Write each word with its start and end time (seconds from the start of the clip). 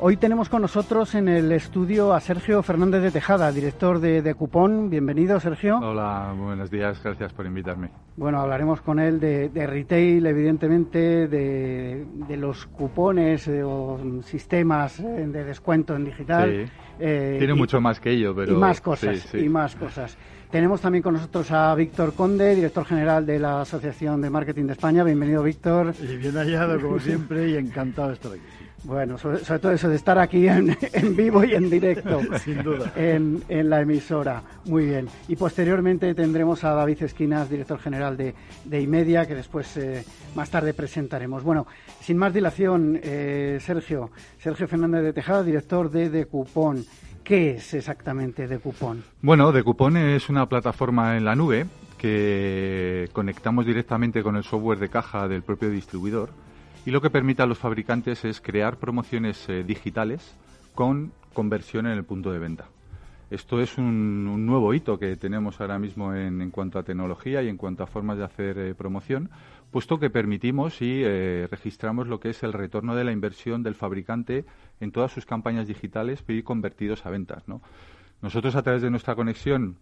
Hoy 0.00 0.16
tenemos 0.16 0.48
con 0.48 0.60
nosotros 0.60 1.14
en 1.14 1.28
el 1.28 1.52
estudio 1.52 2.12
a 2.12 2.20
Sergio 2.20 2.62
Fernández 2.62 3.00
de 3.00 3.10
Tejada, 3.12 3.50
director 3.52 4.00
de, 4.00 4.22
de 4.22 4.34
Cupón. 4.34 4.90
Bienvenido, 4.90 5.38
Sergio. 5.38 5.78
Hola, 5.78 6.34
buenos 6.36 6.70
días, 6.70 7.00
gracias 7.02 7.32
por 7.32 7.46
invitarme. 7.46 7.90
Bueno, 8.16 8.40
hablaremos 8.40 8.80
con 8.80 8.98
él 8.98 9.20
de, 9.20 9.66
retail, 9.66 10.26
evidentemente, 10.26 11.28
de, 11.28 12.36
los 12.36 12.66
cupones 12.66 13.48
o 13.48 13.98
sistemas 14.24 14.98
eh, 14.98 15.26
de 15.28 15.44
descuento 15.44 15.94
en 15.94 16.04
digital. 16.04 16.50
Sí. 16.50 16.72
Eh, 16.98 17.36
Tiene 17.38 17.54
mucho 17.54 17.80
más 17.80 18.00
que 18.00 18.10
ello, 18.10 18.34
pero... 18.34 18.52
Y 18.52 18.56
más 18.56 18.80
cosas, 18.80 19.32
y 19.32 19.48
más 19.48 19.76
cosas. 19.76 20.18
Tenemos 20.50 20.80
también 20.80 21.02
con 21.02 21.14
nosotros 21.14 21.50
a 21.50 21.74
Víctor 21.74 22.14
Conde, 22.14 22.54
director 22.54 22.84
general 22.84 23.26
de 23.26 23.40
la 23.40 23.62
Asociación 23.62 24.20
de 24.20 24.30
Marketing 24.30 24.66
de 24.66 24.74
España. 24.74 25.02
Bienvenido, 25.02 25.42
Víctor. 25.42 25.94
Y 26.00 26.16
bien 26.16 26.34
hallado, 26.34 26.80
como 26.80 27.00
siempre, 27.00 27.48
y 27.48 27.56
encantado 27.56 28.08
de 28.08 28.14
estar 28.14 28.32
aquí. 28.32 28.40
Bueno, 28.84 29.16
sobre, 29.16 29.38
todo 29.58 29.72
eso 29.72 29.88
de 29.88 29.96
estar 29.96 30.18
aquí 30.18 30.46
en, 30.46 30.76
vivo 31.16 31.42
y 31.42 31.54
en 31.54 31.70
directo. 31.70 32.20
Sin 32.44 32.62
duda. 32.62 32.92
En, 32.94 33.42
la 33.48 33.80
emisora. 33.80 34.42
Muy 34.66 34.86
bien. 34.86 35.08
Y 35.26 35.36
posteriormente 35.36 36.14
tendremos 36.14 36.62
a 36.64 36.74
David 36.74 37.02
Esquinas, 37.02 37.48
director 37.48 37.78
general 37.78 38.16
de, 38.16 38.34
de 38.64 38.80
IMEDIA, 38.82 39.26
que 39.26 39.34
después 39.34 39.76
eh, 39.78 40.04
más 40.34 40.50
tarde 40.50 40.74
presentaremos. 40.74 41.42
Bueno, 41.42 41.66
sin 42.00 42.18
más 42.18 42.34
dilación, 42.34 43.00
eh, 43.02 43.58
Sergio. 43.60 44.10
Sergio 44.38 44.68
Fernández 44.68 45.02
de 45.02 45.12
Tejada, 45.14 45.42
director 45.42 45.90
de 45.90 46.10
De 46.10 46.26
Cupón. 46.26 46.84
¿Qué 47.22 47.52
es 47.52 47.72
exactamente 47.72 48.46
De 48.46 48.58
Cupón? 48.58 49.02
Bueno, 49.22 49.50
De 49.50 49.62
Cupón 49.62 49.96
es 49.96 50.28
una 50.28 50.46
plataforma 50.46 51.16
en 51.16 51.24
la 51.24 51.34
nube 51.34 51.64
que 51.96 53.08
conectamos 53.14 53.64
directamente 53.64 54.22
con 54.22 54.36
el 54.36 54.44
software 54.44 54.78
de 54.78 54.90
caja 54.90 55.26
del 55.26 55.42
propio 55.42 55.70
distribuidor 55.70 56.28
y 56.86 56.90
lo 56.90 57.00
que 57.00 57.10
permite 57.10 57.42
a 57.42 57.46
los 57.46 57.58
fabricantes 57.58 58.24
es 58.24 58.40
crear 58.40 58.76
promociones 58.76 59.48
eh, 59.48 59.64
digitales 59.64 60.36
con 60.74 61.12
conversión 61.32 61.86
en 61.86 61.92
el 61.92 62.04
punto 62.04 62.30
de 62.30 62.38
venta. 62.38 62.66
Esto 63.30 63.60
es 63.60 63.78
un, 63.78 64.46
nuevo 64.46 64.74
hito 64.74 64.98
que 64.98 65.16
tenemos 65.16 65.60
ahora 65.60 65.78
mismo 65.78 66.14
en, 66.14 66.50
cuanto 66.50 66.78
a 66.78 66.82
tecnología 66.82 67.42
y 67.42 67.48
en 67.48 67.56
cuanto 67.56 67.82
a 67.82 67.86
formas 67.86 68.18
de 68.18 68.24
hacer 68.24 68.58
eh, 68.58 68.74
promoción, 68.74 69.30
puesto 69.70 69.98
que 69.98 70.10
permitimos 70.10 70.82
y 70.82 71.02
eh, 71.02 71.48
registramos 71.50 72.06
lo 72.06 72.20
que 72.20 72.30
es 72.30 72.42
el 72.42 72.52
retorno 72.52 72.94
de 72.94 73.04
la 73.04 73.12
inversión 73.12 73.62
del 73.62 73.74
fabricante 73.74 74.44
en 74.80 74.92
todas 74.92 75.10
sus 75.10 75.24
campañas 75.24 75.66
digitales 75.66 76.22
y 76.28 76.42
convertidos 76.42 77.06
a 77.06 77.10
ventas. 77.10 77.44
Nosotros, 78.20 78.54
a 78.54 78.62
través 78.62 78.82
de 78.82 78.90
nuestra 78.90 79.14
conexión 79.14 79.78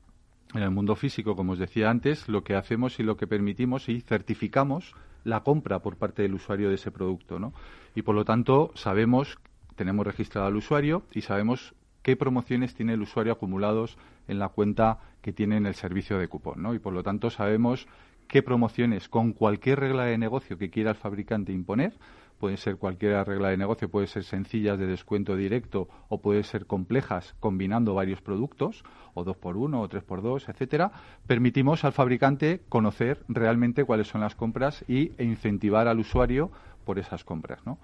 en 0.54 0.62
el 0.62 0.70
mundo 0.70 0.94
físico, 0.94 1.36
como 1.36 1.52
os 1.52 1.58
decía 1.58 1.90
antes, 1.90 2.28
lo 2.28 2.44
que 2.44 2.54
hacemos 2.54 2.98
y 3.00 3.02
lo 3.02 3.16
que 3.16 3.26
permitimos 3.26 3.88
y 3.88 4.00
certificamos 4.00 4.94
la 5.24 5.40
compra 5.40 5.80
por 5.80 5.96
parte 5.96 6.22
del 6.22 6.34
usuario 6.34 6.68
de 6.68 6.74
ese 6.74 6.90
producto, 6.90 7.38
¿no? 7.38 7.52
Y 7.94 8.02
por 8.02 8.14
lo 8.14 8.24
tanto 8.24 8.72
sabemos, 8.74 9.38
tenemos 9.76 10.06
registrado 10.06 10.46
al 10.46 10.56
usuario 10.56 11.04
y 11.12 11.22
sabemos 11.22 11.74
qué 12.02 12.16
promociones 12.16 12.74
tiene 12.74 12.94
el 12.94 13.02
usuario 13.02 13.32
acumulados 13.32 13.96
en 14.28 14.38
la 14.38 14.48
cuenta 14.48 14.98
que 15.20 15.32
tiene 15.32 15.56
en 15.56 15.66
el 15.66 15.74
servicio 15.74 16.18
de 16.18 16.28
cupón, 16.28 16.62
¿no? 16.62 16.74
Y 16.74 16.78
por 16.78 16.92
lo 16.92 17.02
tanto 17.02 17.30
sabemos 17.30 17.86
qué 18.28 18.42
promociones 18.42 19.08
con 19.08 19.32
cualquier 19.32 19.80
regla 19.80 20.04
de 20.04 20.18
negocio 20.18 20.58
que 20.58 20.70
quiera 20.70 20.90
el 20.90 20.96
fabricante 20.96 21.52
imponer 21.52 21.94
pueden 22.42 22.58
ser 22.58 22.76
cualquier 22.76 23.24
regla 23.24 23.50
de 23.50 23.56
negocio, 23.56 23.88
puede 23.88 24.08
ser 24.08 24.24
sencillas 24.24 24.76
de 24.76 24.88
descuento 24.88 25.36
directo 25.36 25.88
o 26.08 26.20
puede 26.20 26.42
ser 26.42 26.66
complejas 26.66 27.36
combinando 27.38 27.94
varios 27.94 28.20
productos, 28.20 28.82
o 29.14 29.22
dos 29.22 29.36
por 29.36 29.56
uno 29.56 29.80
o 29.80 29.86
tres 29.86 30.02
por 30.02 30.22
dos, 30.22 30.48
etcétera, 30.48 30.90
permitimos 31.28 31.84
al 31.84 31.92
fabricante 31.92 32.62
conocer 32.68 33.22
realmente 33.28 33.84
cuáles 33.84 34.08
son 34.08 34.22
las 34.22 34.34
compras 34.34 34.84
y, 34.88 35.12
e 35.18 35.24
incentivar 35.24 35.86
al 35.86 36.00
usuario 36.00 36.50
por 36.84 36.98
esas 36.98 37.22
compras. 37.22 37.64
¿no? 37.64 37.78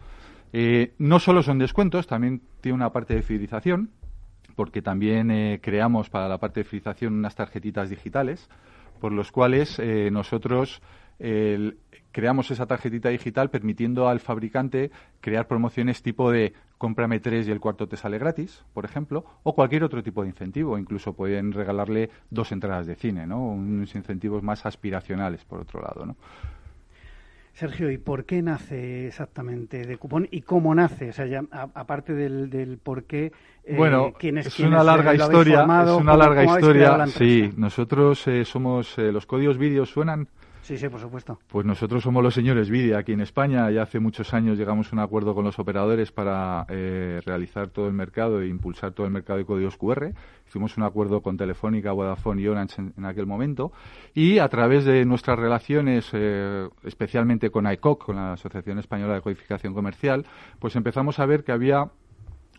Eh, 0.53 0.93
solo 1.21 1.45
son 1.45 1.61
descuentos, 1.61 2.09
también 2.09 2.43
tiene 2.61 2.75
una 2.75 2.91
parte 2.91 3.15
de 3.15 3.23
fidelización, 3.23 3.91
porque 4.57 4.83
también 4.83 5.31
eh, 5.31 5.61
creamos 5.63 6.11
para 6.11 6.29
la 6.29 6.39
parte 6.39 6.59
de 6.61 6.65
fidelización 6.65 7.15
unas 7.15 7.37
tarjetitas 7.37 7.91
digitales, 7.91 8.51
por 8.99 9.13
los 9.13 9.33
cuales 9.33 9.79
eh, 9.79 10.11
nosotros 10.11 10.83
creamos 12.13 12.51
esa 12.51 12.67
tarjetita 12.67 13.09
digital 13.09 13.51
permitiendo 13.51 14.09
al 14.09 14.21
fabricante 14.21 14.91
crear 15.21 15.49
promociones 15.49 16.01
tipo 16.03 16.31
de 16.31 16.55
cómprame 16.79 17.21
tres 17.21 17.49
y 17.49 17.51
el 17.51 17.61
cuarto 17.61 17.89
te 17.89 17.97
sale 17.97 18.19
gratis, 18.19 18.65
por 18.73 18.85
ejemplo, 18.85 19.25
o 19.43 19.55
cualquier 19.55 19.85
otro 19.85 20.03
tipo 20.03 20.23
de 20.23 20.29
incentivo. 20.29 20.79
Incluso 20.79 21.13
pueden 21.13 21.53
regalarle 21.53 22.11
dos 22.31 22.53
entradas 22.53 22.87
de 22.87 22.95
cine, 22.95 23.27
¿no? 23.27 23.45
Unos 23.45 23.95
incentivos 23.95 24.43
más 24.43 24.65
aspiracionales, 24.65 25.45
por 25.45 25.61
otro 25.61 25.83
lado, 25.83 26.07
¿no? 26.07 26.17
Sergio, 27.59 27.91
¿y 27.91 27.99
por 27.99 28.25
qué 28.25 28.41
nace 28.41 29.09
exactamente 29.09 29.85
de 29.85 29.97
cupón 29.97 30.29
y 30.31 30.43
cómo 30.43 30.73
nace? 30.77 31.11
O 31.11 31.13
sea, 31.13 31.27
ya, 31.27 31.43
aparte 31.51 32.15
del, 32.15 32.51
del 32.51 32.79
por 32.79 33.03
qué. 33.03 33.33
Eh, 33.65 33.75
bueno, 33.77 34.13
es, 34.21 34.61
una 34.61 34.85
larga 34.85 35.13
historia. 35.13 35.63
es 35.63 35.91
una 35.91 36.17
larga 36.17 36.45
historia. 36.45 37.05
Sí, 37.09 37.51
nosotros 37.57 38.29
eh, 38.29 38.45
somos. 38.45 38.97
Eh, 38.99 39.11
los 39.11 39.27
códigos 39.27 39.59
vídeos 39.59 39.91
suenan. 39.91 40.29
Sí, 40.69 40.77
sí, 40.77 40.87
por 40.91 41.01
supuesto. 41.01 41.39
Pues 41.49 41.65
nosotros 41.65 42.03
somos 42.03 42.23
los 42.23 42.35
señores 42.35 42.69
Vidia 42.69 42.99
aquí 42.99 43.13
en 43.13 43.23
España. 43.23 43.71
Ya 43.71 43.81
hace 43.81 44.01
muchos 44.01 44.35
años 44.35 44.59
llegamos 44.59 44.93
a 44.93 44.97
un 44.97 45.01
acuerdo 45.01 45.35
con 45.35 45.43
los 45.43 45.59
operadores 45.59 46.13
para 46.13 46.67
eh, 46.69 47.23
realizar 47.25 47.69
todo 47.69 47.87
el 47.87 47.95
mercado 47.95 48.43
e 48.43 48.49
impulsar 48.49 48.93
todo 48.93 49.07
el 49.07 49.13
mercado 49.15 49.39
de 49.39 49.47
códigos 49.47 49.79
QR. 49.79 50.13
Hicimos 50.47 50.77
un 50.77 50.83
acuerdo 50.83 51.23
con 51.23 51.39
Telefónica, 51.39 51.93
Vodafone 51.93 52.43
y 52.43 52.49
Orange 52.49 52.83
en, 52.95 53.05
aquel 53.07 53.25
momento. 53.25 53.73
Y 54.13 54.41
a 54.41 54.49
través 54.51 54.85
de 54.85 55.07
nuestras 55.07 55.39
relaciones, 55.39 56.11
eh, 56.13 56.69
especialmente 56.85 57.49
con 57.49 57.67
ICOC, 57.67 58.05
con 58.05 58.17
la 58.17 58.35
Asociación 58.35 58.79
Española 58.79 59.15
de 59.15 59.23
Codificación 59.23 59.73
Comercial, 59.73 60.27
pues 60.59 60.77
empezamos 60.77 61.19
a 61.19 61.25
ver 61.25 61.45
que 61.45 61.53
había 61.53 61.91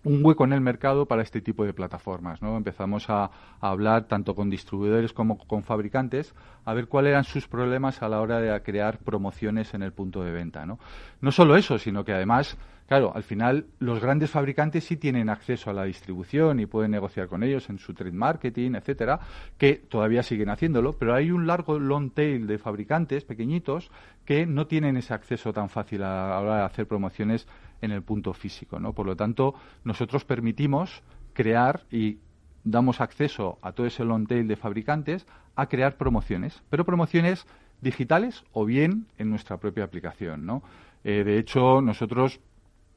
un 0.03 0.23
hueco 0.23 0.43
en 0.43 0.53
el 0.53 0.61
mercado 0.61 1.05
para 1.05 1.21
este 1.21 1.41
tipo 1.41 1.65
de 1.65 1.73
plataformas. 1.73 2.41
¿no? 2.41 2.57
Empezamos 2.57 3.09
a, 3.09 3.31
hablar 3.61 4.05
tanto 4.05 4.35
con 4.35 4.49
distribuidores 4.49 5.11
como 5.11 5.37
con 5.37 5.63
fabricantes 5.63 6.33
a 6.65 6.73
ver 6.73 6.87
cuáles 6.87 7.11
eran 7.11 7.23
sus 7.23 7.47
problemas 7.47 8.01
a 8.01 8.09
la 8.09 8.21
hora 8.21 8.39
de 8.39 8.61
crear 8.61 8.99
promociones 8.99 9.73
en 9.73 9.83
el 9.83 9.91
punto 9.91 10.23
de 10.23 10.31
venta. 10.31 10.65
No, 10.65 10.79
no 11.21 11.31
solo 11.31 11.57
eso, 11.57 11.77
sino 11.77 12.05
que 12.05 12.13
además, 12.13 12.57
claro, 12.87 13.11
al 13.13 13.23
final 13.23 13.65
los 13.79 13.99
grandes 13.99 14.29
fabricantes 14.29 14.85
sí 14.85 14.95
tienen 14.95 15.29
acceso 15.29 15.69
a 15.69 15.73
la 15.73 15.83
distribución 15.83 16.59
y 16.59 16.67
pueden 16.67 16.91
negociar 16.91 17.27
con 17.27 17.43
ellos 17.43 17.69
en 17.69 17.79
su 17.79 17.93
trade 17.93 18.13
marketing, 18.13 18.75
etcétera, 18.75 19.19
que 19.57 19.75
todavía 19.75 20.23
siguen 20.23 20.49
haciéndolo, 20.49 20.93
pero 20.93 21.13
hay 21.13 21.31
un 21.31 21.47
largo 21.47 21.79
long 21.79 22.11
tail 22.11 22.47
de 22.47 22.57
fabricantes 22.57 23.25
pequeñitos 23.25 23.91
que 24.23 24.45
no 24.45 24.67
tienen 24.67 24.95
ese 24.95 25.13
acceso 25.13 25.51
tan 25.51 25.69
fácil 25.69 26.03
a 26.03 26.29
la 26.29 26.39
hora 26.39 26.57
de 26.57 26.63
hacer 26.63 26.87
promociones 26.87 27.47
en 27.81 27.91
el 27.91 28.01
punto 28.03 28.33
físico. 28.33 28.79
¿no? 28.79 28.93
Por 28.93 29.05
lo 29.05 29.15
tanto, 29.15 29.55
nosotros 29.83 30.25
permitimos 30.25 31.03
crear 31.33 31.85
y 31.91 32.19
damos 32.63 33.01
acceso 33.01 33.57
a 33.61 33.71
todo 33.71 33.87
ese 33.87 34.03
long 34.03 34.27
tail 34.27 34.47
de 34.47 34.55
fabricantes 34.55 35.25
a 35.55 35.67
crear 35.67 35.97
promociones, 35.97 36.61
pero 36.69 36.85
promociones 36.85 37.45
digitales 37.81 38.43
o 38.51 38.65
bien 38.65 39.07
en 39.17 39.29
nuestra 39.29 39.57
propia 39.57 39.83
aplicación. 39.83 40.45
¿no? 40.45 40.63
Eh, 41.03 41.23
de 41.23 41.37
hecho, 41.37 41.81
nosotros, 41.81 42.39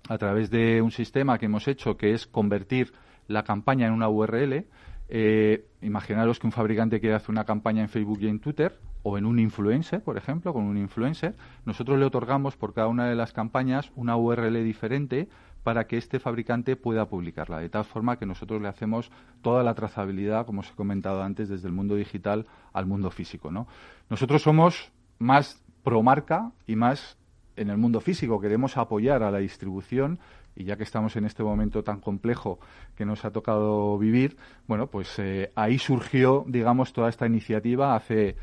a 0.09 0.19
través 0.19 0.51
de 0.51 0.83
un 0.83 0.91
sistema 0.91 1.39
que 1.39 1.47
hemos 1.47 1.69
hecho, 1.69 1.97
que 1.97 2.13
es 2.13 2.27
convertir 2.27 2.93
la 3.29 3.45
campaña 3.45 3.87
en 3.87 3.93
una 3.93 4.09
URL, 4.09 4.67
eh, 5.15 5.67
imaginaros 5.83 6.39
que 6.39 6.47
un 6.47 6.53
fabricante 6.53 6.99
quiere 6.99 7.15
hacer 7.15 7.33
una 7.33 7.45
campaña 7.45 7.83
en 7.83 7.91
Facebook 7.91 8.19
y 8.23 8.29
en 8.29 8.41
Twitter, 8.41 8.79
o 9.03 9.19
en 9.19 9.27
un 9.27 9.39
influencer, 9.39 10.03
por 10.03 10.17
ejemplo, 10.17 10.55
con 10.55 10.65
un 10.65 10.79
influencer, 10.79 11.35
nosotros 11.67 11.99
le 11.99 12.07
otorgamos 12.07 12.57
por 12.57 12.73
cada 12.73 12.89
una 12.89 13.07
de 13.07 13.15
las 13.15 13.35
campañas 13.35 13.93
una 13.95 14.17
URL 14.17 14.65
diferente 14.65 15.29
para 15.65 15.87
que 15.87 15.99
este 15.99 16.19
fabricante 16.19 16.77
pueda 16.77 17.11
publicarla, 17.11 17.59
de 17.59 17.69
tal 17.69 17.85
forma 17.85 18.19
que 18.19 18.25
nosotros 18.25 18.63
le 18.63 18.69
hacemos 18.69 19.11
toda 19.43 19.63
la 19.63 19.75
trazabilidad, 19.75 20.47
como 20.47 20.61
os 20.61 20.71
he 20.71 20.75
comentado 20.75 21.23
antes, 21.23 21.51
desde 21.51 21.69
el 21.69 21.75
mundo 21.75 21.95
digital 21.95 22.47
al 22.73 22.87
mundo 22.87 23.11
físico. 23.11 23.51
¿no? 23.51 23.67
Nosotros 24.09 24.41
somos 24.41 24.93
más 25.19 25.63
pro 25.83 26.03
marca 26.03 26.53
y 26.67 26.75
más 26.75 27.19
en 27.57 27.71
el 27.71 27.77
mundo 27.77 28.01
físico. 28.01 28.41
Queremos 28.41 28.77
apoyar 28.77 29.23
a 29.23 29.31
la 29.31 29.39
distribución 29.39 30.19
y 30.55 30.65
ya 30.65 30.77
que 30.77 30.83
estamos 30.83 31.17
en 31.17 31.25
este 31.25 31.43
momento 31.43 31.83
tan 31.83 32.01
complejo 32.01 32.59
que 32.95 33.05
nos 33.05 33.25
ha 33.25 33.31
tocado 33.31 33.99
vivir, 33.99 34.37
bueno, 34.67 34.87
pues 34.87 35.19
eh, 35.19 35.51
ahí 35.55 35.79
surgió, 35.79 36.45
digamos, 36.47 36.93
toda 36.93 37.09
esta 37.09 37.27
iniciativa 37.27 37.97
hace 37.97 38.37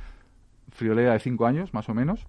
friolera 0.69 1.13
de 1.13 1.19
cinco 1.19 1.45
años, 1.45 1.73
más 1.73 1.89
o 1.89 1.93
menos. 1.93 2.27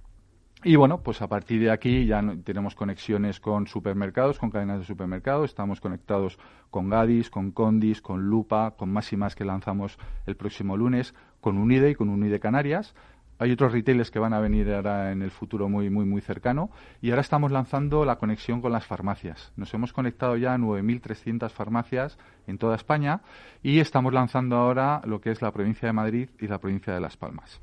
Y 0.63 0.77
bueno, 0.77 1.03
pues 1.03 1.23
a 1.23 1.27
partir 1.27 1.63
de 1.63 1.71
aquí 1.71 2.05
ya 2.05 2.23
tenemos 2.45 2.75
conexiones 2.75 3.41
con 3.41 3.67
supermercados, 3.67 4.39
con 4.39 4.51
cadenas 4.51 4.81
de 4.81 4.85
supermercados, 4.85 5.51
estamos 5.51 5.81
conectados 5.81 6.39
con 6.69 6.91
Gadis, 6.91 7.31
con 7.31 7.51
Condis, 7.51 8.03
con 8.03 8.29
Lupa, 8.29 8.75
con 8.77 8.93
más 8.93 9.35
que 9.35 9.47
lanzamos 9.47 9.99
el 10.27 10.37
próximo 10.37 10.77
lunes, 10.77 11.15
con 11.41 11.57
Unide 11.57 11.91
y 11.91 11.95
con 11.95 12.11
Unide 12.11 12.41
Canarias, 12.41 12.95
hay 13.41 13.53
otros 13.53 13.73
retailers 13.73 14.11
que 14.11 14.19
van 14.19 14.35
a 14.35 14.39
venir 14.39 14.71
ahora 14.71 15.13
en 15.13 15.23
el 15.23 15.31
futuro 15.31 15.67
muy, 15.71 15.89
muy, 15.89 16.05
muy 16.05 16.21
cercano. 16.21 16.71
Y 17.01 17.09
ahora 17.09 17.23
estamos 17.23 17.51
lanzando 17.51 18.05
la 18.05 18.17
conexión 18.17 18.61
con 18.61 18.71
las 18.71 18.85
farmacias. 18.85 19.51
Nos 19.57 19.73
hemos 19.73 19.95
conectado 19.95 20.37
ya 20.37 20.53
a 20.53 20.59
9.300 20.59 21.49
farmacias 21.49 22.19
en 22.47 22.59
toda 22.59 22.77
España 22.77 23.23
y 23.63 23.79
estamos 23.79 24.13
lanzando 24.13 24.57
ahora 24.57 25.01
lo 25.07 25.23
que 25.23 25.31
es 25.31 25.41
la 25.41 25.53
provincia 25.53 25.89
de 25.89 25.95
Madrid 25.95 26.29
y 26.39 26.49
la 26.49 26.59
provincia 26.59 26.93
de 26.93 27.01
Las 27.01 27.17
Palmas. 27.17 27.63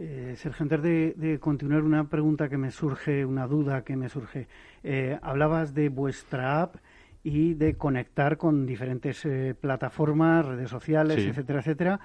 Eh, 0.00 0.34
Sergio, 0.36 0.64
antes 0.64 0.82
de, 0.82 1.38
continuar, 1.40 1.82
una 1.82 2.02
pregunta 2.08 2.48
que 2.48 2.58
me 2.58 2.72
surge, 2.72 3.24
una 3.24 3.46
duda 3.46 3.84
que 3.84 3.94
me 3.94 4.08
surge. 4.08 4.48
Eh, 4.82 5.20
hablabas 5.22 5.72
de 5.72 5.88
vuestra 5.88 6.62
app 6.62 6.74
y 7.22 7.54
de 7.54 7.74
conectar 7.74 8.38
con 8.38 8.66
diferentes 8.66 9.24
eh, 9.24 9.54
plataformas, 9.54 10.44
redes 10.46 10.68
sociales, 10.68 11.18
etcétera, 11.18 11.60
etcétera. 11.60 12.00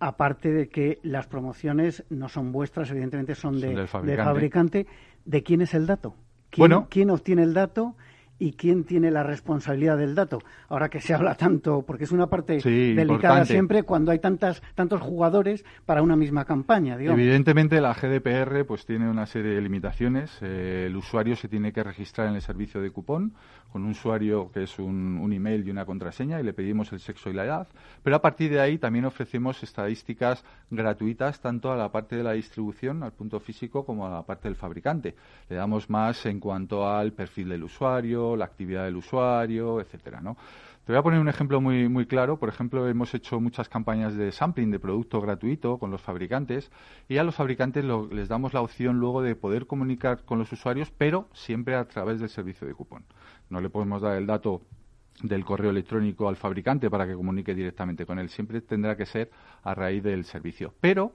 Aparte 0.00 0.50
de 0.50 0.68
que 0.68 0.98
las 1.02 1.26
promociones 1.26 2.04
no 2.10 2.28
son 2.28 2.52
vuestras, 2.52 2.90
evidentemente 2.90 3.34
son, 3.34 3.60
de, 3.60 3.86
fabricante. 3.86 4.86
¿De 5.24 5.42
quién 5.42 5.62
es 5.62 5.72
el 5.74 5.86
dato? 5.86 6.14
¿Quién 6.50 7.10
obtiene 7.10 7.42
el 7.42 7.54
dato? 7.54 7.94
Y 8.38 8.52
quién 8.52 8.84
tiene 8.84 9.10
la 9.10 9.22
responsabilidad 9.22 9.96
del 9.96 10.14
dato. 10.14 10.40
Ahora 10.68 10.88
que 10.88 11.00
se 11.00 11.14
habla 11.14 11.34
tanto, 11.36 11.82
porque 11.82 12.04
es 12.04 12.12
una 12.12 12.26
parte 12.26 12.58
delicada 12.58 13.44
siempre 13.44 13.84
cuando 13.84 14.10
hay 14.10 14.18
tantas, 14.18 14.62
tantos 14.74 15.00
jugadores 15.00 15.64
para 15.86 16.02
una 16.02 16.16
misma 16.16 16.44
campaña. 16.44 16.96
Evidentemente 16.98 17.80
la 17.80 17.94
GDPR 17.94 18.64
pues 18.66 18.86
tiene 18.86 19.08
una 19.08 19.26
serie 19.26 19.52
de 19.52 19.60
limitaciones. 19.60 20.36
Eh, 20.42 20.84
el 20.88 20.96
usuario 20.96 21.36
se 21.36 21.48
tiene 21.48 21.72
que 21.72 21.82
registrar 21.82 22.28
en 22.28 22.34
el 22.34 22.42
servicio 22.42 22.80
de 22.80 22.90
cupón 22.90 23.34
con 23.70 23.82
un 23.82 23.90
usuario 23.90 24.50
que 24.52 24.62
es 24.64 24.78
un, 24.78 25.18
un, 25.20 25.32
email 25.32 25.66
y 25.66 25.70
una 25.70 25.84
contraseña 25.84 26.40
y 26.40 26.44
le 26.44 26.52
pedimos 26.52 26.92
el 26.92 27.00
sexo 27.00 27.30
y 27.30 27.32
la 27.32 27.44
edad. 27.44 27.68
Pero 28.02 28.16
a 28.16 28.22
partir 28.22 28.50
de 28.52 28.60
ahí 28.60 28.78
también 28.78 29.04
ofrecemos 29.04 29.62
estadísticas 29.62 30.44
gratuitas 30.70 31.40
tanto 31.40 31.72
a 31.72 31.76
la 31.76 31.90
parte 31.90 32.16
de 32.16 32.22
la 32.22 32.32
distribución, 32.32 33.02
al 33.02 33.12
punto 33.12 33.40
físico, 33.40 33.84
como 33.84 34.06
a 34.06 34.10
la 34.10 34.22
parte 34.22 34.48
del 34.48 34.54
fabricante. 34.54 35.16
Le 35.48 35.56
damos 35.56 35.90
más 35.90 36.24
en 36.26 36.38
cuanto 36.38 36.88
al 36.88 37.12
perfil 37.12 37.48
del 37.48 37.64
usuario 37.64 38.23
la 38.36 38.46
actividad 38.46 38.84
del 38.84 38.96
usuario, 38.96 39.80
etcétera, 39.80 40.20
¿no? 40.20 40.36
Te 40.84 40.92
voy 40.92 40.98
a 40.98 41.02
poner 41.02 41.18
un 41.18 41.28
ejemplo 41.28 41.62
muy, 41.62 41.88
muy 41.88 42.04
claro. 42.04 42.38
Por 42.38 42.50
ejemplo, 42.50 42.86
hemos 42.86 43.14
hecho 43.14 43.40
muchas 43.40 43.70
campañas 43.70 44.16
de 44.16 44.30
sampling 44.32 44.70
de 44.70 44.78
producto 44.78 45.18
gratuito 45.22 45.78
con 45.78 45.90
los 45.90 46.02
fabricantes 46.02 46.70
y 47.08 47.16
a 47.16 47.24
los 47.24 47.34
fabricantes 47.34 47.86
les 48.12 48.28
damos 48.28 48.52
la 48.52 48.60
opción 48.60 48.98
luego 48.98 49.22
de 49.22 49.34
poder 49.34 49.66
comunicar 49.66 50.24
con 50.26 50.38
los 50.38 50.52
usuarios, 50.52 50.90
pero 50.90 51.26
siempre 51.32 51.74
a 51.74 51.88
través 51.88 52.20
del 52.20 52.28
servicio 52.28 52.66
de 52.66 52.74
cupón. 52.74 53.04
No 53.48 53.62
le 53.62 53.70
podemos 53.70 54.02
dar 54.02 54.18
el 54.18 54.26
dato 54.26 54.60
del 55.22 55.46
correo 55.46 55.70
electrónico 55.70 56.28
al 56.28 56.36
fabricante 56.36 56.90
para 56.90 57.06
que 57.06 57.14
comunique 57.14 57.54
directamente 57.54 58.04
con 58.04 58.18
él. 58.18 58.28
Siempre 58.28 58.60
tendrá 58.60 58.94
que 58.94 59.06
ser 59.06 59.30
a 59.62 59.74
raíz 59.74 60.02
del 60.02 60.24
servicio. 60.26 60.74
Pero 60.82 61.14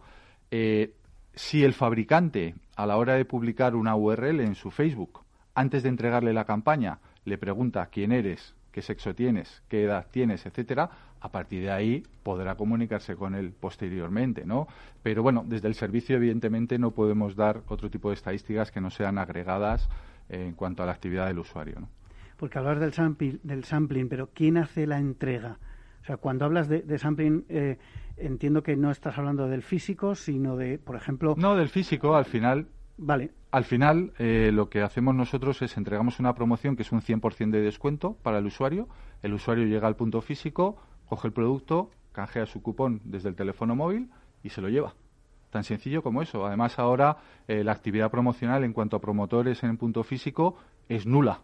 eh, 0.49 0.95
si 1.35 1.63
el 1.63 1.73
fabricante, 1.73 2.55
a 2.75 2.87
la 2.87 2.97
hora 2.97 3.13
de 3.13 3.25
publicar 3.25 3.75
una 3.75 3.95
URL 3.95 4.39
en 4.39 4.55
su 4.55 4.71
Facebook, 4.71 5.23
antes 5.59 5.83
de 5.83 5.89
entregarle 5.89 6.31
la 6.31 6.45
campaña, 6.45 6.99
le 7.25 7.37
pregunta 7.37 7.85
quién 7.91 8.13
eres, 8.13 8.55
qué 8.71 8.81
sexo 8.81 9.13
tienes, 9.13 9.61
qué 9.67 9.83
edad 9.83 10.07
tienes, 10.09 10.45
etcétera, 10.45 10.89
a 11.19 11.29
partir 11.33 11.63
de 11.63 11.71
ahí 11.71 12.03
podrá 12.23 12.55
comunicarse 12.55 13.17
con 13.17 13.35
él 13.35 13.51
posteriormente, 13.59 14.45
¿no? 14.45 14.69
Pero 15.03 15.21
bueno, 15.21 15.43
desde 15.45 15.67
el 15.67 15.75
servicio 15.75 16.15
evidentemente 16.15 16.79
no 16.79 16.91
podemos 16.91 17.35
dar 17.35 17.61
otro 17.67 17.89
tipo 17.89 18.07
de 18.07 18.15
estadísticas 18.15 18.71
que 18.71 18.79
no 18.79 18.89
sean 18.89 19.17
agregadas 19.17 19.89
en 20.29 20.53
cuanto 20.53 20.81
a 20.81 20.85
la 20.85 20.93
actividad 20.93 21.27
del 21.27 21.39
usuario, 21.39 21.81
¿no? 21.81 21.89
Porque 22.37 22.57
hablar 22.57 22.79
del 22.79 22.93
sampling, 22.93 23.41
del 23.43 23.65
sampling, 23.65 24.07
pero 24.07 24.29
¿quién 24.33 24.55
hace 24.55 24.87
la 24.87 24.97
entrega? 24.97 25.57
O 26.01 26.05
sea, 26.05 26.15
cuando 26.15 26.45
hablas 26.45 26.69
de, 26.69 26.97
sampling, 26.97 27.43
eh, 27.49 27.77
entiendo 28.15 28.63
que 28.63 28.77
no 28.77 28.91
estás 28.91 29.17
hablando 29.17 29.49
del 29.49 29.61
físico, 29.61 30.15
sino 30.15 30.55
de, 30.55 30.79
por 30.79 30.95
ejemplo... 30.95 31.35
No, 31.37 31.57
del 31.57 31.67
físico, 31.67 32.15
al 32.15 32.23
final 32.23 32.67
Vale. 33.01 33.31
Al 33.51 33.63
final, 33.63 34.11
eh, 34.19 34.51
lo 34.53 34.69
que 34.69 34.81
hacemos 34.81 35.15
nosotros 35.15 35.61
es 35.61 35.77
entregamos 35.77 36.19
una 36.19 36.35
promoción 36.35 36.75
que 36.75 36.83
es 36.83 36.91
un 36.91 37.01
100% 37.01 37.51
de 37.51 37.61
descuento 37.61 38.17
para 38.21 38.39
el 38.39 38.45
usuario. 38.45 38.89
El 39.23 39.33
usuario 39.33 39.65
llega 39.65 39.87
al 39.87 39.95
punto 39.95 40.19
físico, 40.21 40.75
coge 41.07 41.29
el 41.29 41.33
producto, 41.33 41.91
canjea 42.11 42.45
su 42.45 42.61
cupón 42.61 42.99
desde 43.05 43.29
el 43.29 43.35
teléfono 43.35 43.73
móvil 43.73 44.09
y 44.43 44.49
se 44.49 44.61
lo 44.61 44.67
lleva. 44.67 44.95
Tan 45.49 45.63
sencillo 45.63 46.03
como 46.03 46.21
eso. 46.21 46.45
Además, 46.45 46.77
ahora 46.77 47.17
eh, 47.47 47.63
la 47.63 47.71
actividad 47.71 48.11
promocional 48.11 48.65
en 48.65 48.73
cuanto 48.73 48.97
a 48.97 49.01
promotores 49.01 49.63
en 49.63 49.77
punto 49.77 50.03
físico 50.03 50.57
es 50.89 51.05
nula 51.05 51.39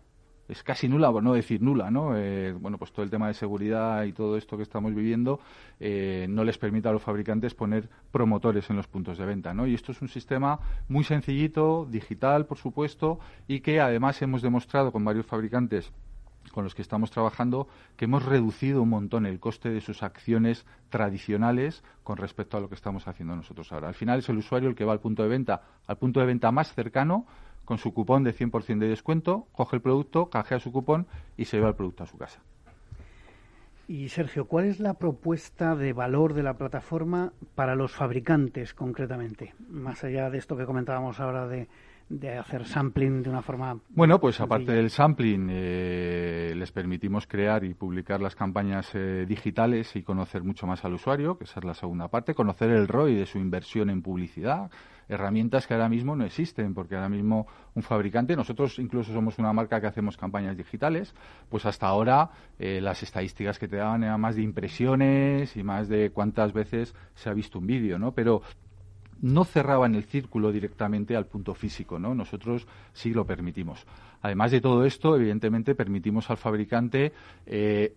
es 0.48 0.64
casi 0.64 0.88
nula, 0.88 1.12
por 1.12 1.24
no 1.24 1.34
decir 1.34 1.62
nula, 1.62 1.90
¿no? 1.90 2.16
Eh, 2.16 2.54
bueno, 2.54 2.78
pues 2.78 2.92
todo 2.92 3.04
el 3.04 3.10
tema 3.10 3.28
de 3.28 3.34
seguridad 3.34 4.04
y 4.04 4.14
todo 4.14 4.38
esto 4.38 4.58
que 4.58 4.64
estamos 4.64 4.94
viviendo 4.94 5.40
eh, 5.80 6.28
no 6.30 6.44
les 6.44 6.58
permite 6.58 6.88
a 6.88 6.92
los 6.92 7.02
fabricantes 7.02 7.56
poner 7.56 7.90
promotores 8.12 8.70
en 8.70 8.76
los 8.76 8.88
puntos 8.88 9.18
de 9.18 9.26
venta, 9.26 9.54
¿no? 9.54 9.66
Y 9.66 9.74
esto 9.74 9.92
es 9.92 10.02
un 10.02 10.08
sistema 10.08 10.60
muy 10.88 11.04
sencillito, 11.04 11.88
digital, 11.90 12.46
por 12.46 12.58
supuesto, 12.58 13.20
y 13.48 13.62
que 13.62 13.80
además 13.80 14.22
hemos 14.22 14.42
demostrado 14.42 14.92
con 14.92 15.04
varios 15.04 15.26
fabricantes 15.26 15.92
con 16.52 16.64
los 16.64 16.76
que 16.76 16.82
estamos 16.82 17.12
trabajando 17.12 17.68
que 17.98 18.06
hemos 18.06 18.24
reducido 18.24 18.82
un 18.82 18.90
montón 18.90 19.26
el 19.26 19.40
coste 19.40 19.70
de 19.70 19.82
sus 19.82 20.04
acciones 20.04 20.66
tradicionales 20.90 21.84
con 22.04 22.18
respecto 22.18 22.56
a 22.56 22.62
lo 22.62 22.70
que 22.70 22.76
estamos 22.76 23.08
haciendo 23.08 23.36
nosotros 23.36 23.72
ahora. 23.72 23.88
Al 23.88 23.96
final 23.96 24.20
es 24.20 24.30
el 24.30 24.38
usuario 24.38 24.70
el 24.70 24.76
que 24.76 24.86
va 24.86 24.94
al 24.94 25.00
punto 25.00 25.24
de 25.24 25.30
venta, 25.30 25.64
al 25.88 25.98
punto 25.98 26.20
de 26.20 26.28
venta 26.28 26.52
más 26.52 26.74
cercano, 26.74 27.26
con 27.66 27.78
su 27.78 27.94
cupón 27.94 28.24
de 28.24 28.34
100% 28.34 28.80
de 28.80 28.88
descuento, 28.88 29.48
coge 29.52 29.76
el 29.76 29.82
producto, 29.82 30.30
canjea 30.30 30.60
su 30.60 30.72
cupón 30.72 31.08
y 31.36 31.46
se 31.46 31.58
lleva 31.58 31.70
el 31.70 31.76
producto 31.76 32.04
a 32.04 32.08
su 32.08 32.18
casa. 32.18 32.42
Y 33.88 34.10
Sergio, 34.10 34.46
¿cuál 34.46 34.66
es 34.66 34.80
la 34.80 34.96
propuesta 34.96 35.76
de 35.76 35.94
valor 35.94 36.34
de 36.34 36.42
la 36.42 36.56
plataforma 36.56 37.34
para 37.54 37.76
los 37.76 37.92
fabricantes 37.92 38.74
concretamente? 38.74 39.54
Más 39.70 40.04
allá 40.04 40.32
de 40.32 40.40
esto 40.40 40.58
que 40.58 40.66
comentábamos 40.66 41.20
ahora 41.20 41.48
de, 41.48 41.68
hacer 42.40 42.66
sampling 42.66 43.22
de 43.22 43.30
una 43.30 43.44
forma. 43.44 43.78
Bueno, 43.90 44.20
pues 44.20 44.42
aparte 44.42 44.72
del 44.72 44.90
sampling, 44.90 45.50
eh, 45.52 46.54
les 46.56 46.72
permitimos 46.72 47.28
crear 47.28 47.64
y 47.64 47.76
publicar 47.76 48.22
las 48.22 48.36
campañas 48.36 48.90
eh, 48.96 49.26
digitales 49.28 49.96
y 49.96 50.02
conocer 50.02 50.44
mucho 50.44 50.66
más 50.66 50.84
al 50.84 50.96
usuario, 50.96 51.38
que 51.38 51.44
esa 51.44 51.60
es 51.60 51.66
la 51.66 51.76
segunda 51.76 52.08
parte, 52.08 52.34
conocer 52.34 52.72
el 52.72 52.88
ROI 52.88 53.14
de 53.14 53.26
su 53.28 53.38
inversión 53.38 53.92
en 53.92 54.02
publicidad, 54.02 54.72
herramientas 55.08 55.68
que 55.68 55.74
ahora 55.74 55.90
mismo 55.90 56.16
no 56.16 56.26
existen, 56.26 56.74
porque 56.74 56.96
ahora 56.96 57.10
mismo 57.10 57.48
un 57.74 57.84
fabricante, 57.84 58.36
nosotros 58.36 58.80
incluso 58.80 59.14
somos 59.14 59.38
una 59.40 59.54
marca 59.54 59.80
que 59.82 59.88
hacemos 59.88 60.18
campañas 60.18 60.58
digitales, 60.58 61.14
pues 61.50 61.66
hasta 61.66 61.88
ahora 61.88 62.32
eh, 62.60 62.80
las 62.82 63.04
estadísticas 63.04 63.60
que 63.60 63.68
te 63.68 63.78
daban 63.78 64.04
eran 64.04 64.20
más 64.20 64.36
de 64.36 64.42
impresiones 64.42 65.56
y 65.56 65.64
más 65.64 65.88
de 65.88 66.12
cuántas 66.12 66.54
veces 66.54 66.96
se 67.14 67.30
ha 67.30 67.34
visto 67.34 67.60
un 67.60 67.68
vídeo, 67.68 68.00
¿no? 68.00 68.14
Pero 68.14 68.42
no 69.22 69.46
cerraban 69.46 69.96
el 69.96 70.04
círculo 70.04 70.52
directamente 70.52 71.16
al 71.16 71.26
punto 71.26 71.54
físico, 71.54 72.00
¿no? 72.00 72.14
Nosotros 72.14 72.68
sí 72.94 73.14
lo 73.14 73.26
permitimos. 73.26 73.86
Además 74.22 74.52
de 74.52 74.62
todo 74.62 74.86
esto, 74.86 75.16
evidentemente 75.16 75.76
permitimos 75.76 76.30
al 76.30 76.38
fabricante 76.38 77.14
eh, 77.46 77.96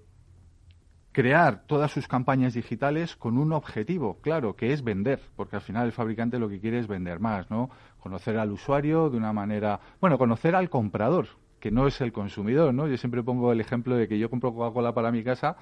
crear 1.19 1.65
todas 1.67 1.91
sus 1.91 2.07
campañas 2.07 2.55
digitales 2.55 3.17
con 3.17 3.39
un 3.39 3.53
objetivo, 3.53 4.21
claro, 4.21 4.55
que 4.55 4.73
es 4.73 4.85
vender, 4.85 5.19
porque 5.35 5.57
al 5.57 5.63
final 5.63 5.87
el 5.87 5.91
fabricante 5.91 6.39
lo 6.39 6.49
que 6.49 6.61
quiere 6.61 6.79
es 6.79 6.87
vender 6.87 7.19
más, 7.19 7.51
¿no? 7.51 7.71
Conocer 7.99 8.39
al 8.39 8.53
usuario 8.53 9.11
de 9.11 9.17
una 9.17 9.33
manera, 9.33 9.81
bueno, 10.01 10.17
conocer 10.17 10.55
al 10.55 10.71
comprador, 10.71 11.27
que 11.59 11.73
no 11.73 11.89
es 11.89 12.01
el 12.03 12.13
consumidor, 12.13 12.73
¿no? 12.73 12.87
Yo 12.87 12.97
siempre 12.97 13.25
pongo 13.25 13.51
el 13.51 13.61
ejemplo 13.61 13.97
de 13.97 14.07
que 14.07 14.17
yo 14.17 14.31
compro 14.31 14.55
Coca-Cola 14.55 14.95
para 14.95 15.11
mi 15.11 15.25
casa, 15.25 15.57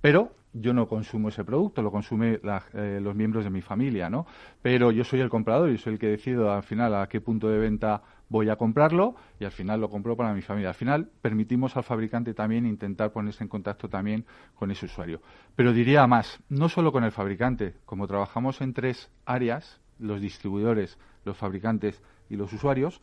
pero 0.00 0.30
yo 0.52 0.72
no 0.72 0.86
consumo 0.86 1.30
ese 1.30 1.42
producto, 1.42 1.82
lo 1.82 1.90
consume 1.90 2.38
eh, 2.74 3.00
los 3.02 3.16
miembros 3.16 3.42
de 3.42 3.50
mi 3.50 3.62
familia, 3.62 4.08
¿no? 4.08 4.26
Pero 4.62 4.92
yo 4.92 5.02
soy 5.02 5.18
el 5.18 5.28
comprador 5.28 5.70
y 5.70 5.78
soy 5.78 5.94
el 5.94 5.98
que 5.98 6.06
decido 6.06 6.52
al 6.52 6.62
final 6.62 6.94
a 6.94 7.08
qué 7.08 7.20
punto 7.20 7.48
de 7.48 7.58
venta 7.58 8.00
voy 8.30 8.48
a 8.48 8.56
comprarlo 8.56 9.16
y 9.38 9.44
al 9.44 9.50
final 9.50 9.80
lo 9.80 9.90
compro 9.90 10.16
para 10.16 10.32
mi 10.32 10.40
familia. 10.40 10.70
Al 10.70 10.74
final 10.74 11.10
permitimos 11.20 11.76
al 11.76 11.82
fabricante 11.82 12.32
también 12.32 12.64
intentar 12.64 13.12
ponerse 13.12 13.44
en 13.44 13.48
contacto 13.48 13.90
también 13.90 14.24
con 14.54 14.70
ese 14.70 14.86
usuario. 14.86 15.20
Pero 15.54 15.74
diría 15.74 16.06
más, 16.06 16.40
no 16.48 16.70
solo 16.70 16.92
con 16.92 17.04
el 17.04 17.12
fabricante, 17.12 17.74
como 17.84 18.06
trabajamos 18.06 18.62
en 18.62 18.72
tres 18.72 19.10
áreas, 19.26 19.80
los 19.98 20.22
distribuidores, 20.22 20.96
los 21.24 21.36
fabricantes 21.36 22.00
y 22.30 22.36
los 22.36 22.50
usuarios, 22.52 23.02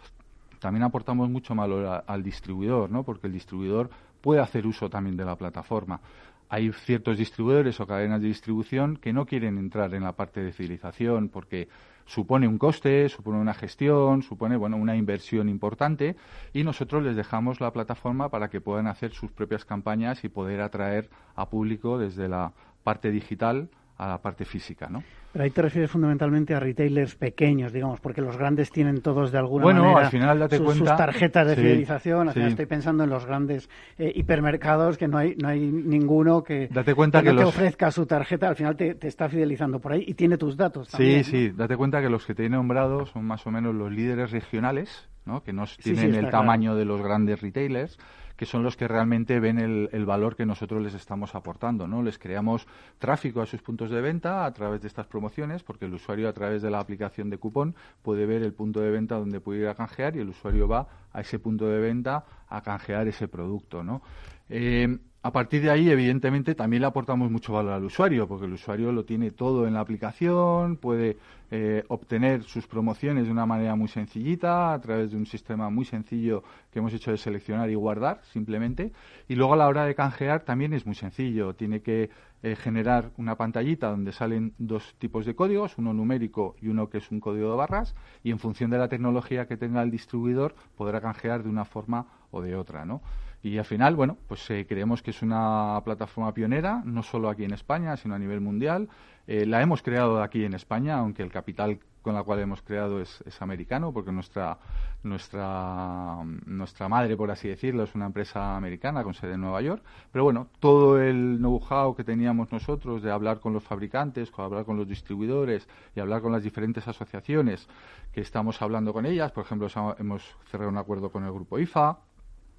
también 0.59 0.83
aportamos 0.83 1.29
mucho 1.29 1.53
valor 1.53 2.03
al 2.07 2.23
distribuidor, 2.23 2.89
¿no? 2.89 3.03
Porque 3.03 3.27
el 3.27 3.33
distribuidor 3.33 3.91
puede 4.21 4.41
hacer 4.41 4.65
uso 4.65 4.89
también 4.89 5.15
de 5.15 5.25
la 5.25 5.35
plataforma 5.35 6.01
hay 6.49 6.71
ciertos 6.71 7.17
distribuidores 7.17 7.79
o 7.79 7.87
cadenas 7.87 8.21
de 8.21 8.27
distribución 8.27 8.97
que 8.97 9.13
no 9.13 9.25
quieren 9.25 9.57
entrar 9.57 9.93
en 9.93 10.03
la 10.03 10.13
parte 10.13 10.41
de 10.41 10.53
civilización 10.53 11.29
porque 11.29 11.67
supone 12.07 12.47
un 12.47 12.57
coste, 12.57 13.09
supone 13.09 13.37
una 13.37 13.53
gestión, 13.53 14.23
supone 14.23 14.55
bueno 14.55 14.77
una 14.77 14.95
inversión 14.95 15.49
importante 15.49 16.15
y 16.53 16.63
nosotros 16.63 17.03
les 17.03 17.15
dejamos 17.15 17.61
la 17.61 17.71
plataforma 17.71 18.29
para 18.29 18.49
que 18.49 18.61
puedan 18.61 18.87
hacer 18.87 19.11
sus 19.11 19.31
propias 19.31 19.65
campañas 19.65 20.23
y 20.23 20.29
poder 20.29 20.61
atraer 20.61 21.09
a 21.35 21.49
público 21.49 21.99
desde 21.99 22.27
la 22.27 22.53
parte 22.83 23.11
digital 23.11 23.69
a 23.97 24.07
la 24.07 24.17
parte 24.19 24.45
física, 24.45 24.87
¿no? 24.89 25.03
Pero 25.33 25.43
ahí 25.43 25.51
te 25.51 25.61
refieres 25.61 25.91
fundamentalmente 25.91 26.55
a 26.55 26.59
retailers 26.59 27.15
pequeños, 27.15 27.71
digamos, 27.73 27.99
porque 27.99 28.21
los 28.21 28.37
grandes 28.37 28.71
tienen 28.71 29.01
todos 29.01 29.31
de 29.31 29.37
alguna 29.37 29.63
bueno, 29.63 29.81
manera 29.83 30.05
al 30.05 30.11
final 30.11 30.39
date 30.39 30.57
sus, 30.57 30.65
cuenta, 30.65 30.85
sus 30.89 30.97
tarjetas 30.97 31.47
de 31.47 31.55
sí, 31.55 31.61
fidelización. 31.61 32.27
Al 32.27 32.33
final 32.33 32.49
sí. 32.49 32.53
estoy 32.53 32.65
pensando 32.65 33.03
en 33.03 33.09
los 33.09 33.25
grandes 33.25 33.69
eh, 33.97 34.11
hipermercados 34.15 34.97
que 34.97 35.07
no 35.07 35.17
hay 35.17 35.35
no 35.35 35.47
hay 35.49 35.59
ninguno 35.59 36.43
que, 36.43 36.67
Date 36.69 36.95
cuenta 36.95 37.19
que 37.21 37.25
que 37.25 37.33
no 37.33 37.37
te 37.39 37.45
los- 37.45 37.55
ofrezca 37.55 37.91
su 37.91 38.05
tarjeta. 38.05 38.47
Al 38.47 38.55
final 38.55 38.75
te, 38.75 38.95
te 38.95 39.07
está 39.07 39.29
fidelizando 39.29 39.79
por 39.79 39.91
ahí 39.93 40.03
y 40.07 40.13
tiene 40.13 40.37
tus 40.37 40.55
datos. 40.57 40.87
Sí, 40.87 40.91
también, 40.97 41.17
¿no? 41.17 41.23
sí, 41.23 41.49
date 41.55 41.75
cuenta 41.77 42.01
que 42.01 42.09
los 42.09 42.25
que 42.25 42.33
te 42.35 42.45
he 42.45 42.49
nombrado 42.49 43.05
son 43.05 43.25
más 43.25 43.45
o 43.45 43.51
menos 43.51 43.75
los 43.75 43.91
líderes 43.91 44.31
regionales, 44.31 45.07
¿no? 45.25 45.43
que 45.43 45.53
no 45.53 45.65
sí, 45.67 45.81
tienen 45.83 46.15
el 46.15 46.19
claro. 46.21 46.29
tamaño 46.31 46.75
de 46.75 46.85
los 46.85 47.01
grandes 47.01 47.41
retailers, 47.41 47.99
que 48.37 48.45
son 48.45 48.63
los 48.63 48.77
que 48.77 48.87
realmente 48.87 49.39
ven 49.39 49.57
el, 49.57 50.05
valor 50.05 50.35
que 50.35 50.45
nosotros 50.45 50.81
les 50.81 50.93
estamos 50.93 51.33
aportando. 51.35 51.87
¿no? 51.87 52.03
Les 52.03 52.19
creamos 52.19 52.67
tráfico 52.99 53.41
a 53.41 53.47
sus 53.47 53.61
puntos 53.61 53.89
de 53.89 53.99
venta 53.99 54.45
a 54.45 54.53
través 54.53 54.79
de 54.81 54.87
estas 54.87 55.07
promociones, 55.07 55.63
porque 55.63 55.85
el 55.85 55.93
usuario 55.95 56.29
a 56.29 56.33
través 56.33 56.61
de 56.61 56.69
la 56.69 56.79
aplicación 56.79 57.31
de 57.31 57.39
cupón 57.39 57.75
puede 58.03 58.27
ver 58.27 58.43
el 58.43 58.53
punto 58.53 58.79
de 58.79 58.91
venta 58.91 59.15
donde 59.15 59.41
puede 59.41 59.61
ir 59.61 59.67
a 59.67 59.75
canjear 59.75 60.15
y 60.15 60.19
el 60.19 60.29
usuario 60.29 60.67
va 60.67 60.87
a 61.11 61.21
ese 61.21 61.39
punto 61.39 61.67
de 61.67 61.79
venta 61.79 62.23
a 62.47 62.61
canjear 62.61 63.07
ese 63.07 63.27
producto. 63.27 63.83
¿no? 63.83 64.03
Eh, 64.49 64.99
a 65.23 65.31
partir 65.31 65.61
de 65.61 65.71
ahí, 65.71 65.89
evidentemente, 65.89 66.55
también 66.55 66.81
le 66.81 66.87
aportamos 66.87 67.29
mucho 67.29 67.51
valor 67.51 67.73
al 67.73 67.83
usuario, 67.83 68.27
porque 68.27 68.45
el 68.45 68.53
usuario 68.53 68.91
lo 68.91 69.03
tiene 69.03 69.31
todo 69.31 69.67
en 69.67 69.73
la 69.73 69.81
aplicación, 69.81 70.77
puede 70.77 71.17
eh, 71.49 71.83
obtener 71.87 72.43
sus 72.43 72.67
promociones 72.67 73.25
de 73.25 73.31
una 73.31 73.45
manera 73.45 73.75
muy 73.75 73.87
sencillita, 73.87 74.73
a 74.73 74.81
través 74.81 75.11
de 75.11 75.17
un 75.17 75.25
sistema 75.25 75.69
muy 75.69 75.85
sencillo 75.85 76.43
que 76.71 76.79
hemos 76.79 76.93
hecho 76.93 77.11
de 77.11 77.17
seleccionar 77.17 77.69
y 77.69 77.75
guardar, 77.75 78.21
simplemente. 78.23 78.91
Y 79.27 79.35
luego 79.35 79.53
a 79.53 79.57
la 79.57 79.67
hora 79.67 79.85
de 79.85 79.95
canjear 79.95 80.41
también 80.41 80.73
es 80.73 80.85
muy 80.85 80.95
sencillo. 80.95 81.53
Tiene 81.55 81.81
que 81.81 82.09
eh, 82.43 82.55
generar 82.55 83.11
una 83.17 83.35
pantallita 83.35 83.89
donde 83.89 84.11
salen 84.11 84.53
dos 84.57 84.95
tipos 84.99 85.25
de 85.25 85.35
códigos, 85.35 85.77
uno 85.77 85.93
numérico 85.93 86.55
y 86.61 86.67
uno 86.67 86.89
que 86.89 86.99
es 86.99 87.11
un 87.11 87.19
código 87.19 87.49
de 87.51 87.57
barras, 87.57 87.95
y 88.23 88.31
en 88.31 88.39
función 88.39 88.69
de 88.69 88.77
la 88.77 88.89
tecnología 88.89 89.47
que 89.47 89.57
tenga 89.57 89.81
el 89.81 89.89
distribuidor 89.89 90.53
podrá 90.75 91.01
canjear 91.01 91.43
de 91.43 91.49
una 91.49 91.65
forma 91.65 92.07
o 92.31 92.41
de 92.41 92.55
otra, 92.55 92.85
¿no? 92.85 93.01
Y 93.43 93.57
al 93.57 93.65
final, 93.65 93.95
bueno, 93.95 94.17
pues 94.27 94.49
eh, 94.49 94.65
creemos 94.67 95.01
que 95.01 95.11
es 95.11 95.21
una 95.21 95.79
plataforma 95.85 96.33
pionera, 96.33 96.81
no 96.85 97.03
solo 97.03 97.29
aquí 97.29 97.43
en 97.43 97.53
España, 97.53 97.95
sino 97.95 98.15
a 98.15 98.19
nivel 98.19 98.41
mundial. 98.41 98.89
Eh, 99.27 99.45
la 99.45 99.61
hemos 99.61 99.81
creado 99.81 100.21
aquí 100.21 100.43
en 100.43 100.53
España, 100.53 100.97
aunque 100.97 101.21
el 101.21 101.31
capital 101.31 101.79
con 102.01 102.15
la 102.15 102.23
cual 102.23 102.39
hemos 102.39 102.61
creado 102.61 103.01
es, 103.01 103.21
es 103.27 103.41
americano, 103.41 103.91
porque 103.91 104.13
nuestra, 104.13 104.57
nuestra, 105.03 106.23
nuestra 106.45 106.87
madre, 106.87 107.17
por 107.17 107.29
así 107.29 107.49
decirlo, 107.49 107.83
es 107.83 107.93
una 107.95 108.05
empresa 108.05 108.55
americana 108.55 109.03
con 109.03 109.13
sede 109.13 109.33
en 109.33 109.41
Nueva 109.41 109.61
York. 109.61 109.83
Pero 110.11 110.23
bueno, 110.23 110.47
todo 110.59 111.01
el 111.01 111.37
know-how 111.37 111.95
que 111.95 112.05
teníamos 112.05 112.49
nosotros 112.51 113.03
de 113.03 113.11
hablar 113.11 113.41
con 113.41 113.51
los 113.51 113.63
fabricantes, 113.63 114.31
con 114.31 114.45
hablar 114.45 114.63
con 114.63 114.77
los 114.77 114.87
distribuidores 114.87 115.67
y 115.95 115.99
hablar 115.99 116.21
con 116.21 116.31
las 116.31 116.43
diferentes 116.43 116.87
asociaciones 116.87 117.67
que 118.13 118.21
estamos 118.21 118.61
hablando 118.61 118.93
con 118.93 119.05
ellas, 119.05 119.31
por 119.33 119.43
ejemplo, 119.43 119.67
hemos 119.99 120.23
cerrado 120.49 120.69
un 120.69 120.77
acuerdo 120.77 121.11
con 121.11 121.25
el 121.25 121.31
grupo 121.33 121.59
IFA, 121.59 121.99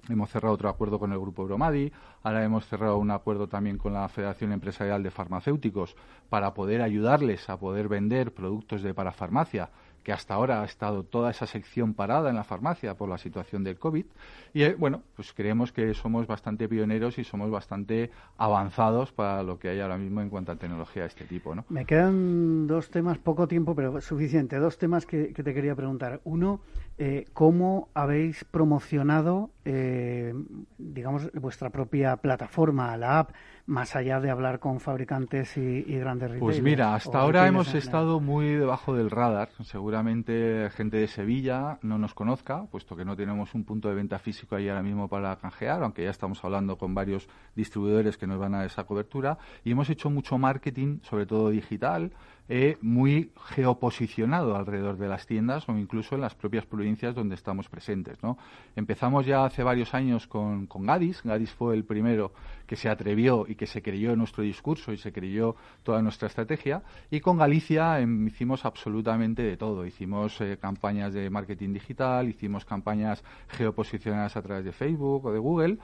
Hemos 0.07 0.29
cerrado 0.31 0.55
otro 0.55 0.69
acuerdo 0.69 0.97
con 0.97 1.11
el 1.11 1.19
Grupo 1.19 1.45
Bromadi, 1.45 1.91
ahora 2.23 2.43
hemos 2.43 2.65
cerrado 2.65 2.97
un 2.97 3.11
acuerdo 3.11 3.47
también 3.47 3.77
con 3.77 3.93
la 3.93 4.07
Federación 4.09 4.51
Empresarial 4.51 5.03
de 5.03 5.11
Farmacéuticos 5.11 5.95
para 6.29 6.53
poder 6.53 6.81
ayudarles 6.81 7.49
a 7.49 7.57
poder 7.57 7.87
vender 7.87 8.33
productos 8.33 8.81
de 8.81 8.93
parafarmacia, 8.93 9.69
que 10.03 10.13
hasta 10.13 10.33
ahora 10.33 10.61
ha 10.61 10.65
estado 10.65 11.03
toda 11.03 11.31
esa 11.31 11.45
sección 11.45 11.93
parada 11.93 12.29
en 12.29 12.35
la 12.35 12.43
farmacia 12.43 12.95
por 12.95 13.09
la 13.09 13.17
situación 13.17 13.63
del 13.63 13.77
COVID. 13.77 14.05
Y 14.53 14.63
eh, 14.63 14.75
bueno, 14.77 15.03
pues 15.15 15.33
creemos 15.33 15.71
que 15.71 15.93
somos 15.93 16.25
bastante 16.25 16.67
pioneros 16.67 17.17
y 17.19 17.23
somos 17.23 17.51
bastante 17.51 18.09
avanzados 18.37 19.11
para 19.11 19.43
lo 19.43 19.59
que 19.59 19.69
hay 19.69 19.79
ahora 19.81 19.97
mismo 19.97 20.21
en 20.21 20.29
cuanto 20.29 20.51
a 20.51 20.55
tecnología 20.55 21.03
de 21.03 21.09
este 21.09 21.25
tipo. 21.25 21.53
¿no? 21.53 21.65
Me 21.69 21.85
quedan 21.85 22.65
dos 22.65 22.89
temas, 22.89 23.17
poco 23.17 23.47
tiempo, 23.47 23.75
pero 23.75 24.01
suficiente. 24.01 24.57
Dos 24.57 24.77
temas 24.77 25.05
que 25.05 25.33
te 25.33 25.53
quería 25.53 25.75
preguntar. 25.75 26.21
Uno, 26.23 26.61
eh, 27.01 27.25
¿cómo 27.31 27.87
habéis 27.93 28.43
promocionado, 28.43 29.51
eh, 29.63 30.33
digamos, 30.77 31.31
vuestra 31.31 31.69
propia 31.69 32.17
plataforma, 32.17 32.97
la 32.97 33.19
app, 33.19 33.31
más 33.67 33.95
allá 33.95 34.19
de 34.19 34.29
hablar 34.29 34.59
con 34.59 34.81
fabricantes 34.81 35.55
y, 35.55 35.85
y 35.87 35.97
grandes 35.97 36.29
retailers? 36.29 36.57
Pues 36.57 36.61
mira, 36.61 36.95
hasta 36.95 37.19
ahora 37.19 37.47
hemos 37.47 37.73
estado 37.73 38.19
muy 38.19 38.47
debajo 38.47 38.93
del 38.93 39.11
radar. 39.11 39.47
Seguramente 39.61 40.69
gente 40.71 40.97
de 40.97 41.07
Sevilla 41.07 41.79
no 41.83 41.97
nos 41.97 42.13
conozca, 42.13 42.65
puesto 42.65 42.97
que 42.97 43.05
no 43.05 43.15
tenemos 43.15 43.55
un 43.55 43.63
punto 43.63 43.87
de 43.87 43.95
venta 43.95 44.19
físico 44.19 44.57
ahí 44.57 44.67
ahora 44.67 44.83
mismo 44.83 45.07
para 45.07 45.33
canjear, 45.37 45.81
aunque 45.83 46.03
ya 46.03 46.09
estamos 46.09 46.43
hablando 46.43 46.77
con 46.77 46.93
varios 46.93 47.29
distribuidores 47.55 48.17
que 48.17 48.27
nos 48.27 48.39
van 48.39 48.55
a 48.55 48.65
esa 48.65 48.83
cobertura. 48.83 49.37
Y 49.63 49.71
hemos 49.71 49.89
hecho 49.89 50.09
mucho 50.09 50.37
marketing, 50.37 50.99
sobre 51.03 51.25
todo 51.25 51.49
digital, 51.49 52.11
eh, 52.49 52.77
muy 52.81 53.31
geoposicionado 53.49 54.55
alrededor 54.55 54.97
de 54.97 55.07
las 55.07 55.27
tiendas 55.27 55.69
o 55.69 55.77
incluso 55.77 56.15
en 56.15 56.21
las 56.21 56.33
propias 56.33 56.65
provincias 56.65 57.13
donde 57.13 57.35
estamos 57.35 57.69
presentes. 57.69 58.21
¿no? 58.23 58.39
Empezamos 58.75 59.27
ya 59.27 59.45
hace 59.45 59.61
varios 59.61 59.93
años 59.93 60.25
con, 60.25 60.65
con 60.65 60.85
Gadis. 60.85 61.21
Gadis 61.23 61.51
fue 61.51 61.75
el 61.75 61.83
primero 61.83 62.33
que 62.65 62.75
se 62.75 62.89
atrevió 62.89 63.45
y 63.47 63.53
que 63.53 63.67
se 63.67 63.83
creyó 63.83 64.15
nuestro 64.15 64.43
discurso 64.43 64.91
y 64.91 64.97
se 64.97 65.11
creyó 65.11 65.55
toda 65.83 66.01
nuestra 66.01 66.27
estrategia. 66.27 66.81
Y 67.11 67.19
con 67.19 67.37
Galicia 67.37 67.99
em, 67.99 68.27
hicimos 68.27 68.65
absolutamente 68.65 69.43
de 69.43 69.55
todo. 69.55 69.85
Hicimos 69.85 70.41
eh, 70.41 70.57
campañas 70.59 71.13
de 71.13 71.29
marketing 71.29 71.73
digital, 71.73 72.29
hicimos 72.29 72.65
campañas 72.65 73.23
geoposicionadas 73.49 74.37
a 74.37 74.41
través 74.41 74.65
de 74.65 74.71
Facebook 74.71 75.25
o 75.25 75.31
de 75.31 75.39
Google. 75.39 75.77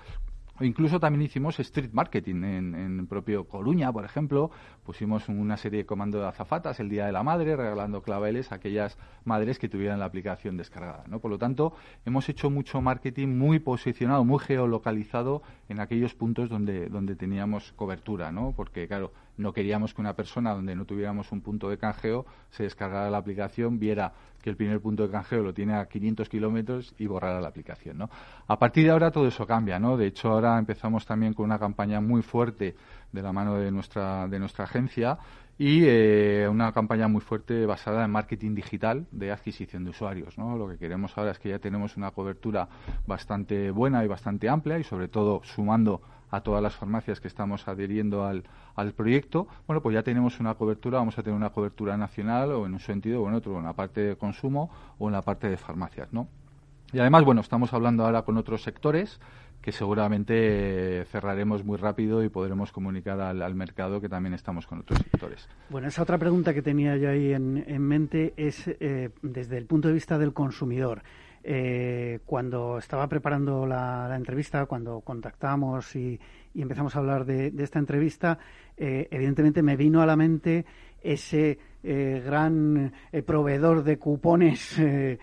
O 0.59 0.63
incluso 0.63 0.99
también 0.99 1.23
hicimos 1.23 1.59
street 1.59 1.91
marketing 1.91 2.43
en, 2.43 2.75
en 2.75 3.07
propio 3.07 3.45
Coruña, 3.45 3.91
por 3.91 4.05
ejemplo. 4.05 4.51
Pusimos 4.85 5.27
una 5.27 5.57
serie 5.57 5.79
de 5.79 5.85
comando 5.85 6.19
de 6.19 6.27
azafatas 6.27 6.79
el 6.79 6.89
Día 6.89 7.05
de 7.05 7.11
la 7.11 7.23
Madre, 7.23 7.55
regalando 7.55 8.01
claveles 8.01 8.51
a 8.51 8.55
aquellas 8.55 8.97
madres 9.25 9.59
que 9.59 9.67
tuvieran 9.67 9.99
la 9.99 10.05
aplicación 10.05 10.55
descargada. 10.55 11.03
¿no? 11.07 11.19
Por 11.19 11.31
lo 11.31 11.37
tanto, 11.37 11.73
hemos 12.05 12.29
hecho 12.29 12.49
mucho 12.49 12.81
marketing 12.81 13.37
muy 13.37 13.59
posicionado, 13.59 14.23
muy 14.23 14.39
geolocalizado 14.39 15.41
en 15.67 15.79
aquellos 15.79 16.13
puntos 16.13 16.49
donde, 16.49 16.87
donde 16.87 17.15
teníamos 17.15 17.73
cobertura, 17.73 18.31
¿no? 18.31 18.53
Porque, 18.55 18.87
claro, 18.87 19.11
no 19.37 19.53
queríamos 19.53 19.93
que 19.93 20.01
una 20.01 20.15
persona 20.15 20.53
donde 20.53 20.75
no 20.75 20.85
tuviéramos 20.85 21.31
un 21.31 21.41
punto 21.41 21.69
de 21.69 21.77
canjeo 21.77 22.25
se 22.51 22.63
descargara 22.63 23.09
la 23.09 23.17
aplicación, 23.17 23.79
viera 23.79 24.13
que 24.45 24.51
el 24.51 24.57
primer 24.57 24.79
punto 24.79 25.01
de 25.01 25.09
canjeo 25.09 25.41
lo 25.41 25.55
tiene 25.55 25.73
a 25.73 25.87
500 25.87 26.29
kilómetros 26.29 26.93
y 26.99 27.07
borrara 27.07 27.41
la 27.41 27.47
aplicación, 27.47 27.97
¿no? 27.97 28.11
A 28.45 28.59
partir 28.59 28.83
de 28.83 28.91
ahora 28.91 29.09
todo 29.09 29.27
eso 29.27 29.47
cambia, 29.47 29.79
¿no? 29.79 29.97
De 29.97 30.05
hecho, 30.05 30.29
ahora 30.29 30.59
empezamos 30.59 31.03
también 31.03 31.33
con 31.33 31.45
una 31.45 31.57
campaña 31.57 31.99
muy 31.99 32.21
fuerte 32.21 32.75
de 33.11 33.21
la 33.23 33.33
mano 33.33 33.55
de 33.55 33.71
nuestra, 33.71 34.27
de 34.27 34.37
nuestra 34.37 34.65
agencia 34.65 35.17
y 35.57 35.81
eh, 35.85 36.47
una 36.47 36.71
campaña 36.73 37.07
muy 37.07 37.21
fuerte 37.21 37.65
basada 37.65 38.05
en 38.05 38.11
marketing 38.11 38.53
digital 38.53 39.07
de 39.11 39.31
adquisición 39.31 39.83
de 39.83 39.89
usuarios. 39.89 40.37
¿no? 40.37 40.55
Lo 40.57 40.69
que 40.69 40.77
queremos 40.77 41.17
ahora 41.17 41.31
es 41.31 41.39
que 41.39 41.49
ya 41.49 41.57
tenemos 41.57 41.97
una 41.97 42.11
cobertura 42.11 42.67
bastante 43.07 43.71
buena 43.71 44.05
y 44.05 44.07
bastante 44.07 44.47
amplia 44.47 44.77
y 44.77 44.83
sobre 44.83 45.07
todo 45.07 45.41
sumando 45.43 46.01
a 46.31 46.41
todas 46.41 46.61
las 46.61 46.75
farmacias 46.75 47.19
que 47.19 47.27
estamos 47.27 47.67
adheriendo 47.67 48.25
al, 48.25 48.43
al 48.75 48.93
proyecto, 48.93 49.47
bueno, 49.67 49.81
pues 49.81 49.93
ya 49.93 50.03
tenemos 50.03 50.39
una 50.39 50.55
cobertura, 50.55 50.99
vamos 50.99 51.17
a 51.17 51.23
tener 51.23 51.37
una 51.37 51.51
cobertura 51.51 51.97
nacional 51.97 52.51
o 52.51 52.65
en 52.65 52.73
un 52.73 52.79
sentido 52.79 53.21
o 53.21 53.29
en 53.29 53.35
otro, 53.35 53.57
en 53.57 53.65
la 53.65 53.73
parte 53.73 54.01
de 54.01 54.15
consumo 54.15 54.69
o 54.99 55.07
en 55.07 55.13
la 55.13 55.21
parte 55.21 55.49
de 55.49 55.57
farmacias, 55.57 56.11
¿no? 56.11 56.27
Y 56.93 56.99
además, 56.99 57.25
bueno, 57.25 57.41
estamos 57.41 57.73
hablando 57.73 58.05
ahora 58.05 58.21
con 58.21 58.37
otros 58.37 58.63
sectores 58.63 59.19
que 59.61 59.71
seguramente 59.71 61.01
eh, 61.01 61.05
cerraremos 61.05 61.65
muy 61.65 61.77
rápido 61.77 62.23
y 62.23 62.29
podremos 62.29 62.71
comunicar 62.71 63.19
al, 63.19 63.41
al, 63.41 63.55
mercado 63.55 63.99
que 63.99 64.07
también 64.07 64.35
estamos 64.35 64.67
con 64.67 64.79
otros 64.79 64.99
sectores. 64.99 65.49
Bueno, 65.69 65.87
esa 65.87 66.03
otra 66.03 66.19
pregunta 66.19 66.53
que 66.53 66.61
tenía 66.61 66.95
yo 66.97 67.09
ahí 67.09 67.33
en, 67.33 67.63
en 67.67 67.81
mente 67.81 68.35
es 68.37 68.67
eh, 68.67 69.09
desde 69.23 69.57
el 69.57 69.65
punto 69.65 69.87
de 69.87 69.95
vista 69.95 70.19
del 70.19 70.33
consumidor. 70.33 71.01
Eh, 71.47 72.21
cuando 72.25 72.79
estaba 72.79 73.07
preparando 73.07 73.67
la, 73.67 74.07
la, 74.09 74.15
entrevista, 74.15 74.65
cuando 74.65 75.01
contactamos 75.01 75.95
y, 75.95 76.19
y 76.55 76.61
empezamos 76.61 76.95
a 76.95 76.99
hablar 76.99 77.25
de, 77.25 77.51
de 77.51 77.63
esta 77.63 77.77
entrevista, 77.77 78.39
eh, 78.77 79.07
evidentemente 79.11 79.61
me 79.61 79.75
vino 79.75 80.01
a 80.01 80.05
la 80.05 80.15
mente 80.15 80.65
ese 81.01 81.59
eh, 81.83 82.23
gran 82.25 82.93
eh, 83.11 83.21
proveedor 83.21 83.83
de 83.83 83.97
cupones, 83.97 84.77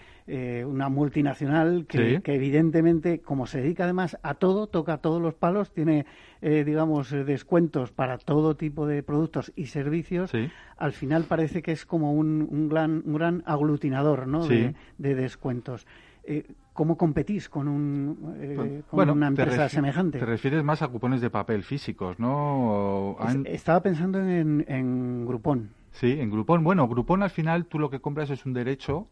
una 0.65 0.89
multinacional 0.89 1.87
que, 1.87 1.99
sí. 1.99 2.23
que, 2.23 2.35
evidentemente, 2.35 3.19
como 3.19 3.47
se 3.47 3.61
dedica 3.61 3.85
además 3.85 4.17
a 4.23 4.35
todo, 4.35 4.69
toca 4.69 4.99
todos 4.99 5.21
los 5.21 5.35
palos, 5.35 5.73
tiene, 5.73 6.07
digamos, 6.41 7.11
descuentos 7.11 7.91
para 7.91 8.17
todo 8.17 8.57
tipo 8.57 8.87
de 8.87 9.03
productos 9.03 9.53
y 9.57 9.67
servicios, 9.67 10.31
sí. 10.31 10.49
al 10.79 10.93
final 10.93 11.25
parece 11.25 11.61
que 11.61 11.73
es 11.73 11.85
como 11.85 12.15
un, 12.15 12.47
un, 12.49 12.69
gran, 12.69 13.03
un 13.05 13.15
gran 13.15 13.43
aglutinador 13.45 14.27
¿no? 14.27 14.45
sí. 14.45 14.55
de, 14.55 14.75
de, 14.97 15.15
descuentos. 15.17 15.87
Eh, 16.25 16.47
¿Cómo 16.73 16.97
competís 16.97 17.51
con, 17.51 17.69
un, 17.69 18.35
eh, 18.41 18.83
con 18.89 18.97
bueno, 18.97 19.13
una 19.13 19.27
empresa 19.27 19.69
semejante? 19.69 20.19
Te 20.19 20.25
refieres 20.25 20.65
más 20.65 20.81
a 20.81 20.89
cupones 20.89 21.21
de 21.21 21.29
papel 21.29 21.65
físicos, 21.65 22.19
¿no? 22.19 23.19
Estaba 23.45 23.83
pensando 23.83 24.19
en, 24.21 24.65
en 24.67 25.27
Groupon. 25.27 25.69
Sí, 25.91 26.19
en 26.19 26.31
Groupon. 26.31 26.65
Bueno, 26.65 26.89
Groupon 26.89 27.23
al 27.23 27.29
final 27.29 27.67
tú 27.67 27.79
lo 27.79 27.91
que 27.91 28.01
compras 28.01 28.31
es 28.31 28.47
un 28.47 28.55
derecho 28.55 29.07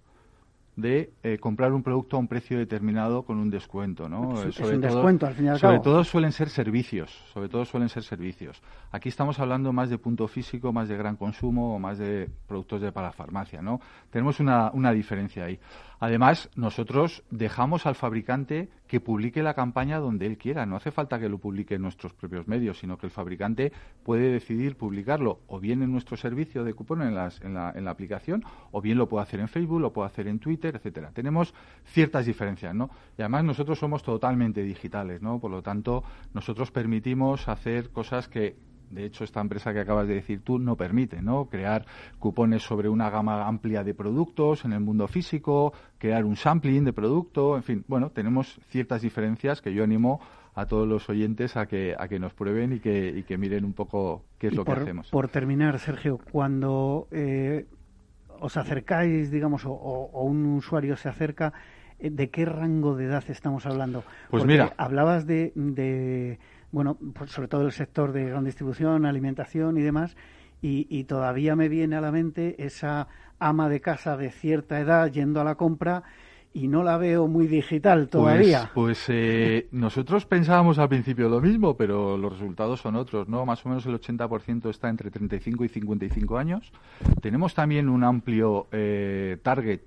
de 0.76 1.12
eh, 1.22 1.38
comprar 1.38 1.72
un 1.72 1.82
producto 1.82 2.16
a 2.16 2.20
un 2.20 2.28
precio 2.28 2.58
determinado 2.58 3.22
con 3.22 3.38
un 3.38 3.50
descuento, 3.50 4.08
¿no? 4.08 4.42
Es, 4.42 4.58
un 4.58 4.80
descuento, 4.80 5.26
al 5.26 5.34
fin 5.34 5.46
y 5.46 5.48
al 5.48 5.58
sobre 5.58 5.80
todo 5.80 6.04
suelen 6.04 6.32
ser 6.32 6.48
servicios, 6.48 7.10
sobre 7.32 7.48
todo 7.48 7.64
suelen 7.64 7.88
ser 7.88 8.02
servicios. 8.02 8.62
Aquí 8.90 9.08
estamos 9.08 9.38
hablando 9.38 9.72
más 9.72 9.90
de 9.90 9.98
punto 9.98 10.28
físico, 10.28 10.72
más 10.72 10.88
de 10.88 10.96
gran 10.96 11.16
consumo 11.16 11.74
o 11.74 11.78
más 11.78 11.98
de 11.98 12.30
productos 12.46 12.80
de 12.80 12.92
parafarmacia, 12.92 13.62
¿no? 13.62 13.80
Tenemos 14.10 14.40
una, 14.40 14.70
una 14.72 14.92
diferencia 14.92 15.44
ahí. 15.44 15.58
Además, 15.98 16.48
nosotros 16.54 17.22
dejamos 17.30 17.86
al 17.86 17.94
fabricante 17.94 18.68
que 18.90 18.99
publique 18.99 19.40
la 19.40 19.54
campaña 19.54 20.00
donde 20.00 20.26
él 20.26 20.37
quiera. 20.37 20.66
No 20.66 20.75
hace 20.75 20.90
falta 20.90 21.20
que 21.20 21.28
lo 21.28 21.38
publique 21.38 21.76
en 21.76 21.82
nuestros 21.82 22.12
propios 22.12 22.49
medios, 22.49 22.80
sino 22.80 22.99
que 22.99 23.06
el 23.06 23.12
fabricante 23.12 23.73
puede 24.02 24.32
decidir 24.32 24.76
publicarlo 24.76 25.38
o 25.47 25.61
bien 25.61 25.85
en 25.85 25.92
nuestro 25.92 26.16
servicio 26.16 26.64
de 26.64 26.75
cupón 26.75 27.02
en, 27.02 27.14
las, 27.14 27.40
en, 27.42 27.54
la, 27.54 27.73
en 27.73 27.85
la 27.85 27.92
aplicación, 27.92 28.42
o 28.73 28.80
bien 28.80 28.99
lo 28.99 29.09
puede 29.09 29.23
hacer 29.23 29.38
en 29.38 29.47
Facebook, 29.47 29.80
lo 29.80 29.92
puede 29.92 30.09
hacer 30.09 30.26
en 30.26 30.40
Twitter, 30.40 30.75
etcétera. 30.75 31.12
Tenemos 31.12 31.54
ciertas 31.85 32.26
diferencias, 32.26 32.75
¿no? 32.75 32.90
Y 33.16 33.23
además 33.23 33.44
nosotros 33.44 33.78
somos 33.78 34.02
totalmente 34.02 34.64
digitales, 34.64 35.23
¿no? 35.23 35.38
Por 35.38 35.52
lo 35.52 35.62
tanto, 35.62 36.02
nosotros 36.35 36.73
permitimos 36.73 37.47
hacer 37.47 37.90
cosas 37.90 38.26
que 38.26 38.56
de 38.90 39.04
hecho, 39.04 39.25
esta 39.25 39.40
empresa 39.40 39.73
que 39.73 39.80
acabas 39.80 40.09
de 40.09 40.14
decir 40.14 40.42
tú 40.42 40.59
no 40.59 40.76
permite, 40.76 41.23
¿no? 41.23 41.47
Crear 41.47 41.87
cupones 42.18 42.62
sobre 42.62 42.88
una 42.88 43.09
gama 43.09 43.47
amplia 43.47 43.85
de 43.85 43.94
productos 43.94 44.64
en 44.64 44.73
el 44.73 44.80
mundo 44.80 45.06
físico, 45.06 45.73
crear 45.99 46.25
un 46.25 46.37
sampling 46.37 46.85
de 46.85 46.92
producto, 46.92 47.56
en 47.56 47.62
fin, 47.62 47.85
bueno, 47.87 48.11
tenemos 48.11 48.61
ciertas 48.68 49.02
diferencias 49.02 49.62
que 49.62 49.73
yo 49.73 49.85
animo 49.85 50.20
a 50.54 50.66
todos 50.66 50.88
los 50.88 51.09
oyentes 51.09 51.56
a 51.56 51.66
que, 51.66 51.94
a 51.97 52.09
que 52.09 52.18
nos 52.18 52.35
prueben 52.35 52.73
y 52.73 52.80
que, 52.80 53.09
y 53.16 53.23
que 53.23 53.38
miren 53.38 53.64
un 53.64 53.73
poco 53.73 54.25
qué 54.38 54.49
es 54.49 54.56
lo 54.56 54.64
que 54.64 54.73
hacemos. 54.73 55.09
Por 55.11 55.28
terminar, 55.28 55.78
Sergio, 55.78 56.18
cuando 56.18 57.06
eh, 57.12 57.66
os 58.40 58.56
acercáis, 58.56 59.30
digamos, 59.30 59.62
o, 59.64 60.11
un 60.25 60.47
usuario 60.47 60.97
se 60.97 61.09
acerca, 61.09 61.52
eh, 62.00 62.11
¿de 62.11 62.30
qué 62.30 62.44
rango 62.44 62.97
de 62.97 63.04
edad 63.04 63.23
estamos 63.28 63.64
hablando? 63.66 64.02
Pues 64.30 64.44
mira. 64.44 64.73
Hablabas 64.76 65.26
de 65.26 65.52
bueno, 66.72 66.96
pues 67.14 67.30
sobre 67.30 67.48
todo 67.48 67.62
el 67.62 67.72
sector 67.72 68.12
de 68.12 68.26
gran 68.26 68.44
distribución, 68.44 69.06
alimentación 69.06 69.76
y 69.78 69.82
demás, 69.82 70.16
y, 70.62 71.04
todavía 71.04 71.56
me 71.56 71.70
viene 71.70 71.96
a 71.96 72.02
la 72.02 72.12
mente 72.12 72.62
esa 72.64 73.08
ama 73.38 73.70
de 73.70 73.80
casa 73.80 74.18
de 74.18 74.30
cierta 74.30 74.78
edad 74.78 75.10
yendo 75.10 75.40
a 75.40 75.44
la 75.44 75.54
compra 75.54 76.02
y 76.52 76.68
no 76.68 76.82
la 76.82 76.98
veo 76.98 77.28
muy 77.28 77.46
digital 77.46 78.00
pues, 78.00 78.10
todavía. 78.10 78.70
Pues, 78.74 79.04
eh, 79.08 79.68
nosotros 79.72 80.26
pensábamos 80.26 80.78
al 80.78 80.90
principio 80.90 81.30
lo 81.30 81.40
mismo, 81.40 81.76
pero 81.78 82.18
los 82.18 82.32
resultados 82.32 82.80
son 82.80 82.96
otros, 82.96 83.28
¿no? 83.28 83.46
Más 83.46 83.64
o 83.64 83.70
menos 83.70 83.86
el 83.86 83.98
80% 83.98 84.68
está 84.68 84.90
entre 84.90 85.10
35 85.10 85.64
y 85.64 85.68
55 85.68 86.36
años. 86.36 86.72
Tenemos 87.22 87.54
también 87.54 87.88
un 87.88 88.04
amplio 88.04 88.66
eh, 88.72 89.38
target 89.42 89.80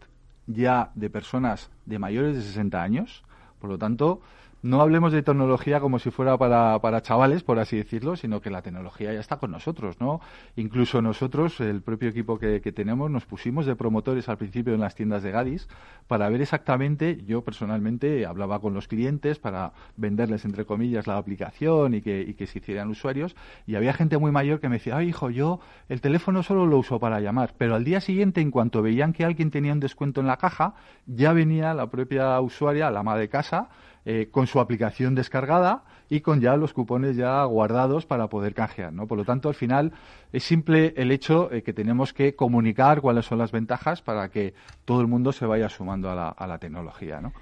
ya 0.47 0.91
de 0.95 1.09
personas 1.09 1.69
de 1.85 1.99
mayores 1.99 2.35
de 2.35 2.41
60 2.41 2.81
años. 2.81 3.23
Por 3.59 3.69
lo 3.69 3.77
tanto, 3.77 4.21
no 4.63 4.81
hablemos 4.81 5.11
de 5.11 5.21
tecnología 5.21 5.81
como 5.81 5.99
si 5.99 6.09
fuera 6.09 6.37
para, 6.37 6.79
para 6.79 7.01
chavales, 7.01 7.43
por 7.43 7.59
así 7.59 7.75
decirlo, 7.75 8.15
sino 8.15 8.39
que 8.39 8.49
la 8.49 8.61
tecnología 8.61 9.13
ya 9.13 9.19
está 9.19 9.37
con 9.37 9.51
nosotros, 9.51 9.99
¿no? 9.99 10.21
Incluso 10.55 11.01
nosotros, 11.01 11.59
el 11.59 11.81
propio 11.81 12.09
equipo 12.09 12.39
que, 12.39 12.59
tenemos, 12.71 13.11
nos 13.11 13.25
pusimos 13.25 13.65
de 13.65 13.75
promotores 13.75 14.29
al 14.29 14.37
principio 14.37 14.73
en 14.73 14.79
las 14.79 14.95
tiendas 14.95 15.21
de 15.21 15.31
Gadis 15.31 15.67
para 16.07 16.29
ver 16.29 16.41
exactamente, 16.41 17.21
yo 17.25 17.43
personalmente 17.43 18.25
hablaba 18.25 18.61
con 18.61 18.73
los 18.73 18.87
clientes 18.87 19.37
para 19.37 19.73
venderles, 19.97 20.45
entre 20.45 20.63
comillas, 20.63 21.07
la 21.07 21.17
aplicación 21.17 21.93
y 21.93 22.01
que, 22.01 22.21
y 22.21 22.33
que 22.33 22.47
se 22.47 22.59
hicieran 22.59 22.89
usuarios, 22.89 23.35
y 23.67 23.75
había 23.75 23.93
gente 23.93 24.17
muy 24.17 24.31
mayor 24.31 24.61
que 24.61 24.69
me 24.69 24.77
decía, 24.77 24.95
ay, 24.95 25.09
hijo, 25.09 25.29
yo 25.29 25.59
el 25.89 25.99
teléfono 25.99 26.41
solo 26.41 26.65
lo 26.65 26.77
uso 26.77 26.99
para 26.99 27.19
llamar, 27.19 27.53
pero 27.57 27.75
al 27.75 27.83
día 27.83 27.99
siguiente, 27.99 28.39
en 28.39 28.49
cuanto 28.49 28.81
veían 28.81 29.11
que 29.11 29.25
alguien 29.25 29.51
tenía 29.51 29.73
un 29.73 29.81
descuento 29.81 30.21
en 30.21 30.27
la 30.27 30.37
caja, 30.37 30.75
ya 31.05 31.33
venía 31.33 31.73
la 31.73 31.89
propia 31.89 32.39
usuaria, 32.39 32.89
la 32.89 33.01
ama 33.01 33.17
de 33.17 33.27
casa, 33.27 33.69
eh, 34.05 34.27
con 34.31 34.47
su 34.47 34.59
aplicación 34.59 35.15
descargada 35.15 35.83
y 36.09 36.21
con 36.21 36.41
ya 36.41 36.55
los 36.57 36.73
cupones 36.73 37.15
ya 37.15 37.43
guardados 37.45 38.05
para 38.05 38.27
poder 38.27 38.53
canjear, 38.53 38.93
¿no? 38.93 39.07
Por 39.07 39.17
lo 39.17 39.25
tanto, 39.25 39.49
al 39.49 39.55
final 39.55 39.93
es 40.31 40.43
simple 40.43 40.93
el 40.97 41.11
hecho 41.11 41.51
eh, 41.51 41.63
que 41.63 41.73
tenemos 41.73 42.13
que 42.13 42.35
comunicar 42.35 43.01
cuáles 43.01 43.25
son 43.25 43.37
las 43.37 43.51
ventajas 43.51 44.01
para 44.01 44.29
que 44.29 44.53
todo 44.85 45.01
el 45.01 45.07
mundo 45.07 45.31
se 45.31 45.45
vaya 45.45 45.69
sumando 45.69 46.09
a 46.09 46.15
la, 46.15 46.29
a 46.29 46.47
la 46.47 46.57
tecnología, 46.57 47.21
¿no? 47.21 47.33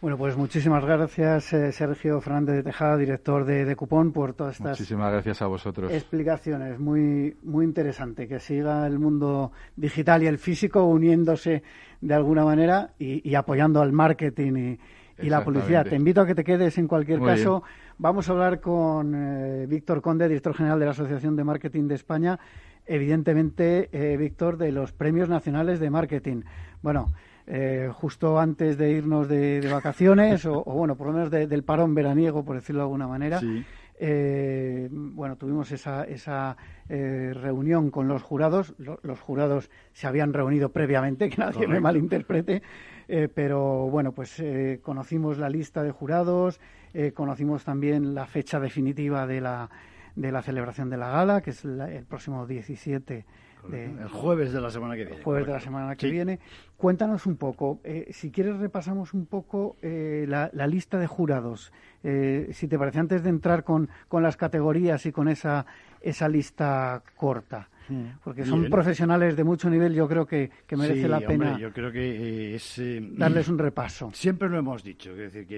Bueno, 0.00 0.18
pues 0.18 0.36
muchísimas 0.36 0.84
gracias, 0.84 1.52
eh, 1.54 1.72
Sergio 1.72 2.20
Fernández 2.20 2.56
de 2.56 2.62
Tejada, 2.62 2.98
director 2.98 3.46
de, 3.46 3.64
de, 3.64 3.76
Cupón, 3.76 4.12
por 4.12 4.34
todas 4.34 4.52
estas 4.56 4.78
muchísimas 4.78 5.10
gracias 5.10 5.40
a 5.40 5.46
vosotros. 5.46 5.90
explicaciones. 5.90 6.78
Muy, 6.78 7.36
muy 7.42 7.64
interesante 7.64 8.28
que 8.28 8.38
siga 8.38 8.86
el 8.86 8.98
mundo 8.98 9.52
digital 9.74 10.22
y 10.22 10.26
el 10.26 10.36
físico 10.36 10.84
uniéndose 10.84 11.62
de 12.02 12.14
alguna 12.14 12.44
manera 12.44 12.90
y, 12.98 13.26
y 13.28 13.34
apoyando 13.36 13.80
al 13.80 13.92
marketing 13.92 14.52
y, 14.54 14.78
y 15.20 15.28
la 15.28 15.44
publicidad. 15.44 15.86
Te 15.86 15.96
invito 15.96 16.20
a 16.20 16.26
que 16.26 16.34
te 16.34 16.44
quedes 16.44 16.76
en 16.78 16.88
cualquier 16.88 17.20
caso. 17.20 17.62
Vamos 17.98 18.28
a 18.28 18.32
hablar 18.32 18.60
con 18.60 19.14
eh, 19.14 19.66
Víctor 19.66 20.02
Conde, 20.02 20.28
director 20.28 20.54
general 20.54 20.78
de 20.78 20.84
la 20.84 20.90
Asociación 20.90 21.36
de 21.36 21.44
Marketing 21.44 21.88
de 21.88 21.94
España. 21.94 22.38
Evidentemente, 22.84 23.88
eh, 23.92 24.16
Víctor, 24.16 24.58
de 24.58 24.72
los 24.72 24.92
premios 24.92 25.28
nacionales 25.28 25.80
de 25.80 25.90
marketing. 25.90 26.42
Bueno, 26.82 27.12
eh, 27.46 27.90
justo 27.92 28.38
antes 28.38 28.76
de 28.76 28.90
irnos 28.90 29.28
de, 29.28 29.66
vacaciones, 29.72 30.44
o, 30.44 30.62
bueno, 30.64 30.96
por 30.96 31.08
lo 31.08 31.12
menos 31.14 31.30
del 31.30 31.62
parón 31.64 31.94
veraniego, 31.94 32.44
por 32.44 32.56
decirlo 32.56 32.82
de 32.82 32.84
alguna 32.84 33.08
manera. 33.08 33.40
bueno, 34.90 35.36
tuvimos 35.36 35.72
esa, 35.72 36.04
esa 36.04 36.56
reunión 36.88 37.90
con 37.90 38.06
los 38.08 38.22
jurados. 38.22 38.74
los 38.78 39.20
jurados 39.20 39.70
se 39.92 40.06
habían 40.06 40.32
reunido 40.32 40.68
previamente, 40.68 41.28
que 41.30 41.38
nadie 41.38 41.66
me 41.66 41.80
malinterprete. 41.80 42.62
Eh, 43.08 43.28
pero 43.32 43.88
bueno, 43.88 44.12
pues 44.12 44.40
eh, 44.40 44.80
conocimos 44.82 45.38
la 45.38 45.48
lista 45.48 45.82
de 45.82 45.92
jurados, 45.92 46.60
eh, 46.92 47.12
conocimos 47.12 47.64
también 47.64 48.14
la 48.14 48.26
fecha 48.26 48.58
definitiva 48.58 49.26
de 49.26 49.40
la, 49.40 49.70
de 50.16 50.32
la 50.32 50.42
celebración 50.42 50.90
de 50.90 50.96
la 50.96 51.10
gala, 51.10 51.40
que 51.40 51.50
es 51.50 51.64
el 51.64 52.04
próximo 52.08 52.46
17 52.46 53.24
de, 53.68 53.84
el 53.84 54.08
jueves 54.08 54.52
de 54.52 54.60
la 54.60 54.70
semana 54.70 54.94
que 54.96 55.04
viene. 55.04 55.22
Jueves 55.22 55.46
de 55.46 55.52
la 55.52 55.60
semana 55.60 55.96
que 55.96 56.10
viene. 56.10 56.38
Cuéntanos 56.76 57.26
un 57.26 57.36
poco, 57.36 57.80
si 58.10 58.30
quieres 58.30 58.58
repasamos 58.58 59.12
un 59.12 59.26
poco 59.26 59.76
la, 59.82 60.50
la, 60.52 60.66
lista 60.68 60.98
de 60.98 61.08
jurados. 61.08 61.72
si 62.02 62.68
te 62.68 62.78
parece, 62.78 63.00
antes 63.00 63.24
de 63.24 63.30
entrar 63.30 63.64
con, 63.64 63.88
con 64.06 64.22
las 64.22 64.36
categorías 64.36 65.04
y 65.06 65.12
con 65.12 65.26
esa, 65.26 65.66
esa 66.00 66.28
lista 66.28 67.02
corta. 67.16 67.68
Mm. 67.88 68.18
porque 68.24 68.44
son 68.44 68.68
profesionales 68.68 69.36
de 69.36 69.44
mucho 69.44 69.70
nivel, 69.70 69.94
yo 69.94 70.08
creo 70.08 70.26
que, 70.26 70.50
merece 70.76 71.08
la 71.08 71.20
pena 71.20 71.58
yo 71.58 71.72
creo 71.72 71.92
que 71.92 72.00
eh, 72.00 72.54
es, 72.56 72.78
eh, 72.78 73.00
darles 73.00 73.48
un 73.48 73.58
repaso. 73.58 74.10
Siempre 74.12 74.48
lo 74.48 74.58
hemos 74.58 74.82
dicho, 74.82 75.10
es 75.12 75.16
decir, 75.16 75.46
que 75.46 75.56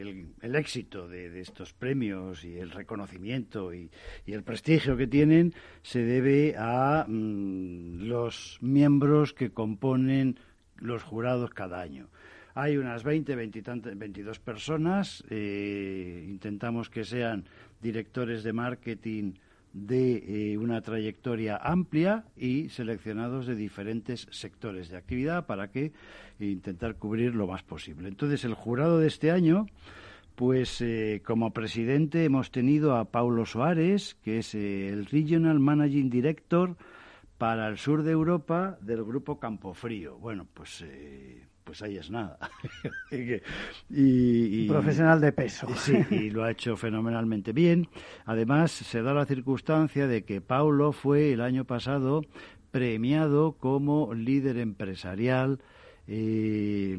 eh, 0.00 0.26
el, 0.40 0.54
éxito 0.54 1.08
de, 1.08 1.40
estos 1.40 1.72
premios 1.72 2.44
y 2.44 2.58
el 2.58 2.70
reconocimiento 2.70 3.74
y, 3.74 3.90
el 4.26 4.42
prestigio 4.42 4.96
que 4.96 5.06
tienen 5.06 5.54
se 5.82 6.00
debe 6.00 6.54
a 6.58 7.04
mm, 7.06 8.02
los 8.02 8.58
miembros 8.60 9.32
que 9.32 9.50
componen 9.50 10.38
los 10.76 11.02
jurados 11.02 11.50
cada 11.50 11.80
año. 11.80 12.08
Hay 12.54 12.76
unas 12.76 13.02
20, 13.02 13.34
20 13.34 13.94
22 13.96 14.38
personas, 14.38 15.24
intentamos 15.28 16.88
que 16.88 17.04
sean 17.04 17.44
directores 17.80 18.44
de 18.44 18.52
marketing, 18.52 19.32
de 19.74 20.52
eh, 20.52 20.56
una 20.56 20.80
trayectoria 20.80 21.56
amplia 21.56 22.24
y 22.36 22.68
seleccionados 22.68 23.46
de 23.46 23.56
diferentes 23.56 24.28
sectores 24.30 24.88
de 24.88 24.96
actividad 24.96 25.46
para 25.46 25.70
que 25.70 25.92
intentar 26.38 26.96
cubrir 26.96 27.34
lo 27.34 27.48
más 27.48 27.64
posible. 27.64 28.08
Entonces, 28.08 28.44
el 28.44 28.54
jurado 28.54 29.00
de 29.00 29.08
este 29.08 29.32
año, 29.32 29.66
pues 30.36 30.80
eh, 30.80 31.22
como 31.26 31.52
presidente 31.52 32.24
hemos 32.24 32.52
tenido 32.52 32.96
a 32.96 33.10
Paulo 33.10 33.44
Soares, 33.46 34.14
que 34.22 34.38
es 34.38 34.54
eh, 34.54 34.88
el 34.88 35.06
Regional 35.06 35.58
Managing 35.58 36.08
Director 36.08 36.76
para 37.36 37.66
el 37.66 37.76
sur 37.76 38.04
de 38.04 38.12
Europa 38.12 38.78
del 38.80 39.02
grupo 39.02 39.40
Campofrío. 39.40 40.16
Bueno, 40.18 40.46
pues 40.54 40.84
pues 41.64 41.82
ahí 41.82 41.96
es 41.96 42.10
nada. 42.10 42.38
y, 43.90 44.68
profesional 44.68 45.20
de 45.20 45.32
peso. 45.32 45.66
Sí, 45.76 45.96
y 46.10 46.30
lo 46.30 46.44
ha 46.44 46.50
hecho 46.50 46.76
fenomenalmente 46.76 47.52
bien. 47.52 47.88
Además, 48.26 48.70
se 48.70 49.02
da 49.02 49.14
la 49.14 49.26
circunstancia 49.26 50.06
de 50.06 50.24
que 50.24 50.40
Paulo 50.40 50.92
fue 50.92 51.32
el 51.32 51.40
año 51.40 51.64
pasado 51.64 52.22
premiado 52.70 53.52
como 53.52 54.14
líder 54.14 54.58
empresarial. 54.58 55.60
Eh, 56.06 56.98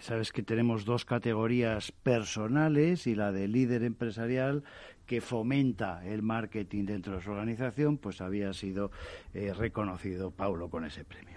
sabes 0.00 0.32
que 0.32 0.42
tenemos 0.42 0.84
dos 0.84 1.04
categorías 1.04 1.92
personales 1.92 3.06
y 3.06 3.14
la 3.14 3.32
de 3.32 3.48
líder 3.48 3.82
empresarial 3.82 4.64
que 5.06 5.20
fomenta 5.20 6.04
el 6.06 6.22
marketing 6.22 6.84
dentro 6.86 7.16
de 7.16 7.22
su 7.22 7.30
organización, 7.30 7.98
pues 7.98 8.20
había 8.20 8.52
sido 8.52 8.90
eh, 9.34 9.52
reconocido 9.52 10.30
Paulo 10.30 10.70
con 10.70 10.84
ese 10.84 11.04
premio. 11.04 11.33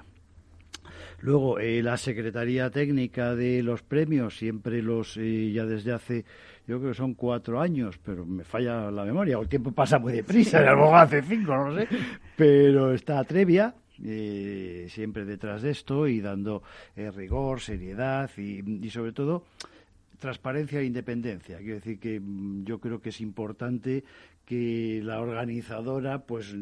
Luego, 1.19 1.59
eh, 1.59 1.81
la 1.81 1.97
Secretaría 1.97 2.69
Técnica 2.69 3.35
de 3.35 3.63
los 3.63 3.83
premios, 3.83 4.37
siempre 4.37 4.81
los, 4.81 5.17
eh, 5.17 5.51
ya 5.51 5.65
desde 5.65 5.93
hace, 5.93 6.25
yo 6.67 6.79
creo 6.79 6.91
que 6.91 6.97
son 6.97 7.13
cuatro 7.13 7.59
años, 7.59 7.99
pero 8.03 8.25
me 8.25 8.43
falla 8.43 8.91
la 8.91 9.05
memoria, 9.05 9.37
el 9.37 9.47
tiempo 9.47 9.71
pasa 9.71 9.99
muy 9.99 10.13
deprisa, 10.13 10.59
lo 10.73 10.95
hace 10.95 11.21
cinco, 11.21 11.55
no 11.55 11.75
sé, 11.75 11.87
pero 12.35 12.93
está 12.93 13.23
Trevia, 13.23 13.73
eh, 14.03 14.85
siempre 14.89 15.25
detrás 15.25 15.63
de 15.63 15.71
esto 15.71 16.07
y 16.07 16.21
dando 16.21 16.61
eh, 16.95 17.09
rigor, 17.09 17.61
seriedad 17.61 18.29
y, 18.37 18.89
sobre 18.89 19.11
todo 19.11 19.43
transparencia 20.19 20.79
e 20.81 20.85
independencia. 20.85 21.57
Quiero 21.57 21.75
decir 21.75 21.99
que 21.99 22.19
mm, 22.19 22.65
yo 22.65 22.79
creo 22.79 23.01
que 23.01 23.09
es 23.09 23.21
importante 23.21 24.03
que 24.45 25.01
la 25.03 25.19
organizadora 25.19 26.25
pues 26.25 26.55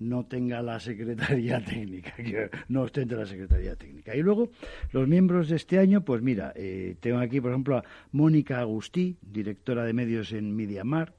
no 0.00 0.26
tenga 0.26 0.62
la 0.62 0.80
secretaría 0.80 1.64
técnica, 1.64 2.12
que 2.16 2.50
no 2.68 2.82
ostente 2.82 3.14
la 3.14 3.24
secretaría 3.24 3.76
técnica. 3.76 4.16
Y 4.16 4.22
luego 4.22 4.50
los 4.90 5.06
miembros 5.06 5.48
de 5.48 5.56
este 5.56 5.78
año, 5.78 6.04
pues 6.04 6.22
mira, 6.22 6.52
eh, 6.56 6.96
tengo 7.00 7.18
aquí 7.18 7.40
por 7.40 7.52
ejemplo 7.52 7.76
a 7.76 7.84
Mónica 8.10 8.58
Agustí, 8.58 9.16
directora 9.22 9.84
de 9.84 9.92
medios 9.92 10.32
en 10.32 10.56
Mediamar, 10.56 11.14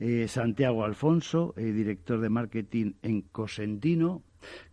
eh, 0.00 0.26
Santiago 0.28 0.84
Alfonso, 0.84 1.54
eh, 1.56 1.64
director 1.72 2.20
de 2.20 2.28
marketing 2.28 2.92
en 3.02 3.22
Cosentino, 3.22 4.22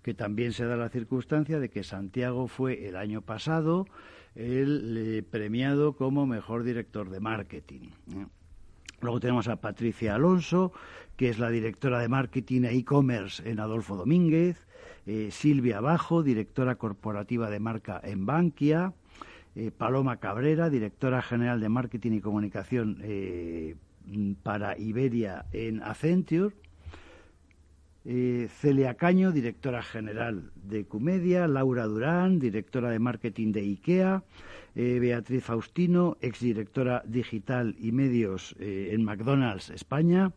que 0.01 0.13
también 0.13 0.53
se 0.53 0.65
da 0.65 0.75
la 0.75 0.89
circunstancia 0.89 1.59
de 1.59 1.69
que 1.69 1.83
Santiago 1.83 2.47
fue 2.47 2.87
el 2.87 2.95
año 2.95 3.21
pasado 3.21 3.85
el 4.35 5.25
premiado 5.29 5.93
como 5.93 6.25
mejor 6.25 6.63
director 6.63 7.09
de 7.09 7.19
marketing. 7.19 7.89
Luego 9.01 9.19
tenemos 9.19 9.47
a 9.47 9.57
Patricia 9.57 10.15
Alonso, 10.15 10.71
que 11.17 11.29
es 11.29 11.39
la 11.39 11.49
directora 11.49 11.99
de 11.99 12.07
marketing 12.07 12.63
e 12.63 12.75
e-commerce 12.77 13.41
en 13.49 13.59
Adolfo 13.59 13.97
Domínguez. 13.97 14.67
Eh, 15.07 15.29
Silvia 15.31 15.81
Bajo, 15.81 16.21
directora 16.21 16.75
corporativa 16.75 17.49
de 17.49 17.59
marca 17.59 17.99
en 18.03 18.25
Bankia. 18.25 18.93
Eh, 19.55 19.71
Paloma 19.71 20.17
Cabrera, 20.17 20.69
directora 20.69 21.21
general 21.21 21.59
de 21.59 21.69
marketing 21.69 22.11
y 22.13 22.21
comunicación 22.21 22.99
eh, 23.01 23.75
para 24.43 24.77
Iberia 24.77 25.45
en 25.53 25.81
Accenture. 25.83 26.55
Celia 28.03 28.95
Caño, 28.95 29.31
directora 29.31 29.83
general 29.83 30.51
de 30.55 30.85
Cumedia, 30.85 31.47
Laura 31.47 31.85
Durán, 31.85 32.39
directora 32.39 32.89
de 32.89 32.97
marketing 32.97 33.51
de 33.51 33.61
IKEA, 33.61 34.23
eh, 34.73 34.99
Beatriz 34.99 35.43
Faustino, 35.43 36.17
exdirectora 36.21 37.03
digital 37.05 37.75
y 37.77 37.91
medios 37.91 38.55
eh, 38.59 38.89
en 38.93 39.03
McDonald's 39.03 39.69
España, 39.69 40.31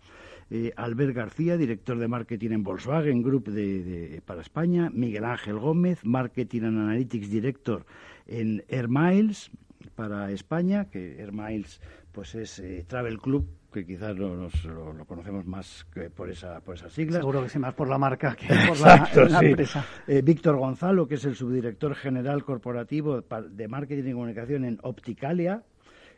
eh, 0.50 0.72
Albert 0.76 1.14
García, 1.14 1.56
director 1.56 1.98
de 1.98 2.08
marketing 2.08 2.50
en 2.50 2.64
Volkswagen 2.64 3.22
Group 3.22 3.48
de, 3.48 4.20
para 4.26 4.40
España, 4.40 4.90
Miguel 4.92 5.24
Ángel 5.24 5.58
Gómez, 5.58 6.04
Marketing 6.04 6.62
and 6.62 6.78
Analytics 6.78 7.30
Director 7.30 7.86
en 8.26 8.64
Air 8.68 8.88
Miles 8.88 9.50
para 9.94 10.30
España, 10.30 10.86
que 10.90 11.20
Air 11.20 11.32
Miles 11.32 11.80
pues 12.12 12.34
es 12.34 12.62
Travel 12.86 13.18
Club 13.18 13.48
que 13.74 13.84
quizás 13.84 14.16
lo, 14.16 14.36
lo, 14.36 15.04
conocemos 15.04 15.44
más 15.46 15.84
que 15.92 16.08
por, 16.08 16.30
esa, 16.30 16.60
por 16.60 16.76
esas 16.76 16.92
siglas. 16.92 17.20
Seguro 17.20 17.42
que 17.42 17.48
sí, 17.48 17.58
más 17.58 17.74
por 17.74 17.88
la 17.88 17.98
marca 17.98 18.36
que 18.36 18.46
por 18.68 18.80
la, 18.80 19.40
empresa. 19.42 19.84
Eh, 20.06 20.22
Víctor 20.22 20.56
Gonzalo, 20.56 21.08
que 21.08 21.16
es 21.16 21.24
el 21.24 21.34
subdirector 21.34 21.96
general 21.96 22.44
corporativo 22.44 23.20
de 23.20 23.68
marketing 23.68 24.10
y 24.10 24.12
comunicación 24.12 24.64
en 24.64 24.78
Opticalia. 24.82 25.64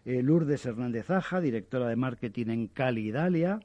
Eh, 0.05 0.23
Lourdes 0.23 0.67
Hernández 0.67 1.11
Aja, 1.11 1.41
directora 1.41 1.89
de 1.89 1.97
marketing 1.97 2.47
en 2.49 2.67
Cali, 2.69 3.09
Italia. 3.09 3.59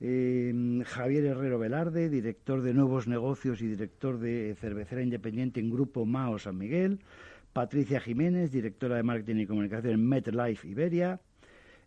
Eh, 0.00 0.82
Javier 0.84 1.26
Herrero 1.26 1.60
Velarde, 1.60 2.08
director 2.08 2.60
de 2.60 2.74
nuevos 2.74 3.06
negocios 3.06 3.62
y 3.62 3.68
director 3.68 4.18
de 4.18 4.56
cervecera 4.60 5.00
independiente 5.00 5.60
en 5.60 5.70
Grupo 5.70 6.04
Mao 6.04 6.40
San 6.40 6.58
Miguel. 6.58 6.98
Patricia 7.52 8.00
Jiménez, 8.00 8.50
directora 8.50 8.96
de 8.96 9.02
marketing 9.02 9.36
y 9.36 9.46
comunicación 9.46 9.92
en 9.92 10.08
MetLife 10.08 10.66
Iberia. 10.66 11.20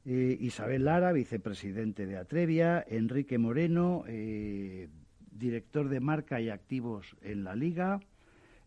Eh, 0.06 0.38
Isabel 0.39 0.86
Lara, 0.86 1.12
vicepresidente 1.12 2.06
de 2.06 2.17
Atrevia, 2.17 2.86
Enrique 2.88 3.39
Moreno, 3.39 4.04
eh, 4.08 4.88
director 5.32 5.89
de 5.89 5.99
marca 5.99 6.39
y 6.39 6.49
activos 6.49 7.17
en 7.23 7.43
la 7.43 7.56
Liga, 7.56 7.99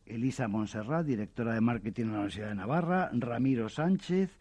Elisa 0.06 0.48
Monserrat, 0.48 1.06
directora 1.06 1.54
de 1.54 1.60
marketing 1.60 2.04
en 2.04 2.08
la 2.08 2.14
Universidad 2.14 2.48
de 2.48 2.54
Navarra, 2.56 3.10
Ramiro 3.12 3.68
Sánchez, 3.68 4.36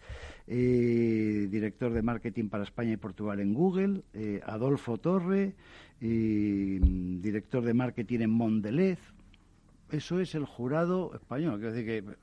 eh, 0.47 1.47
director 1.51 1.93
de 1.93 2.01
marketing 2.01 2.49
para 2.49 2.63
España 2.63 2.93
y 2.93 2.97
Portugal 2.97 3.39
en 3.39 3.53
Google, 3.53 4.01
Adolfo 4.45 4.97
Torre, 4.97 5.53
director 5.99 7.63
de 7.63 7.73
marketing 7.75 8.21
en 8.21 8.31
Mondelez. 8.31 8.99
Eso 9.91 10.19
es 10.19 10.33
el 10.33 10.45
jurado 10.45 11.13
español. 11.13 11.59
Quiero 11.59 11.73
decir 11.73 11.85
que 11.85 12.17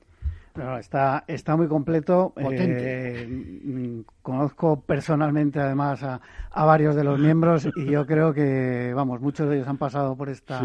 está, 0.79 1.23
está 1.27 1.55
muy 1.55 1.67
completo. 1.67 2.33
Eh, 2.37 4.03
conozco 4.21 4.81
personalmente, 4.81 5.59
además, 5.59 6.03
a, 6.03 6.19
varios 6.53 6.95
de 6.95 7.03
los 7.03 7.19
miembros 7.19 7.67
y 7.75 7.85
yo 7.85 8.05
creo 8.05 8.33
que, 8.33 8.93
vamos, 8.95 9.21
muchos 9.21 9.49
de 9.49 9.57
ellos 9.57 9.67
han 9.67 9.77
pasado 9.77 10.15
por 10.15 10.29
esta, 10.29 10.63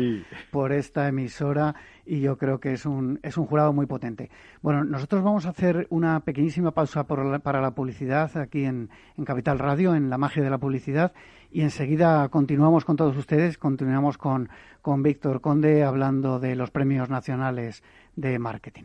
por 0.50 0.72
esta 0.72 1.08
emisora 1.08 1.74
y 2.06 2.20
yo 2.20 2.38
creo 2.38 2.60
que 2.60 2.72
es 2.72 2.86
un, 2.86 3.18
es 3.22 3.36
un 3.36 3.46
jurado 3.46 3.72
muy 3.72 3.86
potente. 3.86 4.30
Bueno, 4.62 4.84
nosotros 4.84 5.22
vamos 5.22 5.46
a 5.46 5.50
hacer 5.50 5.86
una 5.90 6.20
pequeñísima 6.20 6.70
pausa 6.70 7.04
para 7.04 7.60
la 7.60 7.70
publicidad 7.72 8.36
aquí 8.36 8.64
en, 8.64 8.90
en 9.16 9.24
Capital 9.24 9.58
Radio, 9.58 9.94
en 9.94 10.10
la 10.10 10.18
magia 10.18 10.42
de 10.42 10.50
la 10.50 10.58
publicidad, 10.58 11.12
y 11.50 11.62
enseguida 11.62 12.28
continuamos 12.28 12.84
con 12.84 12.96
todos 12.96 13.16
ustedes, 13.16 13.58
continuamos 13.58 14.16
con, 14.18 14.48
con 14.82 15.02
Víctor 15.02 15.40
Conde 15.40 15.82
hablando 15.82 16.38
de 16.38 16.54
los 16.54 16.70
premios 16.70 17.10
nacionales 17.10 17.82
de 18.16 18.38
marketing. 18.38 18.84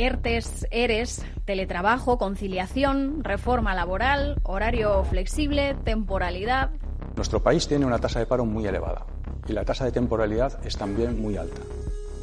ERTES, 0.00 0.66
ERES, 0.70 1.26
teletrabajo, 1.44 2.16
conciliación, 2.16 3.22
reforma 3.22 3.74
laboral, 3.74 4.40
horario 4.44 5.04
flexible, 5.04 5.74
temporalidad. 5.84 6.70
Nuestro 7.16 7.42
país 7.42 7.68
tiene 7.68 7.84
una 7.84 7.98
tasa 7.98 8.18
de 8.18 8.24
paro 8.24 8.46
muy 8.46 8.66
elevada 8.66 9.04
y 9.46 9.52
la 9.52 9.66
tasa 9.66 9.84
de 9.84 9.92
temporalidad 9.92 10.58
es 10.64 10.78
también 10.78 11.20
muy 11.20 11.36
alta. 11.36 11.60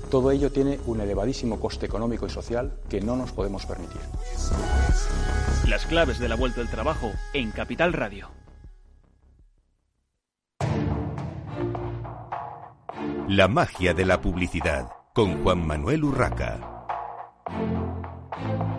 Todo 0.10 0.32
ello 0.32 0.52
tiene 0.52 0.80
un 0.88 1.02
elevadísimo 1.02 1.60
coste 1.60 1.86
económico 1.86 2.26
y 2.26 2.32
social 2.32 2.74
que 2.90 3.00
no 3.00 3.16
nos 3.16 3.32
podemos 3.32 3.68
permitir. 3.68 4.02
Las 5.68 5.86
claves 5.86 6.18
de 6.18 6.30
la 6.30 6.36
vuelta 6.36 6.62
del 6.62 6.70
trabajo 6.70 7.12
en 7.34 7.52
Capital 7.52 7.94
Radio. 7.94 8.32
La 13.28 13.48
magia 13.48 13.94
de 13.94 14.06
la 14.06 14.20
publicidad 14.20 14.88
con 15.14 15.44
Juan 15.44 15.68
Manuel 15.68 16.06
Urraca. 16.06 16.77
Thank 17.50 17.72
you. 18.42 18.77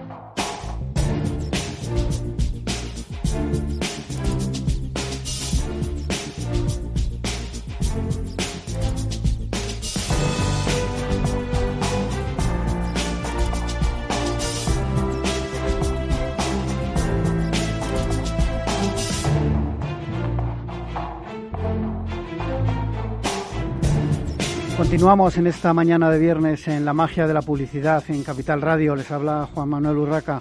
Continuamos 24.88 25.36
en 25.36 25.46
esta 25.46 25.74
mañana 25.74 26.10
de 26.10 26.18
viernes 26.18 26.66
en 26.66 26.86
la 26.86 26.94
magia 26.94 27.26
de 27.26 27.34
la 27.34 27.42
publicidad 27.42 28.02
en 28.08 28.22
Capital 28.22 28.62
Radio. 28.62 28.96
Les 28.96 29.10
habla 29.10 29.46
Juan 29.52 29.68
Manuel 29.68 29.98
Urraca. 29.98 30.40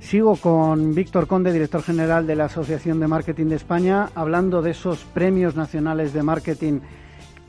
Sigo 0.00 0.36
con 0.36 0.94
Víctor 0.94 1.26
Conde, 1.26 1.50
director 1.50 1.82
general 1.82 2.26
de 2.26 2.36
la 2.36 2.44
Asociación 2.44 3.00
de 3.00 3.06
Marketing 3.06 3.46
de 3.46 3.56
España, 3.56 4.10
hablando 4.14 4.60
de 4.60 4.72
esos 4.72 5.02
premios 5.04 5.56
nacionales 5.56 6.12
de 6.12 6.22
marketing 6.22 6.80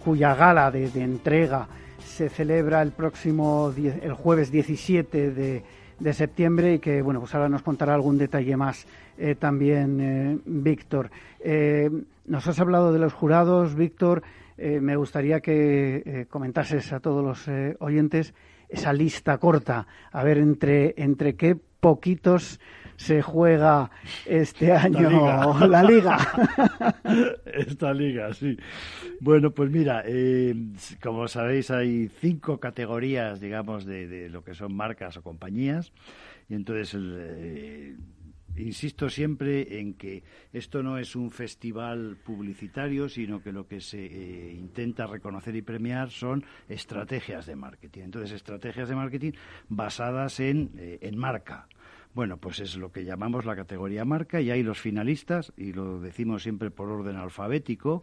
cuya 0.05 0.35
gala 0.35 0.71
de, 0.71 0.85
entrega 0.95 1.67
se 1.99 2.29
celebra 2.29 2.81
el 2.81 2.93
próximo 2.93 3.73
el 3.75 4.13
jueves 4.13 4.49
17 4.49 5.31
de, 5.31 6.13
septiembre 6.13 6.75
y 6.75 6.79
que 6.79 7.01
bueno 7.01 7.19
pues 7.19 7.35
ahora 7.35 7.49
nos 7.49 7.61
contará 7.61 7.93
algún 7.93 8.17
detalle 8.17 8.55
más 8.55 8.87
eh, 9.17 9.35
también 9.35 9.99
eh, 9.99 10.37
Víctor. 10.45 11.11
Eh, 11.41 11.89
nos 12.25 12.47
has 12.47 12.57
hablado 12.61 12.93
de 12.93 12.99
los 12.99 13.11
jurados, 13.11 13.75
Víctor. 13.75 14.23
Eh, 14.57 14.79
me 14.81 14.95
gustaría 14.95 15.39
que 15.39 16.03
eh, 16.05 16.25
comentases 16.29 16.91
a 16.91 16.99
todos 16.99 17.23
los 17.23 17.47
eh, 17.47 17.75
oyentes 17.79 18.33
esa 18.69 18.91
lista 18.91 19.37
corta, 19.37 19.87
a 20.11 20.23
ver 20.23 20.39
entre, 20.39 20.93
entre 20.97 21.35
qué 21.35 21.55
poquitos 21.55 22.59
se 22.95 23.21
juega 23.21 23.91
este 24.25 24.73
año 24.73 25.09
la 25.67 25.83
liga. 25.83 26.17
Esta 27.45 27.93
liga, 27.93 28.33
sí. 28.33 28.57
Bueno, 29.21 29.51
pues 29.51 29.69
mira, 29.69 30.03
como 31.01 31.27
sabéis 31.27 31.71
hay 31.71 32.09
cinco 32.19 32.59
categorías, 32.59 33.39
digamos, 33.39 33.85
de, 33.85 34.07
de, 34.07 34.29
lo 34.29 34.43
que 34.43 34.55
son 34.55 34.75
marcas 34.75 35.15
o 35.17 35.21
compañías, 35.21 35.93
y 36.49 36.55
entonces 36.55 36.95
el, 36.95 37.97
insisto 38.57 39.09
siempre 39.09 39.79
en 39.79 39.93
que 39.93 40.23
esto 40.53 40.83
no 40.83 40.97
es 40.97 41.15
un 41.15 41.31
festival 41.31 42.17
publicitario, 42.23 43.09
sino 43.09 43.41
que 43.41 43.51
lo 43.51 43.67
que 43.67 43.81
se 43.81 44.05
eh, 44.05 44.53
intenta 44.53 45.07
reconocer 45.07 45.55
y 45.55 45.61
premiar 45.61 46.09
son 46.09 46.43
estrategias 46.67 47.45
de 47.45 47.55
marketing. 47.55 48.03
Entonces, 48.03 48.31
estrategias 48.31 48.89
de 48.89 48.95
marketing 48.95 49.31
basadas 49.69 50.39
en, 50.39 50.71
eh, 50.77 50.99
en 51.01 51.17
marca. 51.17 51.67
Bueno, 52.13 52.37
pues 52.37 52.59
es 52.59 52.77
lo 52.77 52.91
que 52.91 53.05
llamamos 53.05 53.45
la 53.45 53.55
categoría 53.55 54.03
marca 54.03 54.41
y 54.41 54.49
hay 54.49 54.63
los 54.63 54.79
finalistas, 54.79 55.53
y 55.55 55.73
lo 55.73 55.99
decimos 55.99 56.43
siempre 56.43 56.71
por 56.71 56.89
orden 56.89 57.15
alfabético, 57.15 58.01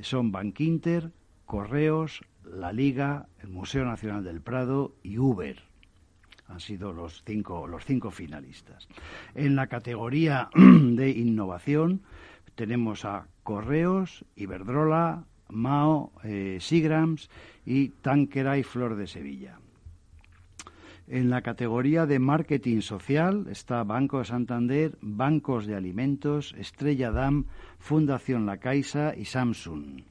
son 0.00 0.32
Bankinter, 0.32 1.12
Correos, 1.44 2.22
La 2.44 2.72
Liga, 2.72 3.28
el 3.40 3.50
Museo 3.50 3.84
Nacional 3.84 4.24
del 4.24 4.40
Prado 4.40 4.96
y 5.02 5.18
Uber 5.18 5.71
han 6.52 6.60
sido 6.60 6.92
los 6.92 7.22
cinco, 7.24 7.66
los 7.66 7.84
cinco 7.84 8.10
finalistas. 8.10 8.86
En 9.34 9.56
la 9.56 9.68
categoría 9.68 10.50
de 10.54 11.10
innovación 11.10 12.02
tenemos 12.54 13.04
a 13.04 13.26
Correos, 13.42 14.24
Iberdrola, 14.36 15.24
Mao, 15.48 16.12
eh, 16.24 16.58
Sigrams 16.60 17.30
y 17.64 17.88
Tanquera 17.88 18.58
y 18.58 18.62
Flor 18.62 18.96
de 18.96 19.06
Sevilla. 19.06 19.58
En 21.08 21.30
la 21.30 21.42
categoría 21.42 22.06
de 22.06 22.18
marketing 22.18 22.80
social 22.80 23.46
está 23.50 23.82
Banco 23.82 24.18
de 24.18 24.24
Santander, 24.26 24.98
Bancos 25.00 25.66
de 25.66 25.74
Alimentos, 25.74 26.54
Estrella 26.56 27.10
Dam, 27.10 27.46
Fundación 27.78 28.46
La 28.46 28.58
Caixa 28.58 29.14
y 29.16 29.24
Samsung. 29.24 30.02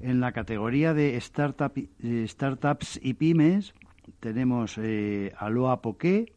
En 0.00 0.20
la 0.20 0.32
categoría 0.32 0.94
de 0.94 1.16
startup, 1.18 1.72
eh, 1.76 2.24
startups 2.26 2.98
y 3.02 3.14
pymes 3.14 3.74
tenemos 4.20 4.78
eh, 4.78 5.32
Aloha 5.36 5.82
Poké, 5.82 6.32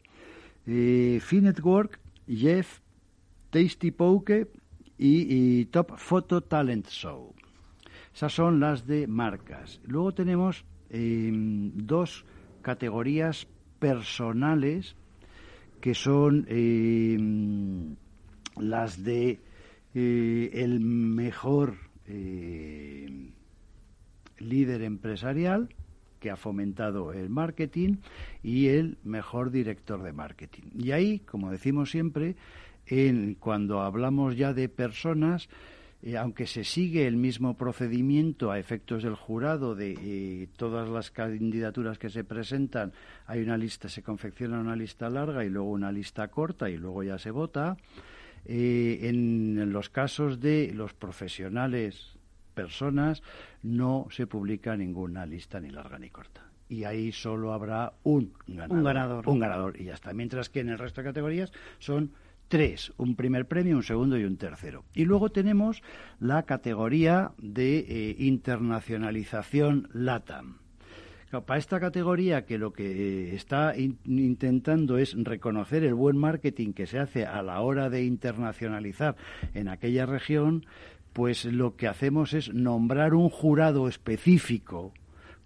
eh, 0.66 1.18
Finetwork, 1.20 2.00
Jeff, 2.26 2.80
Tasty 3.50 3.90
Poke 3.90 4.48
y, 4.98 5.64
Top 5.66 5.96
Photo 5.96 6.42
Talent 6.42 6.88
Show. 6.88 7.34
Esas 8.14 8.32
son 8.32 8.60
las 8.60 8.86
de 8.86 9.06
marcas. 9.06 9.80
Luego 9.84 10.12
tenemos 10.12 10.64
em, 10.90 11.70
dos 11.74 12.24
categorías 12.62 13.46
personales 13.78 14.96
que 15.80 15.94
son 15.94 16.46
em, 16.48 17.96
las 18.56 19.04
de 19.04 19.40
eh, 19.94 20.50
el 20.52 20.80
mejor 20.80 21.76
líder 24.38 24.82
empresarial 24.82 25.68
que 26.26 26.32
ha 26.32 26.36
fomentado 26.36 27.12
el 27.12 27.30
marketing 27.30 27.98
y 28.42 28.66
el 28.66 28.98
mejor 29.04 29.52
director 29.52 30.02
de 30.02 30.12
marketing. 30.12 30.64
Y 30.76 30.90
ahí, 30.90 31.20
como 31.20 31.52
decimos 31.52 31.92
siempre, 31.92 32.34
en, 32.84 33.36
cuando 33.36 33.80
hablamos 33.80 34.36
ya 34.36 34.52
de 34.52 34.68
personas, 34.68 35.48
eh, 36.02 36.16
aunque 36.16 36.48
se 36.48 36.64
sigue 36.64 37.06
el 37.06 37.14
mismo 37.14 37.56
procedimiento 37.56 38.50
a 38.50 38.58
efectos 38.58 39.04
del 39.04 39.14
jurado 39.14 39.76
de 39.76 39.96
eh, 40.02 40.48
todas 40.56 40.88
las 40.88 41.12
candidaturas 41.12 41.96
que 41.96 42.10
se 42.10 42.24
presentan, 42.24 42.92
hay 43.28 43.42
una 43.42 43.56
lista, 43.56 43.88
se 43.88 44.02
confecciona 44.02 44.58
una 44.58 44.74
lista 44.74 45.08
larga 45.08 45.44
y 45.44 45.48
luego 45.48 45.70
una 45.70 45.92
lista 45.92 46.26
corta 46.26 46.68
y 46.68 46.76
luego 46.76 47.04
ya 47.04 47.20
se 47.20 47.30
vota. 47.30 47.76
Eh, 48.46 48.98
en 49.02 49.72
los 49.72 49.90
casos 49.90 50.40
de 50.40 50.72
los 50.74 50.92
profesionales 50.92 52.15
personas, 52.56 53.22
no 53.62 54.08
se 54.10 54.26
publica 54.26 54.76
ninguna 54.76 55.26
lista 55.26 55.60
ni 55.60 55.70
larga 55.70 55.98
ni 55.98 56.08
corta. 56.08 56.42
Y 56.68 56.82
ahí 56.82 57.12
solo 57.12 57.52
habrá 57.52 57.92
un 58.02 58.32
ganador. 58.48 58.78
Un 58.78 58.84
ganador. 58.84 59.28
Un 59.28 59.38
ganador 59.38 59.80
y 59.80 59.84
ya 59.84 59.94
está. 59.94 60.12
Mientras 60.12 60.48
que 60.48 60.60
en 60.60 60.70
el 60.70 60.78
resto 60.78 61.00
de 61.00 61.08
categorías 61.08 61.52
son 61.78 62.10
tres, 62.48 62.92
un 62.96 63.14
primer 63.14 63.46
premio, 63.46 63.76
un 63.76 63.82
segundo 63.82 64.18
y 64.18 64.24
un 64.24 64.36
tercero. 64.36 64.84
Y 64.94 65.04
luego 65.04 65.30
tenemos 65.30 65.82
la 66.18 66.42
categoría 66.44 67.32
de 67.38 67.78
eh, 67.78 68.16
internacionalización 68.18 69.88
LATAM. 69.92 70.58
para 71.44 71.58
esta 71.58 71.78
categoría 71.78 72.46
que 72.46 72.56
lo 72.56 72.72
que 72.72 73.34
está 73.34 73.74
intentando 73.76 74.96
es 74.96 75.14
reconocer 75.16 75.84
el 75.84 75.94
buen 75.94 76.16
marketing 76.16 76.72
que 76.72 76.86
se 76.86 76.98
hace 76.98 77.26
a 77.26 77.42
la 77.42 77.60
hora 77.60 77.90
de 77.90 78.04
internacionalizar 78.04 79.16
en 79.52 79.68
aquella 79.68 80.06
región, 80.06 80.64
pues 81.16 81.46
lo 81.46 81.76
que 81.76 81.88
hacemos 81.88 82.34
es 82.34 82.52
nombrar 82.52 83.14
un 83.14 83.30
jurado 83.30 83.88
específico 83.88 84.92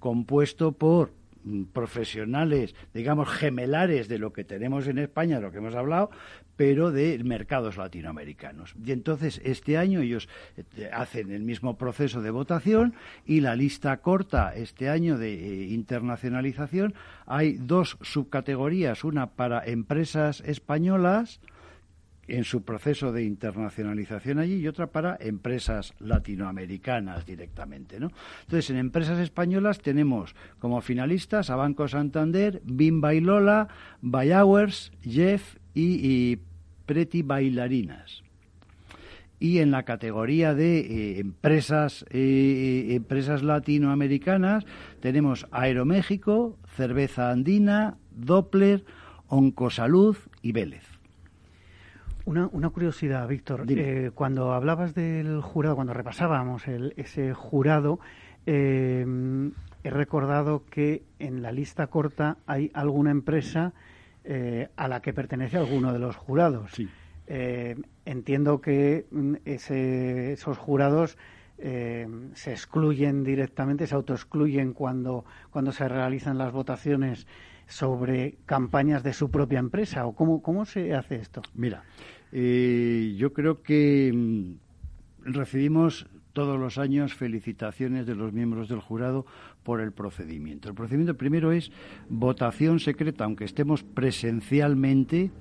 compuesto 0.01 0.73
por 0.73 1.13
mm, 1.45 1.67
profesionales, 1.67 2.75
digamos, 2.93 3.29
gemelares 3.29 4.09
de 4.09 4.19
lo 4.19 4.33
que 4.33 4.43
tenemos 4.43 4.89
en 4.89 4.99
España, 4.99 5.37
de 5.37 5.43
lo 5.43 5.53
que 5.53 5.59
hemos 5.59 5.77
hablado, 5.77 6.11
pero 6.57 6.91
de 6.91 7.23
mercados 7.23 7.77
latinoamericanos. 7.77 8.75
Y 8.85 8.91
entonces, 8.91 9.41
este 9.45 9.79
año 9.79 10.01
ellos 10.01 10.29
eh, 10.57 10.91
hacen 10.93 11.31
el 11.31 11.45
mismo 11.45 11.79
proceso 11.79 12.21
de 12.21 12.33
votación 12.33 12.95
y 13.25 13.41
la 13.41 13.55
lista 13.55 13.97
corta 13.99 14.53
este 14.57 14.89
año 14.89 15.19
de 15.19 15.35
eh, 15.35 15.67
internacionalización 15.69 16.95
hay 17.27 17.59
dos 17.59 17.97
subcategorías, 18.01 19.05
una 19.05 19.37
para 19.37 19.65
empresas 19.65 20.41
españolas, 20.41 21.41
en 22.31 22.45
su 22.45 22.63
proceso 22.63 23.13
de 23.13 23.25
internacionalización 23.25 24.39
allí 24.39 24.57
y 24.57 24.69
otra 24.69 24.89
para 24.89 25.17
empresas 25.21 25.95
latinoamericanas 25.99 27.27
directamente. 27.27 27.99
¿no? 27.99 28.11
Entonces, 28.43 28.71
en 28.71 28.77
empresas 28.77 29.19
españolas 29.19 29.81
tenemos 29.81 30.35
como 30.59 30.81
finalistas 30.81 31.51
a 31.51 31.57
Banco 31.57 31.89
Santander, 31.89 32.63
Bimba 32.65 33.15
y 33.15 33.21
Lola, 33.21 33.69
Bayowers, 34.01 34.93
Jeff 35.03 35.57
y, 35.75 36.39
Preti 36.87 37.23
Bailarinas 37.23 38.25
y 39.39 39.59
en 39.59 39.71
la 39.71 39.85
categoría 39.85 40.55
de 40.55 40.81
eh, 40.81 41.21
empresas 41.21 42.05
eh, 42.11 42.89
empresas 42.91 43.45
latinoamericanas 43.45 44.67
tenemos 44.99 45.47
Aeroméxico, 45.53 46.59
Cerveza 46.77 47.31
Andina, 47.31 47.97
Doppler, 48.11 48.85
Oncosalud 49.29 50.17
y 50.43 50.51
Vélez. 50.51 50.90
Una, 52.31 52.71
curiosidad, 52.71 53.27
Víctor. 53.27 53.65
Eh, 53.69 54.13
cuando 54.15 54.53
hablabas 54.53 54.95
del 54.95 55.41
jurado, 55.41 55.75
cuando 55.75 55.95
repasábamos 55.95 56.63
ese 56.69 57.35
jurado, 57.35 57.99
eh, 58.47 59.05
he 59.83 59.91
recordado 59.91 60.65
que 60.71 61.03
en 61.19 61.43
la 61.43 61.51
lista 61.51 61.89
corta 61.89 62.37
hay 62.47 62.71
alguna 62.73 63.11
empresa 63.11 63.73
eh, 64.23 64.69
a 64.77 64.87
la 64.87 65.03
que 65.03 65.13
pertenece 65.13 65.57
alguno 65.57 65.93
de 65.93 65.99
los 65.99 66.15
jurados. 66.15 66.71
entiendo 67.27 68.61
que 68.61 69.07
mm, 69.11 69.35
esos 69.45 70.57
jurados 70.57 71.19
se 71.59 72.53
excluyen 72.53 73.25
directamente, 73.25 73.89
se 73.89 73.97
autoexcluyen 73.97 74.73
cuando, 74.73 75.25
cuando 75.51 75.73
se 75.73 75.89
realizan 75.89 76.39
las 76.39 76.53
votaciones 76.53 77.27
sobre 77.67 78.37
campañas 78.47 79.03
de 79.03 79.13
su 79.13 79.31
propia 79.31 79.59
empresa 79.59 80.07
o 80.07 80.15
cómo, 80.15 80.43
cómo 80.43 80.65
se 80.65 80.95
hace 80.95 81.17
esto? 81.17 81.43
Mira, 81.55 81.85
eh, 82.33 83.15
yo 83.17 83.33
creo 83.33 83.63
que 83.63 84.13
mm, 84.15 85.33
recibimos 85.33 86.07
todos 86.33 86.61
los 86.61 86.79
años 86.79 87.13
felicitaciones 87.13 88.07
de 88.07 88.15
los 88.15 88.33
miembros 88.33 88.69
del 88.69 88.81
jurado 88.81 89.27
por 89.65 89.81
el 89.81 89.93
procedimiento. 89.93 90.69
El 90.69 90.77
procedimiento 90.77 91.17
primero 91.17 91.51
es 91.51 91.73
votación 92.09 92.79
secreta, 92.79 93.25
aunque 93.25 93.45
estemos 93.45 93.83
presencialmente, 93.83 95.33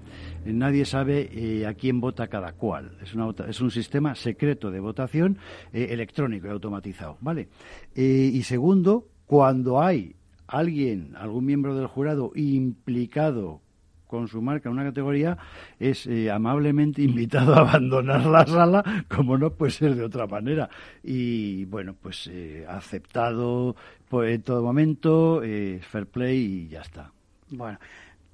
eh, 0.45 0.53
nadie 0.53 0.85
sabe 0.85 1.29
eh, 1.31 1.67
a 1.67 1.75
quién 1.75 2.01
vota 2.01 2.27
cada 2.27 2.53
cual. 2.53 2.97
Es, 3.03 3.13
es 3.47 3.61
un 3.61 3.69
sistema 3.69 4.15
secreto 4.15 4.71
de 4.71 4.79
votación 4.79 5.37
electrónico 5.71 6.47
y 6.47 6.49
automatizado, 6.49 7.17
¿vale? 7.21 7.49
y 7.95 8.41
segundo, 8.43 9.07
cuando 9.25 9.81
hay 9.81 10.15
alguien, 10.47 11.15
algún 11.15 11.45
miembro 11.45 11.75
del 11.75 11.87
jurado 11.87 12.31
implicado 12.33 13.61
con 14.09 14.27
su 14.27 14.41
marca 14.41 14.71
una 14.71 14.83
categoría 14.83 15.37
es 15.79 16.07
eh, 16.07 16.31
amablemente 16.31 17.03
invitado 17.03 17.53
a 17.53 17.59
abandonar 17.59 18.25
la 18.25 18.45
sala, 18.45 18.83
como 19.07 19.37
no 19.37 19.51
puede 19.51 19.71
ser 19.71 19.95
de 19.95 20.03
otra 20.03 20.25
manera. 20.25 20.67
Y 21.03 21.65
bueno, 21.65 21.95
pues 22.01 22.27
eh, 22.31 22.65
aceptado 22.67 23.75
pues, 24.09 24.33
en 24.33 24.41
todo 24.41 24.63
momento, 24.63 25.43
eh, 25.43 25.79
fair 25.81 26.07
play 26.07 26.37
y 26.37 26.67
ya 26.69 26.81
está. 26.81 27.11
Bueno. 27.51 27.77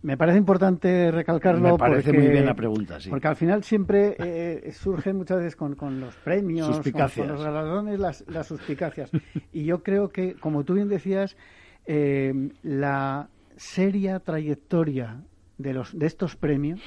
Me 0.01 0.17
parece 0.17 0.37
importante 0.37 1.09
recalcarlo. 1.09 1.71
Me 1.71 1.77
parece 1.79 2.13
muy 2.13 2.27
bien 2.27 2.45
la 2.45 2.53
pregunta, 2.53 2.99
sí. 2.99 3.09
Porque 3.09 3.27
al 3.27 3.35
final 3.35 3.63
siempre 3.63 4.15
eh, 4.19 4.71
surgen 4.71 5.17
muchas 5.17 5.37
veces 5.39 5.55
con, 5.55 5.75
los 5.99 6.15
premios, 6.17 6.79
con, 6.79 7.27
los 7.27 7.43
galardones, 7.43 7.99
las, 7.99 8.23
las 8.27 8.45
suspicacias. 8.45 9.09
y 9.51 9.63
yo 9.63 9.81
creo 9.81 10.09
que, 10.09 10.35
como 10.35 10.63
tú 10.63 10.75
bien 10.75 10.89
decías, 10.89 11.35
eh, 11.87 12.51
la 12.61 13.29
seria 13.57 14.19
trayectoria 14.19 15.23
de, 15.57 15.73
los, 15.73 15.97
de 15.97 16.05
estos 16.05 16.35
premios, 16.35 16.81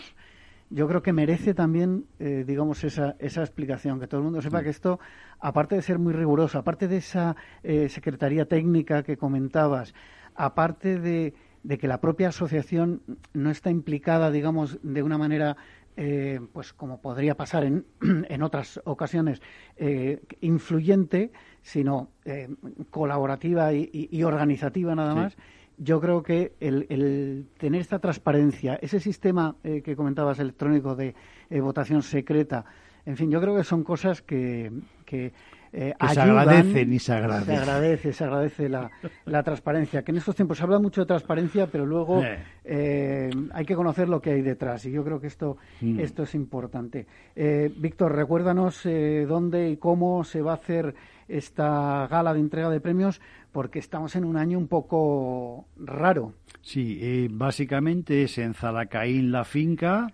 yo 0.70 0.86
creo 0.86 1.02
que 1.02 1.12
merece 1.12 1.54
también, 1.54 2.04
eh, 2.18 2.44
digamos, 2.46 2.84
esa, 2.84 3.16
esa 3.18 3.40
explicación, 3.40 4.00
que 4.00 4.06
todo 4.06 4.20
el 4.20 4.24
mundo 4.24 4.42
sepa 4.42 4.62
que 4.62 4.68
esto, 4.68 5.00
aparte 5.40 5.76
de 5.76 5.82
ser 5.82 5.98
muy 5.98 6.12
riguroso, 6.12 6.58
aparte 6.58 6.88
de 6.88 6.98
esa 6.98 7.36
eh, 7.62 7.88
secretaría 7.88 8.44
técnica 8.44 9.02
que 9.02 9.16
comentabas, 9.16 9.94
aparte 10.34 10.98
de, 10.98 11.34
de, 11.62 11.78
que 11.78 11.88
la 11.88 12.00
propia 12.00 12.28
asociación 12.28 13.02
no 13.32 13.50
está 13.50 13.70
implicada, 13.70 14.30
digamos, 14.30 14.78
de 14.82 15.02
una 15.02 15.16
manera 15.16 15.56
eh, 16.00 16.38
pues 16.52 16.72
como 16.72 17.00
podría 17.00 17.36
pasar 17.36 17.64
en, 17.64 17.84
en 18.28 18.42
otras 18.44 18.80
ocasiones, 18.84 19.42
eh, 19.76 20.22
influyente, 20.40 21.32
sino 21.60 22.10
eh, 22.24 22.48
colaborativa 22.90 23.72
y, 23.72 24.22
organizativa 24.22 24.94
nada 24.94 25.16
más. 25.16 25.36
Yo 25.78 26.00
creo 26.00 26.22
que 26.22 26.52
el, 26.60 27.46
tener 27.56 27.80
esta 27.80 27.98
transparencia, 27.98 28.78
ese 28.82 29.00
sistema 29.00 29.56
que 29.62 29.96
comentabas 29.96 30.38
electrónico 30.40 30.96
de 30.96 31.14
votación 31.60 32.02
secreta, 32.02 32.64
en 33.08 33.16
fin, 33.16 33.30
yo 33.30 33.40
creo 33.40 33.56
que 33.56 33.64
son 33.64 33.84
cosas 33.84 34.20
que, 34.20 34.70
que 35.06 35.32
eh, 35.72 35.94
se 36.12 36.20
agradecen 36.20 36.92
y 36.92 36.98
se 36.98 37.12
agradece. 37.14 37.46
Se 37.46 37.56
agradece, 37.56 38.12
se 38.12 38.24
agradece 38.24 38.68
la, 38.68 38.90
la, 39.24 39.42
transparencia. 39.42 40.02
Que 40.02 40.12
en 40.12 40.18
estos 40.18 40.36
tiempos 40.36 40.58
se 40.58 40.64
habla 40.64 40.78
mucho 40.78 41.00
de 41.00 41.06
transparencia, 41.06 41.68
pero 41.68 41.86
luego 41.86 42.22
eh, 42.64 43.30
hay 43.52 43.64
que 43.64 43.74
conocer 43.74 44.10
lo 44.10 44.20
que 44.20 44.32
hay 44.32 44.42
detrás. 44.42 44.84
Y 44.84 44.90
yo 44.90 45.02
creo 45.04 45.20
que 45.20 45.26
esto, 45.26 45.56
mm. 45.80 46.00
esto 46.00 46.24
es 46.24 46.34
importante. 46.34 47.06
Eh, 47.34 47.72
Víctor, 47.74 48.14
recuérdanos 48.14 48.82
dónde 49.26 49.70
y 49.70 49.78
cómo 49.78 50.22
se 50.22 50.42
va 50.42 50.52
a 50.52 50.56
hacer 50.56 50.94
esta 51.28 52.06
gala 52.10 52.34
de 52.34 52.40
entrega 52.40 52.70
de 52.70 52.80
premios, 52.80 53.20
porque 53.52 53.78
estamos 53.78 54.16
en 54.16 54.24
un 54.24 54.36
año 54.36 54.58
un 54.58 54.68
poco 54.68 55.66
raro. 55.76 56.32
Sí, 56.62 57.28
básicamente 57.30 58.24
es 58.24 58.38
en 58.38 58.54
Zalacaín 58.54 59.32
la 59.32 59.44
finca, 59.44 60.12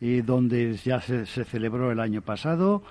donde 0.00 0.74
ya 0.76 1.00
se, 1.00 1.26
se, 1.26 1.44
celebró 1.44 1.92
el 1.92 2.00
año 2.00 2.22
pasado. 2.22 2.82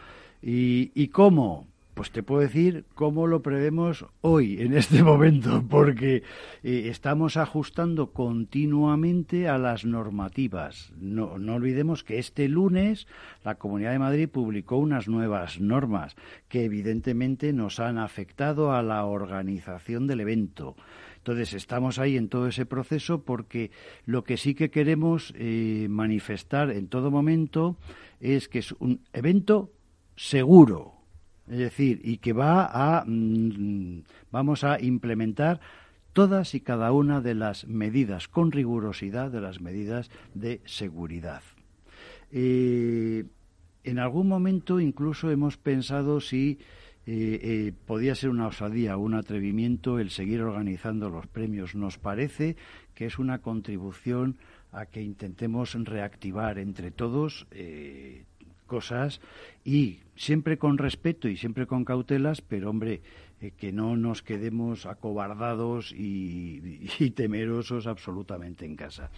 ¿Y, 0.42 0.92
y 0.96 1.08
cómo? 1.10 1.68
Pues 1.94 2.10
te 2.10 2.24
puedo 2.24 2.42
decir 2.42 2.86
cómo 2.96 3.28
lo 3.28 3.44
prevemos 3.44 4.08
hoy, 4.22 4.60
en 4.60 4.74
este 4.74 5.04
momento, 5.04 5.64
porque 5.70 6.24
eh, 6.64 6.88
estamos 6.90 7.38
ajustando 7.38 8.14
continuamente 8.14 9.48
a 9.48 9.60
las 9.60 9.86
normativas. 9.86 10.92
No, 10.98 11.34
olvidemos 11.34 12.04
que 12.04 12.18
este 12.18 12.48
lunes 12.50 13.08
la 13.44 13.56
Comunidad 13.56 13.92
de 13.92 14.00
Madrid 14.00 14.28
publicó 14.28 14.78
unas 14.78 15.08
nuevas 15.08 15.60
normas 15.60 16.16
que 16.48 16.66
evidentemente 16.66 17.54
nos 17.54 17.80
han 17.80 18.00
afectado 18.00 18.74
a 18.74 18.82
la 18.82 19.06
organización 19.06 20.08
del 20.08 20.22
evento. 20.22 20.76
Entonces 21.18 21.54
estamos 21.54 22.00
ahí 22.00 22.18
en 22.18 22.28
todo 22.28 22.48
ese 22.48 22.66
proceso 22.66 23.22
porque 23.22 23.70
lo 24.06 24.24
que 24.24 24.38
sí 24.38 24.56
que 24.56 24.72
queremos 24.72 25.32
eh, 25.38 25.86
manifestar 25.92 26.72
en 26.72 26.88
todo 26.88 27.12
momento 27.12 27.78
es 28.20 28.50
que 28.50 28.60
es 28.60 28.72
un 28.80 29.02
evento 29.14 29.72
seguro 30.16 31.03
es 31.50 31.58
decir, 31.58 32.02
y 32.04 32.18
que 32.18 32.34
va 32.34 32.66
a, 32.66 33.04
mm, 33.06 34.04
vamos 34.32 34.64
a 34.64 34.80
implementar 34.80 35.60
todas 36.14 36.56
y 36.56 36.62
cada 36.62 36.92
una 36.92 37.22
de 37.22 37.36
las 37.36 37.68
medidas, 37.68 38.28
con 38.28 38.52
rigurosidad 38.52 39.32
de 39.32 39.42
las 39.42 39.60
medidas 39.60 40.10
de 40.34 40.62
seguridad. 40.66 41.42
Eh, 42.32 43.26
en 43.84 44.00
algún 44.00 44.28
momento 44.28 44.80
incluso 44.80 45.30
hemos 45.32 45.58
pensado 45.58 46.22
si 46.22 46.60
eh, 47.06 47.40
eh, 47.44 47.74
podía 47.86 48.16
ser 48.16 48.30
una 48.30 48.48
osadía 48.48 48.96
o 48.96 49.02
un 49.02 49.14
atrevimiento 49.14 50.00
el 50.00 50.10
seguir 50.10 50.42
organizando 50.42 51.10
los 51.10 51.28
premios. 51.28 51.76
Nos 51.76 51.98
parece 51.98 52.56
que 52.96 53.08
es 53.08 53.20
una 53.20 53.40
contribución 53.40 54.38
a 54.72 54.86
que 54.86 55.02
intentemos 55.02 55.74
reactivar 55.74 56.58
entre 56.58 56.92
todos 56.92 57.46
cosas 58.64 59.22
y 59.64 60.00
siempre 60.16 60.58
con 60.58 60.78
respeto 60.78 61.28
y 61.28 61.38
siempre 61.38 61.68
con 61.68 61.86
cautelas, 61.86 62.42
pero 62.42 62.70
hombre, 62.70 63.02
eh, 63.44 63.52
que 63.58 63.74
no 63.74 63.98
nos 63.98 64.22
quedemos 64.22 64.86
acobardados 64.86 65.92
y, 65.92 67.12
temerosos 67.16 67.88
absolutamente 67.88 68.66
en 68.66 68.76
casa. 68.76 69.12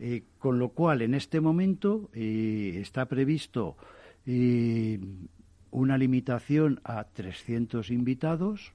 Eh, 0.00 0.24
con 0.38 0.58
lo 0.58 0.70
cual, 0.70 1.02
en 1.02 1.14
este 1.14 1.40
momento 1.40 2.10
eh, 2.12 2.78
está 2.80 3.06
previsto 3.06 3.76
una 5.70 5.96
limitación 5.96 6.80
a 6.84 7.04
300 7.04 7.90
invitados 7.90 8.74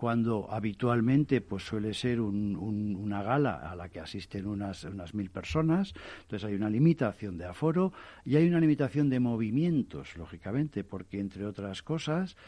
cuando 0.00 0.46
habitualmente 0.50 1.42
pues 1.42 1.62
suele 1.64 1.92
ser 1.92 2.22
una 2.22 3.22
gala 3.22 3.56
a 3.70 3.76
la 3.76 3.90
que 3.90 4.00
asisten 4.00 4.46
unas, 4.46 4.84
unas 4.84 5.12
mil 5.12 5.28
personas, 5.28 5.92
entonces 6.22 6.48
hay 6.48 6.54
una 6.54 6.70
limitación 6.70 7.36
de 7.36 7.44
aforo 7.44 7.92
y 8.24 8.36
hay 8.36 8.48
una 8.48 8.60
limitación 8.60 9.10
de 9.10 9.20
movimientos, 9.20 10.16
lógicamente, 10.16 10.84
porque 10.84 11.20
entre 11.20 11.44
otras 11.44 11.82
cosas, 11.82 12.38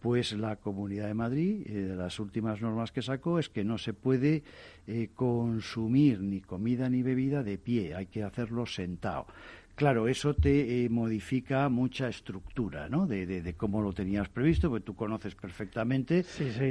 pues 0.00 0.32
la 0.32 0.56
Comunidad 0.56 1.08
de 1.08 1.12
Madrid, 1.12 1.66
eh, 1.66 1.72
de 1.82 1.96
las 1.96 2.18
últimas 2.18 2.62
normas 2.62 2.92
que 2.92 3.02
sacó, 3.02 3.38
es 3.38 3.50
que 3.50 3.62
no 3.62 3.76
se 3.76 3.92
puede 3.92 4.42
eh, 4.86 5.10
consumir 5.14 6.22
ni 6.22 6.40
comida 6.40 6.88
ni 6.88 7.02
bebida 7.02 7.42
de 7.42 7.58
pie, 7.58 7.94
hay 7.94 8.06
que 8.06 8.22
hacerlo 8.22 8.64
sentado. 8.64 9.26
Claro, 9.74 10.06
eso 10.06 10.34
te 10.34 10.84
eh, 10.84 10.88
modifica 10.90 11.68
mucha 11.70 12.06
estructura, 12.08 12.90
¿no? 12.90 13.06
De, 13.06 13.54
cómo 13.56 13.80
lo 13.80 13.92
tenías 13.92 14.28
previsto, 14.28 14.68
porque 14.68 14.84
tú 14.84 14.94
conoces 14.94 15.34
perfectamente 15.34 16.24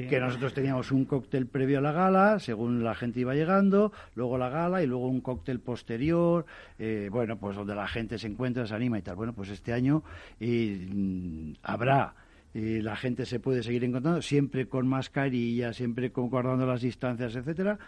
que 0.08 0.20
nosotros 0.20 0.54
teníamos 0.54 0.92
un 0.92 1.06
cóctel 1.06 1.48
previo 1.48 1.80
a 1.80 1.82
la 1.82 1.92
gala, 1.94 2.40
según 2.40 2.84
la 2.84 2.94
gente 2.94 3.20
iba 3.20 3.34
llegando, 3.34 3.92
luego 4.14 4.38
la 4.38 4.50
gala 4.50 4.84
y 4.84 4.88
luego 4.88 5.08
un 5.08 5.22
cóctel 5.22 5.60
posterior, 5.60 6.46
eh, 6.78 7.10
bueno, 7.12 7.38
pues 7.40 7.56
donde 7.56 7.74
la 7.74 7.88
gente 7.88 8.20
se 8.20 8.28
encuentra, 8.28 8.68
se 8.68 8.76
anima 8.76 9.00
y 9.00 9.02
tal. 9.02 9.16
Bueno, 9.16 9.34
pues 9.34 9.50
este 9.50 9.74
año 9.74 10.04
eh, 10.40 11.54
habrá 11.64 12.16
la 12.54 12.98
gente 12.98 13.26
se 13.26 13.40
puede 13.40 13.64
seguir 13.64 13.86
encontrando, 13.86 14.22
siempre 14.22 14.68
con 14.68 14.86
mascarilla, 14.86 15.72
siempre 15.72 16.10
guardando 16.10 16.66
las 16.66 16.82
distancias, 16.82 17.34
etcétera, 17.34 17.80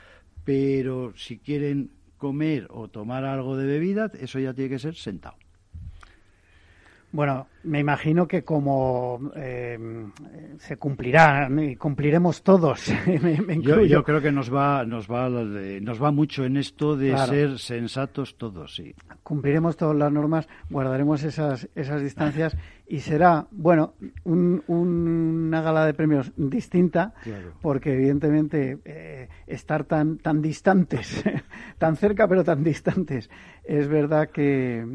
pero 0.45 1.11
si 1.17 1.37
quieren 1.37 1.89
comer 2.23 2.67
o 2.71 2.87
tomar 2.87 3.25
algo 3.25 3.57
de 3.59 3.65
bebida, 3.67 4.09
eso 4.17 4.39
ya 4.39 4.53
tiene 4.53 4.69
que 4.69 4.79
ser 4.79 4.95
sentado. 4.95 5.35
Bueno, 7.11 7.47
me 7.63 7.79
imagino 7.79 8.27
que 8.27 8.43
como 8.43 9.31
eh, 9.35 9.77
se 10.57 10.77
cumplirá 10.77 11.47
y 11.61 11.75
cumpliremos 11.75 12.41
todos, 12.41 12.87
yo, 13.61 14.03
creo 14.03 14.19
que 14.19 14.31
nos 14.31 14.51
va, 14.51 14.83
nos 14.83 15.11
va, 15.11 15.29
nos 15.29 16.01
va 16.01 16.11
mucho 16.11 16.43
en 16.43 16.57
esto 16.57 16.95
de 16.95 17.15
ser 17.27 17.59
sensatos 17.59 18.35
todos, 18.35 18.73
sí. 18.73 18.95
Cumpliremos 19.21 19.77
todas 19.77 19.95
las 19.95 20.11
normas, 20.11 20.47
guardaremos 20.71 21.23
esas, 21.23 21.69
esas 21.75 22.01
distancias 22.01 22.57
y 22.93 22.99
será, 22.99 23.47
bueno, 23.49 23.95
una 24.23 25.61
gala 25.63 25.83
de 25.87 25.95
premios 25.95 26.31
distinta, 26.37 27.15
porque 27.59 27.91
evidentemente 27.91 28.77
eh, 28.85 29.29
estar 29.47 29.85
tan, 29.85 30.19
tan 30.19 30.43
distantes, 30.43 31.23
tan 31.79 31.95
cerca 31.95 32.27
pero 32.27 32.43
tan 32.43 32.63
distantes, 32.63 33.31
es 33.63 33.87
verdad 33.87 34.29
que, 34.29 34.85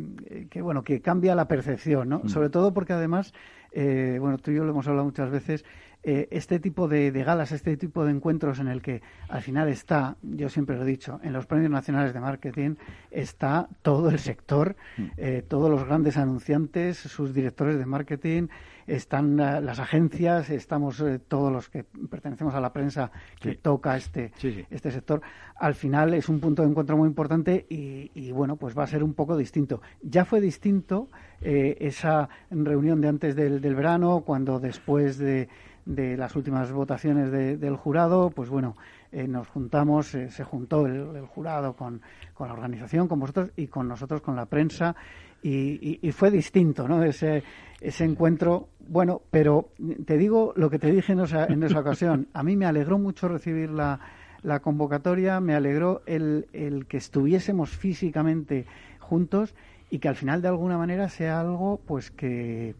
que 0.48 0.62
bueno, 0.62 0.84
que 0.84 1.00
cambia 1.00 1.34
la 1.34 1.48
percepción, 1.48 2.08
¿no? 2.08 2.20
Mm. 2.22 2.28
Sobre 2.28 2.50
todo 2.50 2.72
porque 2.72 2.92
además, 2.92 3.34
eh, 3.72 4.18
bueno, 4.20 4.38
tú 4.38 4.52
y 4.52 4.54
yo 4.54 4.62
lo 4.62 4.70
hemos 4.70 4.86
hablado 4.86 5.06
muchas 5.06 5.32
veces, 5.32 5.64
eh, 6.04 6.28
este 6.30 6.60
tipo 6.60 6.86
de, 6.86 7.10
galas, 7.10 7.50
este 7.50 7.76
tipo 7.76 8.04
de 8.04 8.12
encuentros 8.12 8.60
en 8.60 8.68
el 8.68 8.80
que 8.80 9.02
al 9.28 9.42
final 9.42 9.68
está, 9.68 10.16
yo 10.22 10.48
siempre 10.48 10.76
lo 10.76 10.84
he 10.84 10.86
dicho, 10.86 11.18
en 11.24 11.32
los 11.32 11.46
premios 11.46 11.72
nacionales 11.72 12.14
de 12.14 12.20
marketing 12.20 12.76
está 13.10 13.68
todo 13.82 14.08
el 14.08 14.20
sector, 14.20 14.76
mm. 14.96 15.06
eh, 15.16 15.44
todos 15.46 15.68
los 15.68 15.84
grandes 15.84 16.16
anunciantes, 16.16 16.98
sus 16.98 17.34
directores 17.34 17.78
de 17.78 17.86
marketing, 17.86 18.46
están 18.86 19.36
las 19.36 19.80
agencias, 19.80 20.48
estamos 20.48 21.04
todos 21.26 21.52
los 21.52 21.68
que 21.68 21.84
pertenecemos 21.84 22.54
a 22.54 22.60
la 22.60 22.72
prensa 22.72 23.10
que 23.38 23.54
toca 23.54 23.94
este, 23.98 24.32
este 24.70 24.90
sector. 24.90 25.20
Al 25.56 25.74
final 25.74 26.14
es 26.14 26.30
un 26.30 26.40
punto 26.40 26.62
de 26.62 26.70
encuentro 26.70 26.96
muy 26.96 27.06
importante 27.06 27.66
y, 27.68 28.10
y, 28.14 28.32
bueno, 28.32 28.56
pues 28.56 28.78
va 28.78 28.84
a 28.84 28.86
ser 28.86 29.04
un 29.04 29.12
poco 29.12 29.36
distinto. 29.36 29.82
Ya 30.00 30.24
fue 30.24 30.40
distinto 30.40 31.10
esa 31.42 32.30
reunión 32.50 33.02
de 33.02 33.08
antes 33.08 33.36
del, 33.36 33.60
del 33.60 33.74
verano, 33.74 34.22
cuando 34.24 34.58
después 34.58 35.18
de 35.18 35.50
de 35.88 36.18
las 36.18 36.36
últimas 36.36 36.70
votaciones 36.70 37.32
del 37.32 37.76
jurado, 37.76 38.28
pues 38.28 38.50
bueno, 38.50 38.76
eh, 39.10 39.26
nos 39.26 39.48
juntamos, 39.48 40.14
eh, 40.14 40.30
se 40.30 40.44
juntó 40.44 40.86
el, 40.86 41.22
jurado 41.26 41.72
con, 41.72 42.02
con, 42.34 42.48
la 42.48 42.52
organización, 42.52 43.08
con 43.08 43.18
vosotros 43.18 43.52
y 43.56 43.68
con 43.68 43.88
nosotros, 43.88 44.20
con 44.20 44.36
la 44.36 44.44
prensa, 44.44 44.94
y, 45.42 46.06
y, 46.06 46.12
fue 46.12 46.30
distinto, 46.30 46.86
¿no? 46.86 47.02
Ese, 47.02 47.42
ese 47.80 48.04
encuentro, 48.04 48.68
bueno, 48.86 49.22
pero 49.30 49.70
te 50.04 50.18
digo 50.18 50.52
lo 50.56 50.68
que 50.68 50.78
te 50.78 50.90
dije 50.90 51.12
en 51.12 51.20
esa, 51.20 51.46
en 51.46 51.62
esa 51.62 51.78
ocasión, 51.78 52.28
a 52.34 52.42
mí 52.42 52.54
me 52.54 52.66
alegró 52.66 52.98
mucho 52.98 53.26
recibir 53.26 53.70
la, 53.70 53.98
la 54.42 54.60
convocatoria, 54.60 55.40
me 55.40 55.54
alegró 55.54 56.02
el, 56.04 56.48
el 56.52 56.86
que 56.86 56.98
estuviésemos 56.98 57.70
físicamente 57.70 58.66
juntos 58.98 59.54
y 59.88 60.00
que 60.00 60.08
al 60.08 60.16
final 60.16 60.42
de 60.42 60.48
alguna 60.48 60.76
manera 60.76 61.08
sea 61.08 61.40
algo 61.40 61.80
pues 61.86 62.10
que, 62.10 62.74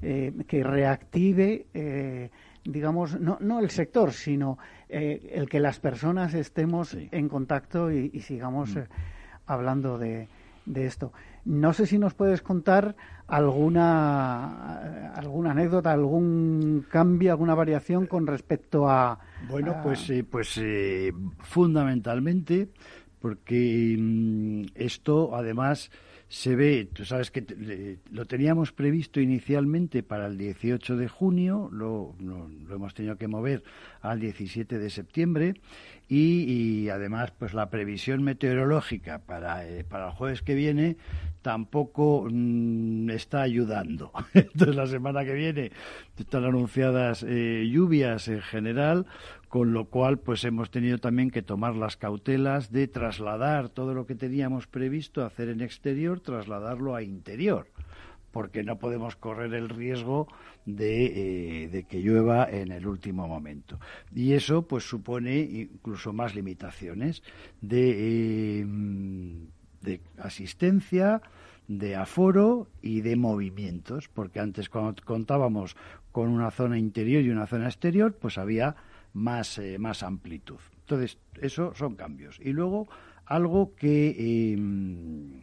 eh, 0.00 0.32
que 0.46 0.62
reactive 0.62 1.66
digamos, 2.64 3.18
no, 3.20 3.38
no 3.40 3.60
el 3.60 3.70
sector, 3.70 4.12
sino 4.12 4.58
eh, 4.88 5.30
el 5.34 5.48
que 5.48 5.60
las 5.60 5.80
personas 5.80 6.34
estemos 6.34 6.96
en 7.10 7.28
contacto 7.28 7.90
y, 7.90 8.20
sigamos 8.20 8.74
mm. 8.74 8.78
eh, 8.78 8.84
hablando 9.46 9.98
de, 9.98 10.28
de, 10.66 10.86
esto. 10.86 11.12
No 11.44 11.72
sé 11.72 11.86
si 11.86 11.98
nos 11.98 12.14
puedes 12.14 12.40
contar 12.40 12.94
alguna, 13.26 15.12
alguna 15.14 15.50
anécdota, 15.50 15.92
algún 15.92 16.86
cambio, 16.88 17.32
alguna 17.32 17.54
variación 17.54 18.06
con 18.06 18.26
respecto 18.26 18.88
a... 18.88 19.18
Bueno, 19.48 19.80
pues, 19.82 20.08
eh, 20.10 20.22
pues 20.22 20.60
fundamentalmente 21.40 22.68
porque 23.18 23.96
mm, 23.98 24.64
esto 24.74 25.34
además 25.34 25.90
se 26.32 26.56
ve, 26.56 26.88
tú 26.90 27.04
sabes 27.04 27.30
que 27.30 27.98
lo 28.10 28.24
teníamos 28.24 28.72
previsto 28.72 29.20
inicialmente 29.20 30.02
para 30.02 30.28
el 30.28 30.38
18 30.38 30.96
de 30.96 31.06
junio, 31.06 31.68
lo, 31.70 32.14
lo, 32.20 32.48
hemos 32.74 32.94
tenido 32.94 33.18
que 33.18 33.28
mover 33.28 33.62
al 34.00 34.18
17 34.18 34.78
de 34.78 34.88
septiembre 34.88 35.60
y, 36.08 36.88
además 36.88 37.32
pues 37.38 37.52
la 37.52 37.68
previsión 37.68 38.22
meteorológica 38.22 39.18
para, 39.18 39.68
eh, 39.68 39.84
para 39.84 40.06
el 40.06 40.12
jueves 40.12 40.40
que 40.40 40.54
viene 40.54 40.96
tampoco 41.42 42.26
mm, 42.30 43.10
está 43.10 43.42
ayudando. 43.42 44.10
Entonces 44.32 44.74
la 44.74 44.86
semana 44.86 45.26
que 45.26 45.34
viene 45.34 45.70
están 46.18 46.46
anunciadas 46.46 47.26
eh, 47.28 47.68
lluvias 47.70 48.28
en 48.28 48.40
general, 48.40 49.04
con 49.52 49.74
lo 49.74 49.84
cual 49.84 50.18
pues 50.18 50.44
hemos 50.44 50.70
tenido 50.70 50.96
también 50.96 51.30
que 51.30 51.42
tomar 51.42 51.76
las 51.76 51.98
cautelas 51.98 52.72
de 52.72 52.88
trasladar 52.88 53.68
todo 53.68 53.92
lo 53.92 54.06
que 54.06 54.14
teníamos 54.14 54.66
previsto 54.66 55.26
hacer 55.26 55.50
en 55.50 55.60
exterior, 55.60 56.20
trasladarlo 56.20 56.94
a 56.94 57.02
interior 57.02 57.66
porque 58.30 58.62
no 58.62 58.78
podemos 58.78 59.14
correr 59.14 59.52
el 59.52 59.68
riesgo 59.68 60.26
de, 60.64 61.66
eh, 61.66 61.84
que 61.86 62.00
llueva 62.00 62.48
en 62.50 62.72
el 62.72 62.86
último 62.86 63.28
momento. 63.28 63.78
Y 64.14 64.32
eso 64.32 64.62
pues 64.62 64.84
supone 64.84 65.40
incluso 65.40 66.14
más 66.14 66.34
limitaciones 66.34 67.22
de, 67.60 68.60
eh, 68.60 68.66
de 69.82 70.00
asistencia, 70.16 71.20
de 71.68 71.94
aforo 71.94 72.68
y 72.80 73.02
de 73.02 73.16
movimientos, 73.16 74.08
porque 74.08 74.40
antes 74.40 74.70
cuando 74.70 74.94
contábamos 75.04 75.76
con 76.10 76.30
una 76.30 76.50
zona 76.50 76.78
interior 76.78 77.22
y 77.22 77.28
una 77.28 77.46
zona 77.46 77.66
exterior, 77.66 78.14
pues 78.14 78.38
había 78.38 78.76
más, 79.12 79.58
eh, 79.58 79.78
más 79.78 80.02
amplitud. 80.02 80.58
Entonces, 80.80 81.18
eso 81.40 81.74
son 81.74 81.96
cambios. 81.96 82.38
Y 82.40 82.52
luego, 82.52 82.88
algo 83.26 83.74
que, 83.74 84.52
em, 84.52 85.42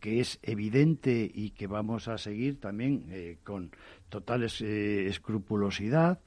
que 0.00 0.20
es 0.20 0.38
evidente 0.42 1.30
y 1.32 1.50
que 1.50 1.66
vamos 1.66 2.08
a 2.08 2.18
seguir 2.18 2.60
también 2.60 3.06
eh, 3.10 3.38
con 3.44 3.70
total 4.08 4.44
eh, 4.44 5.06
escrupulosidad 5.08 6.20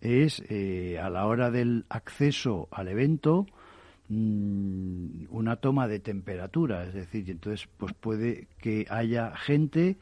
es 0.00 0.42
a 1.00 1.08
la 1.10 1.26
hora 1.26 1.52
del 1.52 1.86
acceso 1.88 2.66
al 2.72 2.88
evento 2.88 3.46
mm, 4.08 5.26
una 5.30 5.54
toma 5.56 5.86
de 5.86 6.00
temperatura, 6.00 6.84
es 6.84 6.92
decir, 6.92 7.30
entonces 7.30 7.68
pues 7.76 7.92
puede 7.94 8.48
que 8.58 8.84
haya 8.90 9.36
gente 9.36 9.96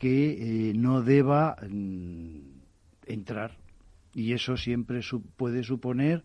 que 0.00 0.72
no 0.74 1.00
deba 1.02 1.56
mm, 1.62 2.40
entrar 3.06 3.56
y 4.16 4.32
eso 4.32 4.56
siempre 4.56 5.00
puede 5.36 5.62
suponer 5.62 6.24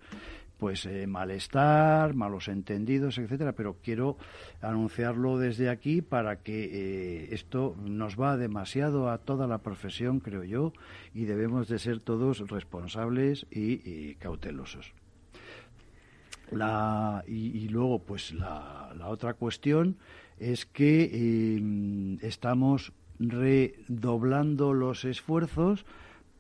pues 0.58 0.86
eh, 0.86 1.08
malestar, 1.08 2.14
malos 2.14 2.48
entendidos, 2.48 3.18
etcétera, 3.18 3.54
pero 3.54 3.78
quiero 3.84 4.16
anunciarlo 4.62 5.40
desde 5.40 5.70
aquí 5.70 6.04
para 6.04 6.38
que 6.38 6.66
eh, 6.66 7.30
esto 7.32 7.76
nos 7.84 8.16
va 8.16 8.38
demasiado 8.38 9.10
a 9.10 9.18
toda 9.18 9.48
la 9.48 9.58
profesión, 9.58 10.20
creo 10.20 10.44
yo, 10.44 10.72
y 11.16 11.26
debemos 11.26 11.68
de 11.68 11.80
ser 11.80 12.00
todos 12.00 12.48
responsables 12.48 13.48
y, 13.50 14.14
cautelosos. 14.20 14.94
La, 16.52 17.24
y, 17.28 17.68
luego, 17.70 17.98
pues 18.04 18.32
la, 18.32 18.94
otra 19.08 19.34
cuestión 19.34 19.98
es 20.38 20.68
que 20.68 21.10
eh, 21.12 22.18
estamos 22.22 22.94
redoblando 23.18 24.74
los 24.74 25.06
esfuerzos 25.06 25.86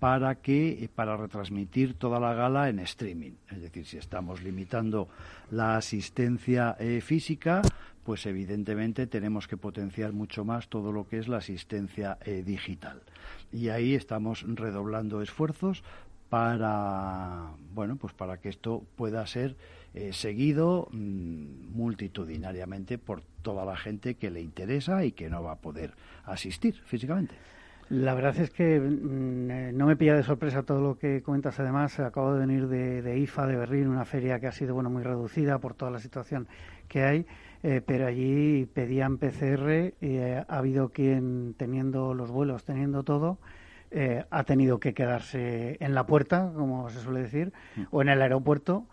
para 0.02 0.34
que 0.42 0.90
para 0.96 1.16
retransmitir 1.16 1.94
toda 1.94 2.20
la 2.20 2.34
gala 2.34 2.70
en 2.70 2.80
streaming. 2.80 3.34
Es 3.52 3.62
decir, 3.62 3.86
si 3.86 3.98
estamos 4.00 4.42
limitando 4.42 5.10
la 5.52 5.78
asistencia 5.78 6.76
eh, 6.80 7.02
física, 7.02 7.62
pues 8.04 8.26
evidentemente 8.26 9.06
tenemos 9.06 9.48
que 9.48 9.58
potenciar 9.58 10.12
mucho 10.12 10.44
más 10.44 10.70
todo 10.70 10.92
lo 10.92 11.08
que 11.08 11.20
es 11.20 11.28
la 11.28 11.38
asistencia 11.38 12.18
eh, 12.26 12.42
digital. 12.44 13.04
Y 13.52 13.70
ahí 13.70 13.94
estamos 13.94 14.44
redoblando 14.48 15.22
esfuerzos 15.22 15.84
para 16.30 17.52
bueno, 17.72 17.96
pues 17.98 18.16
para 18.16 18.38
que 18.38 18.50
esto 18.50 18.84
pueda 18.96 19.28
ser 19.28 19.56
eh, 19.94 20.14
seguido 20.14 20.88
mm, 20.92 21.78
multitudinariamente 21.78 22.98
por 22.98 23.22
toda 23.44 23.66
la 23.66 23.78
gente 23.78 24.16
que 24.16 24.32
le 24.32 24.42
interesa 24.42 25.06
y 25.06 25.12
que 25.12 25.30
no 25.30 25.44
va 25.44 25.52
a 25.52 25.58
poder 25.58 25.94
asistir 26.26 26.74
físicamente. 26.86 27.36
La 27.92 28.14
verdad 28.14 28.38
es 28.40 28.50
que 28.52 28.80
mm, 28.80 29.52
eh, 29.52 29.72
no 29.74 29.86
me 29.86 29.98
pilla 29.98 30.16
de 30.16 30.24
sorpresa 30.24 30.64
todo 30.64 30.80
lo 30.80 30.98
que 30.98 31.22
comentas. 31.22 31.60
Además, 31.60 32.00
acabo 32.00 32.34
de 32.34 32.40
venir 32.40 32.68
de, 32.68 33.20
IFA, 33.20 33.48
de 33.48 33.58
Berlín, 33.58 33.90
una 33.90 34.06
feria 34.06 34.40
que 34.40 34.48
ha 34.48 34.54
sido 34.54 34.74
bueno 34.74 34.90
muy 34.90 35.04
reducida 35.04 35.60
por 35.60 35.74
toda 35.74 35.92
la 35.92 36.00
situación 36.00 36.48
que 36.88 37.04
hay, 37.04 37.26
eh, 37.64 37.82
pero 37.86 38.08
allí 38.08 38.66
pedían 38.66 39.18
PCR 39.18 39.94
y 40.00 40.16
eh, 40.16 40.38
ha 40.48 40.58
habido 40.58 40.90
quien, 40.90 41.54
teniendo 41.58 42.14
los 42.14 42.32
vuelos, 42.32 42.64
teniendo 42.64 43.04
todo, 43.04 43.40
ha 44.30 44.44
tenido 44.46 44.80
que 44.80 44.94
quedarse 44.94 45.76
en 45.82 45.94
la 45.94 46.06
puerta, 46.06 46.50
como 46.56 46.90
se 46.90 47.02
suele 47.02 47.24
decir, 47.24 47.52
mm. 47.76 47.82
o 47.92 48.02
en 48.02 48.08
el 48.08 48.22
aeropuerto, 48.22 48.86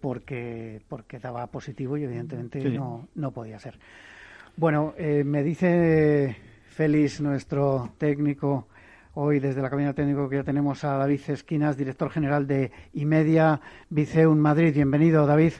porque, 0.00 0.80
porque 0.88 1.18
daba 1.18 1.46
positivo 1.48 1.98
y 1.98 2.04
evidentemente 2.04 2.58
no, 2.70 3.06
no 3.14 3.32
podía 3.32 3.58
ser. 3.58 3.78
Bueno, 4.56 4.94
me 4.98 5.42
dice 5.42 6.38
Félix, 6.70 7.20
nuestro 7.20 7.90
técnico, 7.98 8.68
hoy 9.14 9.40
desde 9.40 9.60
la 9.60 9.68
cabina 9.68 9.92
técnico 9.92 10.28
que 10.28 10.36
ya 10.36 10.44
tenemos 10.44 10.84
a 10.84 10.96
David 10.96 11.20
Esquinas, 11.28 11.76
director 11.76 12.10
general 12.10 12.46
de 12.46 12.70
IMEDIA 12.94 13.60
Viceun 13.90 14.38
Madrid. 14.38 14.72
Bienvenido, 14.72 15.26
David. 15.26 15.52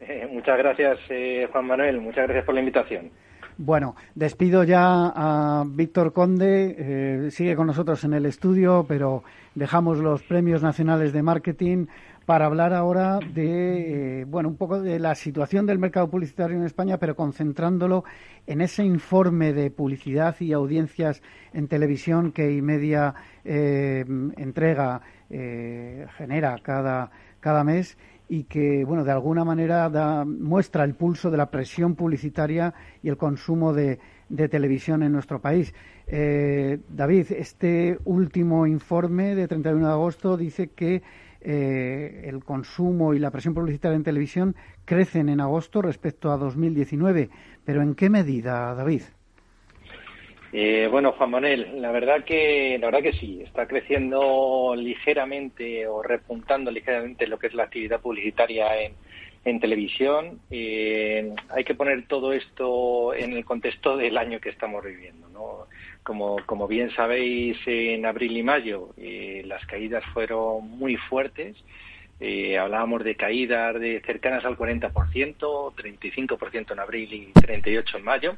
Eh, 0.00 0.28
muchas 0.32 0.56
gracias, 0.56 0.98
eh, 1.10 1.48
Juan 1.50 1.66
Manuel. 1.66 2.00
Muchas 2.00 2.24
gracias 2.24 2.44
por 2.44 2.54
la 2.54 2.60
invitación. 2.60 3.10
Bueno, 3.58 3.96
despido 4.14 4.64
ya 4.64 5.12
a 5.14 5.64
Víctor 5.66 6.12
Conde, 6.12 6.76
eh, 6.78 7.30
sigue 7.30 7.54
con 7.56 7.66
nosotros 7.66 8.02
en 8.04 8.14
el 8.14 8.24
estudio, 8.24 8.86
pero 8.88 9.24
dejamos 9.54 9.98
los 9.98 10.22
premios 10.22 10.62
nacionales 10.62 11.12
de 11.12 11.22
marketing 11.22 11.86
para 12.26 12.46
hablar 12.46 12.72
ahora 12.72 13.18
de, 13.34 14.20
eh, 14.20 14.24
bueno, 14.24 14.48
un 14.48 14.56
poco 14.56 14.80
de 14.80 14.98
la 14.98 15.14
situación 15.14 15.66
del 15.66 15.78
mercado 15.78 16.08
publicitario 16.08 16.56
en 16.56 16.64
España, 16.64 16.98
pero 16.98 17.16
concentrándolo 17.16 18.04
en 18.46 18.60
ese 18.60 18.84
informe 18.84 19.52
de 19.52 19.70
publicidad 19.70 20.36
y 20.40 20.52
audiencias 20.52 21.22
en 21.52 21.68
televisión 21.68 22.32
que 22.32 22.52
Imedia 22.52 23.14
eh, 23.44 24.04
entrega, 24.36 25.00
eh, 25.30 26.06
genera 26.16 26.58
cada, 26.62 27.10
cada 27.40 27.64
mes 27.64 27.96
y 28.28 28.44
que, 28.44 28.84
bueno, 28.84 29.04
de 29.04 29.12
alguna 29.12 29.44
manera 29.44 29.90
da, 29.90 30.24
muestra 30.24 30.84
el 30.84 30.94
pulso 30.94 31.30
de 31.30 31.36
la 31.36 31.50
presión 31.50 31.94
publicitaria 31.94 32.72
y 33.02 33.08
el 33.08 33.16
consumo 33.16 33.72
de, 33.72 33.98
de 34.28 34.48
televisión 34.48 35.02
en 35.02 35.12
nuestro 35.12 35.40
país. 35.40 35.74
Eh, 36.06 36.78
David, 36.88 37.32
este 37.32 37.98
último 38.04 38.66
informe 38.66 39.34
de 39.34 39.46
31 39.46 39.86
de 39.86 39.92
agosto 39.92 40.36
dice 40.36 40.68
que 40.68 41.02
eh, 41.44 42.22
el 42.24 42.44
consumo 42.44 43.14
y 43.14 43.18
la 43.18 43.30
presión 43.30 43.54
publicitaria 43.54 43.96
en 43.96 44.04
televisión 44.04 44.56
crecen 44.84 45.28
en 45.28 45.40
agosto 45.40 45.82
respecto 45.82 46.30
a 46.30 46.36
2019. 46.36 47.30
Pero 47.64 47.82
¿en 47.82 47.94
qué 47.94 48.10
medida, 48.10 48.74
David? 48.74 49.02
Eh, 50.52 50.86
bueno, 50.90 51.12
Juan 51.12 51.30
Manuel, 51.30 51.80
la 51.80 51.90
verdad 51.92 52.24
que 52.24 52.76
la 52.78 52.88
verdad 52.88 53.02
que 53.02 53.14
sí, 53.14 53.40
está 53.42 53.66
creciendo 53.66 54.74
ligeramente 54.76 55.86
o 55.86 56.02
repuntando 56.02 56.70
ligeramente 56.70 57.26
lo 57.26 57.38
que 57.38 57.46
es 57.46 57.54
la 57.54 57.64
actividad 57.64 58.00
publicitaria 58.00 58.82
en, 58.82 58.92
en 59.44 59.60
televisión. 59.60 60.40
Eh, 60.50 61.34
hay 61.48 61.64
que 61.64 61.74
poner 61.74 62.06
todo 62.06 62.32
esto 62.32 63.14
en 63.14 63.32
el 63.32 63.44
contexto 63.44 63.96
del 63.96 64.18
año 64.18 64.40
que 64.40 64.50
estamos 64.50 64.84
viviendo. 64.84 65.28
¿no? 65.30 65.66
Como, 66.02 66.38
como 66.46 66.66
bien 66.66 66.90
sabéis, 66.94 67.58
en 67.66 68.06
abril 68.06 68.36
y 68.36 68.42
mayo 68.42 68.90
eh, 68.96 69.42
las 69.46 69.64
caídas 69.66 70.04
fueron 70.12 70.68
muy 70.68 70.96
fuertes. 70.96 71.56
Eh, 72.18 72.58
hablábamos 72.58 73.04
de 73.04 73.16
caídas 73.16 73.78
de 73.78 74.00
cercanas 74.04 74.44
al 74.44 74.56
40%, 74.56 74.92
35% 74.92 76.72
en 76.72 76.78
abril 76.78 77.12
y 77.12 77.32
38% 77.32 77.96
en 77.96 78.04
mayo. 78.04 78.36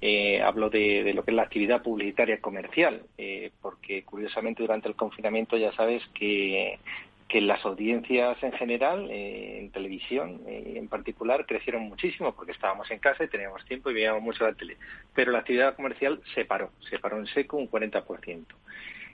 Eh, 0.00 0.40
hablo 0.42 0.70
de, 0.70 1.12
lo 1.14 1.24
que 1.24 1.32
es 1.32 1.36
la 1.36 1.42
actividad 1.42 1.82
publicitaria 1.82 2.40
comercial, 2.40 3.02
porque 3.60 4.04
curiosamente 4.04 4.62
durante 4.62 4.88
el 4.88 4.94
confinamiento 4.94 5.56
ya 5.56 5.72
sabes 5.72 6.02
que 6.14 6.78
que 7.28 7.40
las 7.42 7.64
audiencias 7.64 8.42
en 8.42 8.52
general, 8.52 9.08
eh, 9.10 9.58
en 9.60 9.70
televisión 9.70 10.40
eh, 10.46 10.74
en 10.76 10.88
particular, 10.88 11.44
crecieron 11.46 11.82
muchísimo 11.82 12.34
porque 12.34 12.52
estábamos 12.52 12.90
en 12.90 12.98
casa 12.98 13.24
y 13.24 13.28
teníamos 13.28 13.64
tiempo 13.66 13.90
y 13.90 13.94
veíamos 13.94 14.22
mucho 14.22 14.44
la 14.44 14.54
tele. 14.54 14.78
Pero 15.14 15.32
la 15.32 15.40
actividad 15.40 15.76
comercial 15.76 16.20
se 16.34 16.46
paró, 16.46 16.70
se 16.88 16.98
paró 16.98 17.18
en 17.18 17.26
seco 17.26 17.58
un 17.58 17.70
40%. 17.70 18.44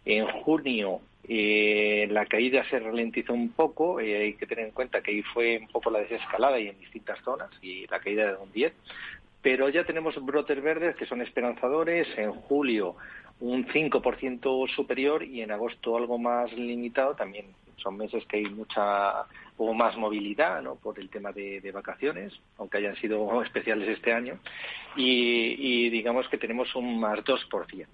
En 0.04 0.26
junio 0.26 1.00
eh, 1.26 2.06
la 2.10 2.26
caída 2.26 2.64
se 2.68 2.78
ralentizó 2.78 3.32
un 3.32 3.50
poco, 3.50 3.98
eh, 3.98 4.16
hay 4.16 4.34
que 4.34 4.46
tener 4.46 4.66
en 4.66 4.72
cuenta 4.72 5.00
que 5.00 5.10
ahí 5.10 5.22
fue 5.22 5.58
un 5.58 5.68
poco 5.68 5.90
la 5.90 6.00
desescalada 6.00 6.60
y 6.60 6.68
en 6.68 6.78
distintas 6.78 7.18
zonas 7.24 7.50
y 7.62 7.86
la 7.86 7.98
caída 7.98 8.30
de 8.30 8.36
un 8.36 8.52
10, 8.52 8.72
pero 9.40 9.68
ya 9.70 9.84
tenemos 9.84 10.22
brotes 10.24 10.62
verdes 10.62 10.96
que 10.96 11.06
son 11.06 11.22
esperanzadores. 11.22 12.06
En 12.16 12.32
julio 12.32 12.96
un 13.40 13.66
5% 13.66 14.68
superior 14.74 15.22
y 15.22 15.42
en 15.42 15.50
agosto 15.50 15.96
algo 15.96 16.18
más 16.18 16.52
limitado. 16.52 17.14
También 17.14 17.46
son 17.76 17.96
meses 17.96 18.24
que 18.26 18.38
hay 18.38 18.46
mucha 18.46 19.24
o 19.56 19.72
más 19.72 19.96
movilidad 19.96 20.62
¿no? 20.62 20.74
por 20.76 20.98
el 20.98 21.08
tema 21.08 21.32
de, 21.32 21.70
vacaciones, 21.72 22.32
aunque 22.58 22.78
hayan 22.78 22.96
sido 22.96 23.42
especiales 23.44 23.88
este 23.88 24.12
año. 24.12 24.38
Y, 24.96 25.56
y 25.58 25.90
digamos 25.90 26.28
que 26.28 26.38
tenemos 26.38 26.74
un 26.74 27.00
más 27.00 27.20
2% 27.20 27.86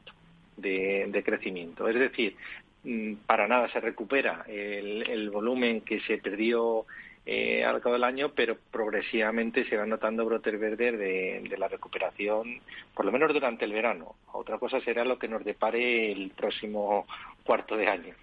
de, 0.56 1.06
de 1.08 1.22
crecimiento. 1.22 1.88
Es 1.88 1.96
decir, 1.96 2.36
mm, 2.84 3.14
para 3.26 3.48
nada 3.48 3.70
se 3.72 3.80
recupera 3.80 4.44
el, 4.46 5.08
el 5.08 5.30
volumen 5.30 5.82
que 5.82 6.00
se 6.00 6.18
perdió 6.18 6.86
eh, 7.26 7.64
al 7.64 7.80
cabo 7.80 7.94
del 7.94 8.04
año, 8.04 8.32
pero 8.34 8.56
progresivamente 8.70 9.68
se 9.68 9.76
van 9.76 9.90
notando 9.90 10.24
brotes 10.24 10.58
verdes 10.58 10.98
de, 10.98 11.42
de, 11.48 11.58
la 11.58 11.68
recuperación, 11.68 12.60
por 12.94 13.04
lo 13.04 13.12
menos 13.12 13.32
durante 13.32 13.66
el 13.66 13.72
verano. 13.72 14.16
Otra 14.32 14.58
cosa 14.58 14.80
será 14.80 15.04
lo 15.04 15.18
que 15.18 15.28
nos 15.28 15.44
depare 15.44 16.10
el 16.10 16.30
próximo 16.30 17.06
cuarto 17.44 17.76
de 17.76 17.88
año. 17.88 18.14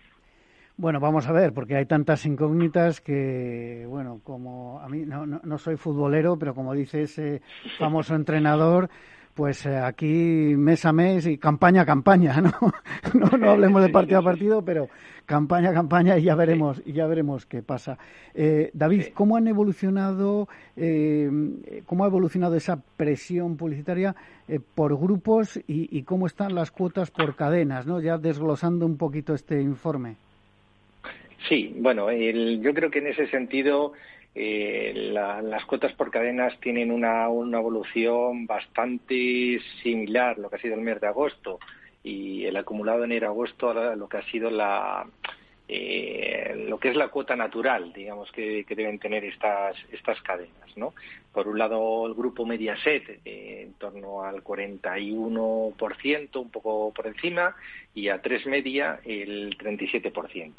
Bueno, 0.80 1.00
vamos 1.00 1.26
a 1.28 1.32
ver, 1.32 1.54
porque 1.54 1.76
hay 1.76 1.88
tantas 1.88 2.24
incógnitas 2.28 3.02
que, 3.02 3.88
bueno, 3.90 4.22
como 4.24 4.80
a 4.80 4.88
mí 4.88 5.08
no, 5.08 5.26
no, 5.26 5.42
no 5.44 5.58
soy 5.58 5.76
futbolero, 5.76 6.38
pero 6.38 6.54
como 6.54 6.76
dice 6.76 7.02
ese 7.02 7.42
famoso 7.80 8.14
entrenador, 8.14 8.88
pues 9.34 9.66
eh, 9.66 9.76
aquí 9.76 10.54
mes 10.56 10.86
a 10.86 10.94
mes 10.94 11.26
y 11.26 11.40
campaña 11.40 11.82
a 11.82 11.86
campaña, 11.86 12.40
¿no? 12.42 12.52
no, 13.16 13.38
no 13.40 13.50
hablemos 13.50 13.82
de 13.82 13.90
partido 13.90 14.20
a 14.20 14.24
partido, 14.24 14.64
pero 14.64 14.88
campaña 15.26 15.72
a 15.72 15.74
campaña 15.74 16.16
y 16.20 16.26
ya 16.26 16.36
veremos 16.36 16.80
y 16.86 16.94
ya 16.94 17.08
veremos 17.08 17.48
qué 17.48 17.64
pasa. 17.64 17.98
Eh, 18.36 18.70
David, 18.76 19.06
¿cómo 19.16 19.36
han 19.36 19.48
evolucionado, 19.48 20.48
eh, 20.76 21.28
cómo 21.88 22.04
ha 22.04 22.08
evolucionado 22.08 22.54
esa 22.54 22.80
presión 22.98 23.58
publicitaria 23.58 24.16
eh, 24.48 24.60
por 24.60 24.96
grupos 24.96 25.58
y, 25.58 25.98
y, 25.98 26.04
cómo 26.04 26.28
están 26.28 26.54
las 26.54 26.70
cuotas 26.70 27.10
por 27.10 27.36
cadenas, 27.36 27.88
¿no? 27.88 28.00
Ya 28.00 28.20
desglosando 28.20 28.86
un 28.86 28.98
poquito 28.98 29.34
este 29.34 29.60
informe. 29.60 30.18
Sí, 31.48 31.74
bueno, 31.78 32.10
el, 32.10 32.62
yo 32.62 32.74
creo 32.74 32.90
que 32.90 33.00
en 33.00 33.08
ese 33.08 33.28
sentido 33.28 33.94
eh, 34.36 34.94
la, 35.14 35.42
las 35.42 35.66
cuotas 35.66 35.94
por 35.94 36.12
cadenas 36.12 36.60
tienen 36.60 36.92
una, 36.92 37.30
una 37.30 37.60
evolución 37.60 38.46
bastante 38.46 39.60
similar 39.82 40.38
lo 40.38 40.50
que 40.50 40.58
ha 40.58 40.62
sido 40.62 40.76
el 40.76 40.82
mes 40.82 41.00
de 41.02 41.08
agosto 41.08 41.60
y 42.04 42.46
el 42.46 42.56
acumulado 42.56 43.04
enero-agosto 43.04 43.72
a 43.72 43.96
lo 43.96 44.08
que 44.08 44.18
ha 44.18 44.24
sido 44.30 44.50
la 44.50 45.06
eh, 45.70 46.66
lo 46.70 46.80
que 46.80 46.90
es 46.90 46.96
la 46.96 47.10
cuota 47.10 47.36
natural, 47.36 47.92
digamos, 47.92 48.32
que, 48.32 48.64
que, 48.64 48.74
deben 48.76 49.00
tener 49.00 49.26
estas, 49.26 49.76
estas 49.92 50.22
cadenas, 50.22 50.78
¿no? 50.78 50.94
Por 51.34 51.50
un 51.50 51.58
lado, 51.58 52.08
el 52.08 52.14
grupo 52.14 52.46
Mediaset, 52.46 53.20
eh, 53.26 53.64
en 53.66 53.74
torno 53.74 54.24
al 54.24 54.44
41%, 54.44 56.36
un 56.40 56.50
poco 56.52 56.94
por 56.94 57.08
encima, 57.08 57.54
y 57.94 58.08
a 58.08 58.22
tres 58.22 58.46
media, 58.46 59.02
el 59.04 59.58
37%. 59.58 60.54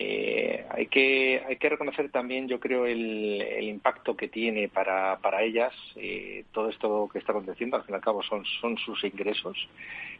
Eh, 0.00 0.64
hay 0.70 0.86
que 0.86 1.42
hay 1.44 1.56
que 1.56 1.68
reconocer 1.70 2.08
también 2.12 2.46
yo 2.46 2.60
creo 2.60 2.86
el, 2.86 3.42
el 3.42 3.68
impacto 3.68 4.16
que 4.16 4.28
tiene 4.28 4.68
para, 4.68 5.18
para 5.18 5.42
ellas 5.42 5.72
eh, 5.96 6.44
todo 6.52 6.68
esto 6.68 7.08
que 7.12 7.18
está 7.18 7.32
aconteciendo 7.32 7.76
al 7.76 7.82
fin 7.82 7.94
y 7.94 7.96
al 7.96 8.00
cabo 8.00 8.22
son 8.22 8.44
sus 8.44 9.02
ingresos. 9.02 9.56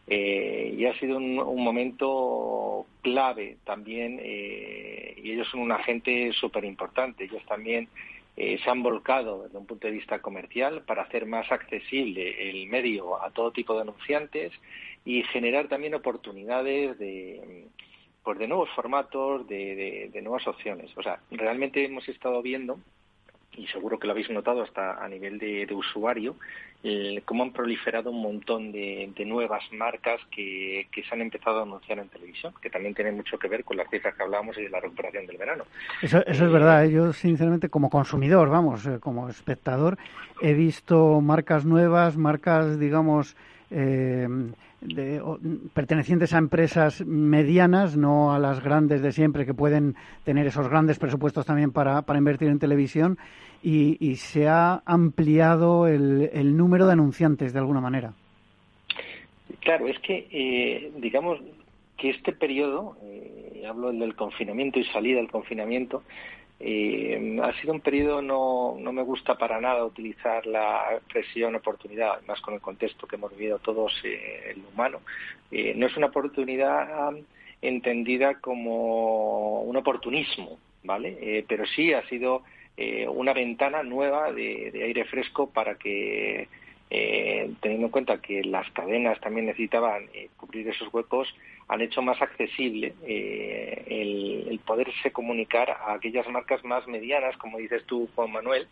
Eh, 0.09 0.75
y 0.77 0.87
ha 0.87 0.99
sido 0.99 1.19
un, 1.19 1.39
un 1.39 1.63
momento 1.63 2.87
clave 3.03 3.59
también 3.65 4.19
eh, 4.21 5.15
y 5.23 5.31
ellos 5.31 5.47
son 5.49 5.61
un 5.61 5.71
agente 5.71 6.33
súper 6.33 6.65
importante 6.65 7.25
ellos 7.25 7.45
también 7.47 7.89
eh, 8.35 8.59
se 8.65 8.71
han 8.71 8.83
volcado 8.83 9.43
desde 9.43 9.59
un 9.59 9.67
punto 9.67 9.87
de 9.87 9.93
vista 9.93 10.21
comercial 10.21 10.83
para 10.83 11.03
hacer 11.03 11.27
más 11.27 11.53
accesible 11.53 12.51
el 12.51 12.67
medio 12.69 13.23
a 13.23 13.31
todo 13.31 13.53
tipo 13.53 13.75
de 13.75 13.83
anunciantes 13.83 14.51
y 15.05 15.23
generar 15.25 15.69
también 15.69 15.95
oportunidades 15.95 16.99
de 16.99 17.67
pues 18.29 18.39
de 18.39 18.47
nuevos 18.47 18.69
formatos, 18.77 19.49
de, 19.49 19.75
de, 19.75 20.11
de, 20.13 20.21
nuevas 20.21 20.47
opciones. 20.47 20.91
O 20.99 21.03
sea, 21.03 21.19
realmente 21.31 21.83
hemos 21.83 22.07
estado 22.11 22.43
viendo, 22.43 22.79
y 23.57 23.67
seguro 23.69 23.99
que 23.99 24.07
lo 24.07 24.13
habéis 24.13 24.29
notado 24.29 24.63
hasta 24.63 25.03
a 25.03 25.09
nivel 25.09 25.39
de, 25.39 25.65
de 25.65 25.75
usuario, 25.75 26.37
el, 26.83 27.23
cómo 27.25 27.45
han 27.45 27.55
proliferado 27.55 28.11
un 28.11 28.21
montón 28.21 28.71
de, 28.71 29.11
de 29.17 29.25
nuevas 29.25 29.63
marcas 29.73 30.21
que, 30.31 30.89
que, 30.93 31.03
se 31.05 31.15
han 31.15 31.23
empezado 31.23 31.61
a 31.61 31.63
anunciar 31.63 32.01
en 32.01 32.11
televisión, 32.11 32.53
que 32.61 32.69
también 32.69 32.95
tiene 32.95 33.13
mucho 33.13 33.39
que 33.39 33.49
ver 33.49 33.65
con 33.65 33.79
las 33.79 33.89
cifras 33.89 34.15
que 34.15 34.23
hablábamos 34.23 34.59
y 34.59 34.65
de 34.65 34.69
la 34.69 34.81
recuperación 34.81 35.25
del 35.25 35.39
verano. 35.39 35.65
Eso, 36.03 36.19
eso 36.27 36.45
es 36.45 36.53
verdad. 36.53 36.85
¿eh? 36.85 36.93
Yo, 36.93 37.15
sinceramente, 37.15 37.71
como 37.71 37.89
consumidor, 37.89 38.51
vamos, 38.51 38.85
eh, 38.85 38.99
como 39.01 39.31
espectador, 39.31 39.97
he 40.43 40.53
visto 40.53 41.23
marcas 41.23 41.65
nuevas, 41.65 42.19
marcas, 42.19 42.79
digamos, 42.79 43.39
eh, 43.71 44.29
de, 44.81 45.21
o, 45.21 45.39
pertenecientes 45.75 46.33
a 46.35 46.39
empresas 46.39 47.05
medianas, 47.05 47.97
no 47.97 48.33
a 48.33 48.39
las 48.39 48.63
grandes 48.63 49.03
de 49.03 49.13
siempre 49.13 49.47
que 49.47 49.55
pueden 49.55 49.95
tener 50.25 50.47
esos 50.47 50.69
grandes 50.69 50.99
presupuestos 50.99 51.47
también 51.47 51.73
para, 51.73 52.03
para 52.03 52.19
invertir 52.19 52.49
en 52.49 52.59
televisión 52.59 53.19
y, 53.63 53.97
y 54.01 54.17
se 54.17 54.49
ha 54.49 54.83
ampliado 54.87 55.87
el, 55.87 56.31
el, 56.33 56.57
número 56.57 56.87
de 56.87 56.93
anunciantes 56.93 57.53
de 57.53 57.59
alguna 57.59 57.81
manera. 57.81 58.13
Claro, 59.61 59.89
es 59.89 59.99
que 60.01 60.29
eh, 60.31 60.93
digamos 60.99 61.41
que 61.97 62.11
este 62.11 62.33
periodo, 62.33 62.97
eh, 63.03 63.65
hablo 63.69 63.93
del 63.93 64.15
confinamiento 64.15 64.79
y 64.79 64.85
salida 64.85 65.17
del 65.19 65.31
confinamiento, 65.31 66.05
eh, 66.61 67.39
ha 67.43 67.53
sido 67.61 67.73
un 67.73 67.81
periodo, 67.81 68.21
no, 68.21 68.77
no 68.79 68.93
me 68.93 69.03
gusta 69.03 69.37
para 69.37 69.61
nada 69.61 69.85
utilizar 69.85 70.47
la 70.47 70.89
expresión 70.93 71.55
oportunidad, 71.55 72.21
más 72.27 72.41
con 72.41 72.55
el 72.55 72.61
contexto 72.61 73.07
que 73.07 73.17
hemos 73.17 73.31
vivido 73.37 73.59
todos 73.59 73.93
eh, 74.05 74.51
el 74.51 74.63
humano. 74.73 75.01
Eh, 75.51 75.75
no 75.77 75.87
es 75.87 75.97
una 75.97 76.07
oportunidad 76.07 77.13
entendida 77.63 78.41
como 78.41 79.63
un 79.63 79.77
oportunismo, 79.77 80.59
¿vale? 80.85 81.17
Eh, 81.21 81.45
pero 81.49 81.67
sí 81.67 81.93
ha 81.93 82.07
sido 82.09 82.43
eh, 82.77 83.09
una 83.09 83.33
ventana 83.33 83.83
nueva 83.83 84.33
de, 84.33 84.71
aire 84.85 85.05
fresco 85.05 85.51
para 85.51 85.77
que 85.77 86.49
eh, 86.91 87.53
teniendo 87.61 87.87
en 87.87 87.93
cuenta 87.93 88.21
que 88.21 88.43
las 88.45 88.71
cadenas 88.71 89.21
también 89.21 89.47
necesitaban 89.47 90.05
eh, 90.15 90.31
cubrir 90.37 90.69
esos 90.69 90.93
huecos, 90.93 91.35
han 91.69 91.83
hecho 91.83 92.01
más 92.01 92.21
accesible 92.23 92.95
eh, 93.07 94.47
el, 94.49 94.59
poderse 94.61 95.13
comunicar 95.13 95.71
a 95.71 95.95
aquellas 95.95 96.29
marcas 96.29 96.65
más 96.65 96.87
medianas, 96.87 97.37
como 97.37 97.59
dices 97.59 97.85
tú, 97.85 98.09
Juan 98.15 98.33
Manuel. 98.33 98.67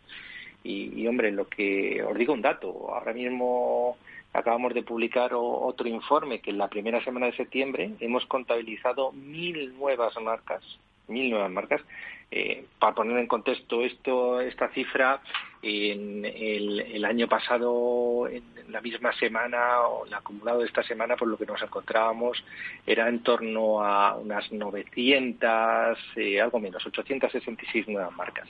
Y, 0.63 0.99
y 0.99 1.07
hombre, 1.07 1.31
lo 1.31 1.47
que 1.47 2.03
os 2.03 2.17
digo 2.17 2.33
un 2.33 2.41
dato, 2.41 2.93
ahora 2.93 3.13
mismo 3.13 3.97
acabamos 4.33 4.73
de 4.73 4.83
publicar 4.83 5.31
otro 5.33 5.87
informe 5.87 6.39
que 6.39 6.51
en 6.51 6.57
la 6.57 6.67
primera 6.67 7.03
semana 7.03 7.27
de 7.27 7.35
septiembre 7.37 7.91
hemos 7.99 8.25
contabilizado 8.25 9.11
mil 9.11 9.75
nuevas 9.77 10.13
marcas, 10.21 10.61
mil 11.07 11.29
nuevas 11.29 11.51
marcas 11.51 11.81
eh, 12.29 12.65
para 12.79 12.93
poner 12.93 13.17
en 13.17 13.27
contexto 13.27 13.83
esto, 13.83 14.41
esta 14.41 14.69
cifra, 14.69 15.21
en 15.61 16.25
el, 16.25 17.05
año 17.05 17.27
pasado, 17.27 18.27
en 18.27 18.43
la 18.69 18.81
misma 18.81 19.13
semana, 19.13 19.81
o 19.81 20.05
el 20.05 20.13
acumulado 20.13 20.59
de 20.59 20.67
esta 20.67 20.83
semana, 20.83 21.15
por 21.15 21.27
lo 21.27 21.37
que 21.37 21.45
nos 21.45 21.61
encontrábamos, 21.61 22.43
era 22.85 23.07
en 23.07 23.23
torno 23.23 23.83
a 23.83 24.15
unas 24.17 24.51
900, 24.51 25.97
eh, 26.17 26.41
algo 26.41 26.59
menos, 26.59 26.85
866 26.85 27.87
nuevas 27.87 28.15
marcas. 28.15 28.47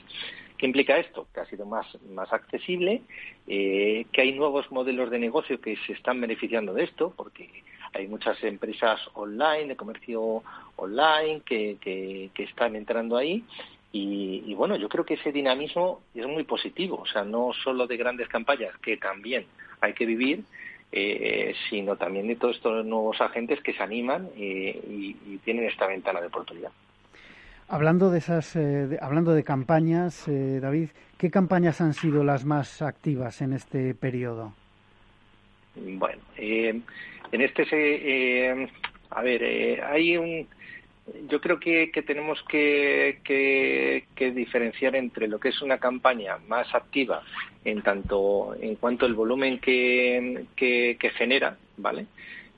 ¿Qué 0.56 0.66
implica 0.66 0.98
esto? 0.98 1.28
Que 1.32 1.40
ha 1.40 1.46
sido 1.46 1.64
más, 1.64 1.86
más 2.10 2.32
accesible, 2.32 3.02
eh, 3.46 4.06
que 4.12 4.20
hay 4.20 4.32
nuevos 4.32 4.70
modelos 4.72 5.08
de 5.10 5.20
negocio 5.20 5.60
que 5.60 5.76
se 5.86 5.92
están 5.92 6.20
beneficiando 6.20 6.74
de 6.74 6.84
esto, 6.84 7.14
porque 7.16 7.48
hay 7.94 8.06
muchas 8.06 8.42
empresas 8.42 9.00
online, 9.14 9.68
de 9.68 9.76
comercio 9.76 10.42
online, 10.76 11.42
que, 11.44 12.30
están 12.36 12.76
entrando 12.76 13.16
ahí. 13.16 13.44
Y, 13.90 14.54
bueno, 14.54 14.76
yo 14.76 14.88
creo 14.88 15.04
que 15.04 15.14
ese 15.14 15.32
dinamismo 15.32 16.02
es 16.14 16.26
muy 16.26 16.44
positivo, 16.44 17.00
o 17.02 17.06
sea, 17.06 17.24
no 17.24 17.52
solo 17.64 17.86
de 17.86 17.96
grandes 17.96 18.28
campañas, 18.28 18.76
que 18.78 18.96
también 18.96 19.46
hay 19.80 19.94
que 19.94 20.06
vivir, 20.06 20.44
eh, 20.92 21.54
sino 21.68 21.96
también 21.96 22.28
de 22.28 22.36
todos 22.36 22.56
estos 22.56 22.84
nuevos 22.84 23.20
agentes 23.20 23.60
que 23.62 23.72
se 23.72 23.82
animan 23.82 24.28
eh, 24.36 24.80
y, 24.88 25.38
tienen 25.44 25.64
esta 25.64 25.86
ventana 25.86 26.20
de 26.20 26.26
oportunidad. 26.26 26.70
Hablando 27.68 28.10
de 28.10 28.18
esas, 28.18 28.56
eh, 28.56 28.98
hablando 29.00 29.32
de 29.32 29.44
campañas, 29.44 30.24
David, 30.26 30.90
¿qué 31.18 31.30
campañas 31.30 31.80
han 31.80 31.94
sido 31.94 32.24
las 32.24 32.44
más 32.44 32.82
activas 32.82 33.42
en 33.42 33.52
este 33.52 33.94
periodo? 33.94 34.52
Bueno, 35.80 36.22
en 36.36 36.84
este, 37.32 38.68
a 39.10 39.22
ver, 39.22 39.82
hay 39.84 40.16
un, 40.16 40.48
yo 41.28 41.40
creo 41.40 41.58
que, 41.58 41.90
tenemos 42.06 42.42
que, 42.44 44.04
diferenciar 44.18 44.96
entre 44.96 45.28
lo 45.28 45.38
que 45.38 45.48
es 45.50 45.62
una 45.62 45.78
campaña 45.78 46.38
más 46.46 46.74
activa 46.74 47.22
en 47.64 47.82
tanto 47.82 48.54
en 48.60 48.76
cuanto 48.76 49.06
al 49.06 49.14
volumen 49.14 49.58
que, 49.58 50.46
genera, 51.16 51.56
¿vale? 51.76 52.06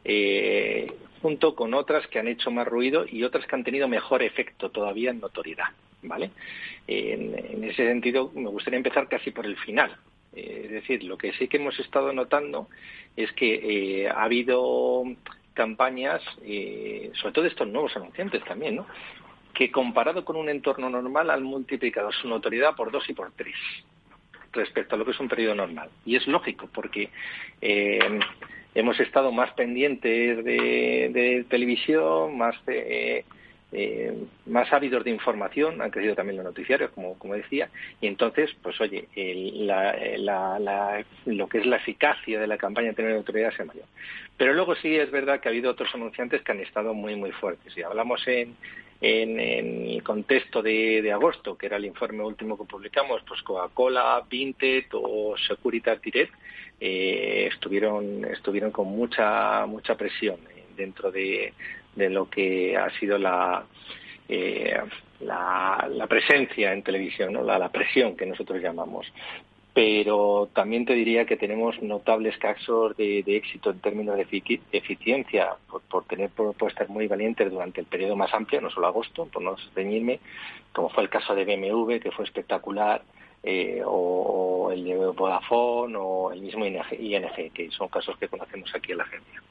Eh, 0.05 0.91
junto 1.23 1.55
con 1.55 1.75
otras 1.75 2.07
que 2.07 2.19
han 2.19 2.29
hecho 2.29 2.51
más 2.51 2.67
ruido 2.67 3.05
y 3.07 3.23
otras 3.25 3.47
que 3.47 3.55
han 3.55 3.65
tenido 3.65 3.89
mejor 3.89 4.23
efecto 4.23 4.71
todavía 4.71 5.11
en 5.11 5.21
notoriedad, 5.21 5.69
¿vale? 6.03 6.31
En, 6.87 7.65
ese 7.65 7.87
sentido, 7.87 8.31
me 8.35 8.49
gustaría 8.49 8.79
empezar 8.79 9.09
casi 9.09 9.31
por 9.31 9.47
el 9.47 9.57
final. 9.57 9.97
Eh, 10.35 10.63
es 10.65 10.71
decir, 10.71 11.05
lo 11.05 11.19
que 11.19 11.33
sí 11.33 11.49
que 11.49 11.57
hemos 11.57 11.79
estado 11.79 12.13
notando 12.13 12.69
es 13.17 13.33
que 13.33 14.03
eh, 14.03 14.09
ha 14.09 14.25
habido 14.25 15.05
campañas, 15.55 16.23
eh, 16.43 17.11
sobre 17.15 17.35
todo 17.35 17.47
estos 17.47 17.69
nuevos 17.69 17.97
anunciantes 17.97 18.45
también, 18.45 18.77
¿no? 18.77 18.87
que 19.55 19.71
comparado 19.71 20.25
con 20.25 20.37
un 20.37 20.49
entorno 20.49 20.89
normal 20.89 21.31
han 21.31 21.43
multiplicado 21.43 22.13
su 22.13 22.29
notoriedad 22.29 22.75
por 22.77 22.91
dos 22.91 23.09
y 23.11 23.13
por 23.13 23.33
tres 23.33 23.57
respecto 24.53 24.95
a 24.95 24.99
lo 24.99 25.05
que 25.05 25.13
es 25.13 25.21
un 25.21 25.29
periodo 25.29 25.55
normal. 25.55 25.91
Y 26.05 26.17
es 26.17 26.27
lógico, 26.27 26.69
porque 26.73 27.11
eh, 27.61 27.99
hemos 28.75 28.99
estado 29.01 29.33
más 29.33 29.53
pendientes 29.53 30.45
de, 30.45 31.45
televisión, 31.49 32.37
más 32.37 32.55
de, 32.67 33.25
eh, 33.73 34.13
más 34.47 34.73
ávidos 34.73 35.05
de 35.05 35.11
información, 35.11 35.81
han 35.81 35.91
crecido 35.91 36.15
también 36.15 36.37
los 36.37 36.45
noticiarios, 36.45 36.91
como, 36.91 37.19
como 37.19 37.35
decía, 37.35 37.69
y 38.01 38.07
entonces, 38.09 38.51
pues 38.63 38.81
oye, 38.81 39.09
lo 41.27 41.49
que 41.49 41.59
es 41.59 41.67
la 41.67 41.77
eficacia 41.77 42.41
de 42.41 42.47
la 42.47 42.59
campaña 42.59 42.89
de 42.89 42.95
tener 42.95 43.17
autoridad 43.17 43.53
es 43.53 43.67
mayor. 43.67 43.85
Pero 44.37 44.55
luego 44.55 44.75
sí 44.75 44.97
es 44.97 45.11
verdad 45.11 45.41
que 45.41 45.49
ha 45.49 45.53
habido 45.53 45.71
otros 45.71 45.95
anunciantes 45.95 46.43
que 46.43 46.53
han 46.53 46.61
estado 46.61 46.95
muy, 46.95 47.15
muy 47.15 47.31
fuertes. 47.31 47.73
Si 47.75 47.83
hablamos 47.83 48.27
en, 48.27 48.57
en, 49.01 49.39
el 49.39 50.03
contexto 50.03 50.63
de, 50.63 51.11
agosto, 51.13 51.57
que 51.57 51.67
era 51.67 51.77
el 51.77 51.85
informe 51.85 52.25
último 52.25 52.59
que 52.59 52.65
publicamos, 52.65 53.23
pues 53.27 53.43
Coca-Cola, 53.43 54.23
Vinted 54.29 54.87
o 54.93 55.37
Securitas 55.37 56.01
Direct 56.03 56.35
eh, 56.81 57.49
estuvieron, 57.53 58.25
estuvieron 58.25 58.71
con 58.71 58.89
mucha, 58.89 59.65
mucha 59.67 59.95
presión 59.95 60.39
dentro 60.77 61.11
de, 61.11 61.53
de 62.01 62.11
lo 62.11 62.29
que 62.29 62.77
ha 62.77 62.91
sido 62.99 63.19
la, 63.19 63.65
eh, 64.29 64.77
la, 65.21 66.07
presencia 66.09 66.73
en 66.73 66.83
televisión, 66.83 67.33
¿no? 67.33 67.43
la, 67.43 67.69
presión 67.69 68.17
que 68.17 68.27
nosotros 68.27 68.61
llamamos. 68.61 69.07
Pero 69.73 70.49
también 70.53 70.85
te 70.85 70.95
diría 70.95 71.27
que 71.27 71.37
tenemos 71.37 71.81
notables 71.81 72.37
casos 72.39 72.97
de, 72.97 73.23
éxito 73.27 73.71
en 73.71 73.79
términos 73.79 74.17
de 74.17 74.27
eficiencia, 74.73 75.51
por, 75.89 76.05
tener 76.05 76.31
propuestas 76.31 76.89
muy 76.89 77.07
valientes 77.07 77.51
durante 77.51 77.81
el 77.81 77.87
periodo 77.87 78.17
más 78.17 78.35
amplio, 78.35 78.61
no 78.61 78.71
solo 78.71 78.89
agosto, 78.89 79.27
por 79.27 79.43
no 79.43 79.57
ceñirme, 79.75 80.19
como 80.73 80.89
fue 80.89 81.05
el 81.05 81.09
caso 81.09 81.35
de 81.35 81.45
BMW, 81.45 81.99
que 81.99 82.11
fue 82.11 82.25
espectacular, 82.25 83.03
eh, 83.43 83.83
o, 83.85 84.71
el 84.73 84.85
de 84.85 84.97
Vodafone, 84.97 85.97
o 85.97 86.33
el 86.33 86.41
mismo 86.41 86.67
ING, 86.67 87.53
que 87.53 87.71
son 87.71 87.89
casos 87.89 88.17
que 88.19 88.29
conocemos 88.29 88.75
aquí 88.75 88.93
en 88.93 88.99
la 88.99 89.05
agencia. 89.05 89.43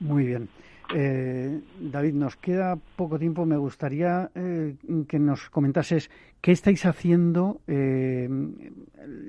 Muy 0.00 0.24
bien. 0.24 0.48
Eh, 0.94 1.60
David, 1.80 2.14
nos 2.14 2.36
queda 2.36 2.76
poco 2.96 3.18
tiempo. 3.18 3.44
Me 3.44 3.56
gustaría 3.56 4.30
eh, 4.34 4.76
que 5.08 5.18
nos 5.18 5.50
comentases 5.50 6.10
qué 6.40 6.52
estáis 6.52 6.84
haciendo. 6.86 7.60
Eh, 7.66 8.28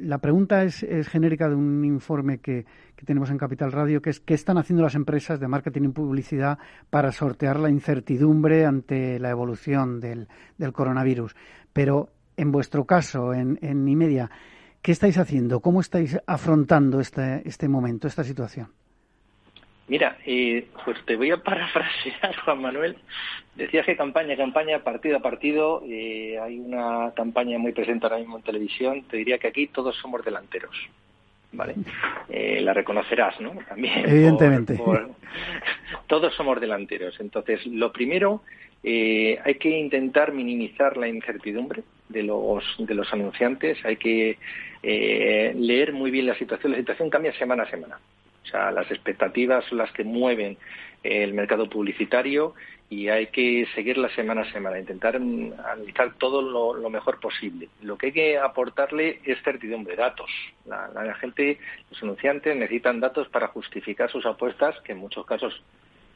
la 0.01 0.20
pregunta 0.20 0.64
es, 0.64 0.86
genérica 1.08 1.49
de 1.49 1.55
un 1.55 1.84
informe 1.86 2.39
que, 2.39 2.66
tenemos 3.05 3.30
en 3.30 3.38
Capital 3.38 3.72
Radio, 3.72 4.01
que 4.01 4.10
es 4.10 4.20
qué 4.20 4.34
están 4.34 4.58
haciendo 4.58 4.84
las 4.84 4.95
empresas 4.95 5.39
de 5.39 5.47
marketing 5.47 5.84
y 5.84 5.88
publicidad 5.89 6.58
para 6.89 7.12
sortear 7.12 7.60
la 7.60 7.70
incertidumbre 7.70 8.66
ante 8.66 9.20
la 9.20 9.30
evolución 9.30 9.99
del, 9.99 10.28
coronavirus. 10.74 11.36
Pero 11.74 12.10
en 12.36 12.51
vuestro 12.51 12.86
caso, 12.86 13.34
en, 13.34 13.60
en 13.62 13.88
Imedia, 13.88 14.30
¿qué 14.82 14.91
estáis 14.91 15.18
haciendo? 15.18 15.60
¿Cómo 15.60 15.80
estáis 15.80 16.18
afrontando 16.26 16.99
este, 16.99 17.47
este 17.47 17.68
momento, 17.68 18.08
esta 18.08 18.24
situación? 18.24 18.70
Mira, 19.88 20.17
eh, 20.25 20.67
pues 20.83 20.97
te 21.05 21.15
voy 21.15 21.31
a 21.31 21.38
parafrasear, 21.43 22.35
Juan 22.43 22.61
Manuel. 22.61 22.97
Decías 23.55 23.85
que 23.85 23.95
campaña, 23.95 24.35
campaña, 24.35 24.83
partido 24.83 25.17
a 25.17 25.21
partido. 25.21 25.83
Eh, 25.88 26.38
hay 26.41 26.59
una 26.59 27.11
campaña 27.15 27.57
muy 27.57 27.71
presente 27.71 28.05
ahora 28.05 28.19
mismo 28.19 28.38
en 28.38 28.43
televisión. 28.43 29.03
Te 29.03 29.17
diría 29.17 29.38
que 29.38 29.47
aquí 29.47 29.67
todos 29.67 29.95
somos 29.97 30.23
delanteros. 30.23 30.75
¿Vale? 31.53 31.75
Eh, 32.29 32.59
la 32.61 32.73
reconocerás, 32.73 33.39
¿no? 33.39 33.51
También. 33.67 34.07
Evidentemente. 34.07 34.77
todos 36.07 36.35
somos 36.35 36.59
delanteros. 36.59 37.17
Entonces, 37.19 37.65
lo 37.65 37.91
primero, 37.91 38.43
eh, 38.83 39.39
hay 39.43 39.55
que 39.55 39.69
intentar 39.69 40.33
minimizar 40.33 40.97
la 40.97 41.07
incertidumbre 41.07 41.83
de 42.09 42.23
los, 42.23 42.63
de 42.77 42.93
los 42.93 43.11
anunciantes. 43.13 43.77
Hay 43.85 43.97
que 43.97 44.38
eh, 44.83 45.53
leer 45.57 45.93
muy 45.93 46.11
bien 46.11 46.27
la 46.27 46.35
situación. 46.35 46.73
La 46.73 46.77
situación 46.77 47.09
cambia 47.09 47.33
semana 47.33 47.63
a 47.63 47.69
semana. 47.69 47.99
O 48.47 48.49
sea, 48.49 48.71
las 48.71 48.89
expectativas 48.89 49.65
son 49.65 49.79
las 49.79 49.91
que 49.91 50.05
mueven 50.05 50.57
el 51.03 51.33
mercado 51.33 51.69
publicitario 51.69 52.53
y 52.89 53.09
hay 53.09 53.27
que 53.27 53.67
seguirla 53.75 54.09
semana 54.15 54.41
a 54.41 54.51
semana, 54.53 54.79
intentar 54.79 55.17
analizar 55.17 56.13
todo 56.17 56.41
lo, 56.41 56.89
mejor 56.89 57.19
posible. 57.19 57.67
Lo 57.81 57.97
que 57.97 58.07
hay 58.07 58.11
que 58.13 58.37
aportarle 58.37 59.19
es 59.25 59.41
certidumbre, 59.43 59.97
datos. 59.97 60.31
La, 60.65 61.13
gente, 61.15 61.59
los 61.91 62.01
anunciantes 62.01 62.55
necesitan 62.55 63.01
datos 63.01 63.27
para 63.27 63.47
justificar 63.49 64.09
sus 64.09 64.25
apuestas, 64.25 64.79
que 64.81 64.93
en 64.93 64.99
muchos 64.99 65.25
casos 65.25 65.61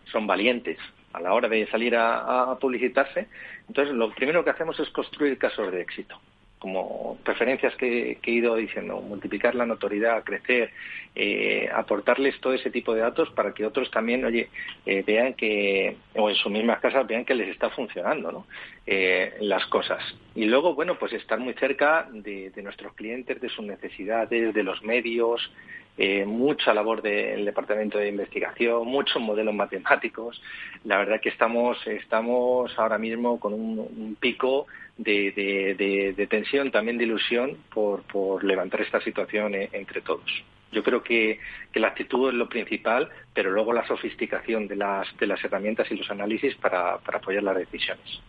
son 0.06 0.26
valientes 0.26 0.78
a 1.12 1.20
la 1.20 1.34
hora 1.34 1.50
de 1.50 1.68
salir 1.68 1.96
a 1.98 2.58
publicitarse. 2.62 3.28
Entonces, 3.68 3.94
lo 3.94 4.14
primero 4.16 4.46
que 4.46 4.52
hacemos 4.52 4.80
es 4.80 4.90
construir 4.92 5.38
casos 5.38 5.70
de 5.74 5.82
éxito 5.82 6.18
como 6.62 7.18
referencias 7.26 7.76
que, 7.76 8.20
he 8.22 8.32
ido 8.32 8.56
diciendo, 8.56 9.02
multiplicar 9.02 9.56
la 9.56 9.66
notoriedad, 9.66 10.24
crecer, 10.24 10.70
eh, 11.16 11.68
aportarles 11.74 12.40
todo 12.40 12.54
ese 12.54 12.70
tipo 12.70 12.94
de 12.94 13.02
datos 13.02 13.32
para 13.32 13.52
que 13.52 13.66
otros 13.66 13.90
también, 13.90 14.24
oye, 14.24 14.48
eh, 14.86 15.04
vean 15.04 15.34
que, 15.34 15.98
o 16.14 16.30
en 16.30 16.36
sus 16.36 16.52
mismas 16.52 16.80
casas 16.80 17.08
vean 17.08 17.26
que 17.26 17.34
les 17.34 17.50
está 17.50 17.72
funcionando, 17.72 18.32
¿no? 18.32 18.46
Eh, 18.86 19.38
las 19.40 19.66
cosas. 19.66 20.04
Y 20.36 20.46
luego, 20.46 20.76
bueno, 20.76 21.00
pues 21.00 21.14
estar 21.14 21.40
muy 21.40 21.56
cerca 21.56 22.08
de, 22.12 22.52
de 22.52 22.62
nuestros 22.62 22.94
clientes, 22.94 23.42
de 23.42 23.50
sus 23.50 23.66
necesidades, 23.66 24.54
de 24.54 24.64
los 24.64 24.84
medios, 24.84 25.52
eh, 25.98 26.26
mucha 26.26 26.74
labor 26.74 27.02
del 27.02 27.44
departamento 27.44 27.98
de 27.98 28.08
investigación, 28.08 28.88
muchos 28.88 29.22
modelos 29.22 29.54
matemáticos. 29.54 30.42
La 30.86 30.98
verdad 30.98 31.20
que 31.20 31.30
estamos, 31.30 31.78
estamos 31.86 32.72
ahora 32.80 32.98
mismo 32.98 33.40
con 33.40 33.54
un, 33.54 34.18
pico 34.20 34.68
de, 35.04 36.28
tensión, 36.30 36.72
también 36.72 36.98
de 36.98 37.06
ilusión 37.06 37.58
por, 37.74 38.44
levantar 38.44 38.82
esta 38.82 39.02
situación 39.02 39.56
eh, 39.56 39.70
entre 39.74 40.02
todos. 40.02 40.44
Yo 40.72 40.84
creo 40.84 41.04
que, 41.04 41.40
la 41.76 41.88
actitud 41.88 42.30
es 42.30 42.36
lo 42.36 42.48
principal, 42.48 43.10
pero 43.34 43.52
luego 43.52 43.74
la 43.74 43.86
sofisticación 43.88 44.68
de 44.68 44.76
las, 44.76 45.08
de 45.20 45.28
las 45.28 45.44
herramientas 45.44 45.92
y 45.92 45.96
los 45.96 46.10
análisis 46.10 46.56
para, 46.56 46.94
apoyar 46.94 47.44
las 47.44 47.58
decisiones. 47.58 48.22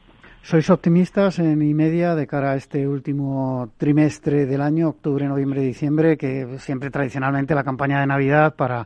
¿Sois 0.42 0.68
optimistas 0.70 1.38
en 1.38 1.62
y 1.62 1.72
media 1.72 2.16
de 2.16 2.26
cara 2.26 2.52
a 2.52 2.56
este 2.56 2.88
último 2.88 3.70
trimestre 3.78 4.44
del 4.44 4.60
año, 4.60 4.88
octubre, 4.88 5.28
noviembre, 5.28 5.60
diciembre, 5.60 6.16
que 6.16 6.58
siempre 6.58 6.90
tradicionalmente 6.90 7.54
la 7.54 7.62
campaña 7.62 8.00
de 8.00 8.08
Navidad 8.08 8.56
para, 8.56 8.84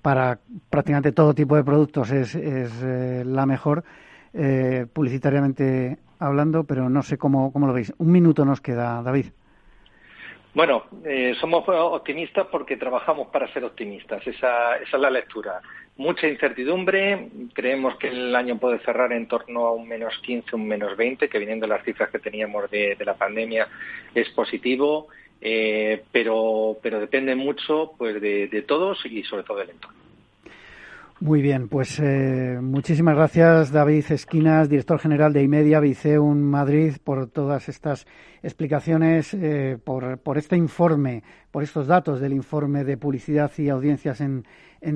para 0.00 0.38
prácticamente 0.70 1.10
todo 1.10 1.34
tipo 1.34 1.56
de 1.56 1.64
productos 1.64 2.12
es, 2.12 2.36
es 2.36 2.70
eh, 2.84 3.24
la 3.26 3.46
mejor, 3.46 3.82
eh, 4.32 4.86
publicitariamente 4.92 5.98
hablando, 6.26 6.64
pero 6.64 6.88
no 6.88 7.02
sé 7.02 7.18
cómo, 7.18 7.52
cómo 7.52 7.66
lo 7.66 7.72
veis. 7.72 7.92
Un 7.98 8.12
minuto 8.12 8.44
nos 8.44 8.60
queda, 8.60 9.02
David. 9.02 9.26
Bueno, 10.54 10.84
eh, 11.04 11.34
somos 11.40 11.64
optimistas 11.66 12.46
porque 12.50 12.76
trabajamos 12.76 13.28
para 13.28 13.50
ser 13.54 13.64
optimistas. 13.64 14.26
Esa, 14.26 14.76
esa 14.76 14.96
es 14.96 15.00
la 15.00 15.08
lectura. 15.08 15.62
Mucha 15.96 16.28
incertidumbre. 16.28 17.28
Creemos 17.54 17.96
que 17.96 18.08
el 18.08 18.36
año 18.36 18.58
puede 18.58 18.78
cerrar 18.80 19.12
en 19.12 19.26
torno 19.28 19.66
a 19.66 19.72
un 19.72 19.88
menos 19.88 20.12
15, 20.22 20.56
un 20.56 20.68
menos 20.68 20.94
20, 20.96 21.28
que 21.30 21.38
viniendo 21.38 21.66
las 21.66 21.82
cifras 21.84 22.10
que 22.10 22.18
teníamos 22.18 22.70
de, 22.70 22.96
la 23.00 23.14
pandemia 23.14 23.66
es 24.14 24.28
positivo. 24.30 25.08
Eh, 25.40 26.02
pero, 26.12 26.76
pero 26.82 27.00
depende 27.00 27.34
mucho 27.34 27.92
pues 27.96 28.20
de, 28.20 28.46
de 28.46 28.62
todos 28.62 29.04
y 29.06 29.22
sobre 29.24 29.44
todo 29.44 29.58
del 29.58 29.70
entorno. 29.70 29.98
Muy 31.22 31.40
bien, 31.40 31.68
pues 31.68 32.00
eh, 32.00 32.58
muchísimas 32.60 33.14
gracias 33.14 33.70
David 33.70 34.06
Esquinas, 34.10 34.68
director 34.68 34.98
general 34.98 35.32
de 35.32 35.44
IMEDIA 35.44 35.78
Viceum 35.78 36.36
Madrid, 36.36 36.94
por 37.04 37.28
todas 37.28 37.68
estas 37.68 38.08
explicaciones, 38.42 39.32
eh, 39.32 39.78
por, 39.84 40.18
este 40.36 40.56
informe, 40.56 41.22
por 41.52 41.62
estos 41.62 41.86
datos 41.86 42.18
del 42.18 42.32
informe 42.32 42.82
de 42.82 42.96
publicidad 42.96 43.52
y 43.56 43.68
audiencias 43.68 44.20
en, 44.20 44.44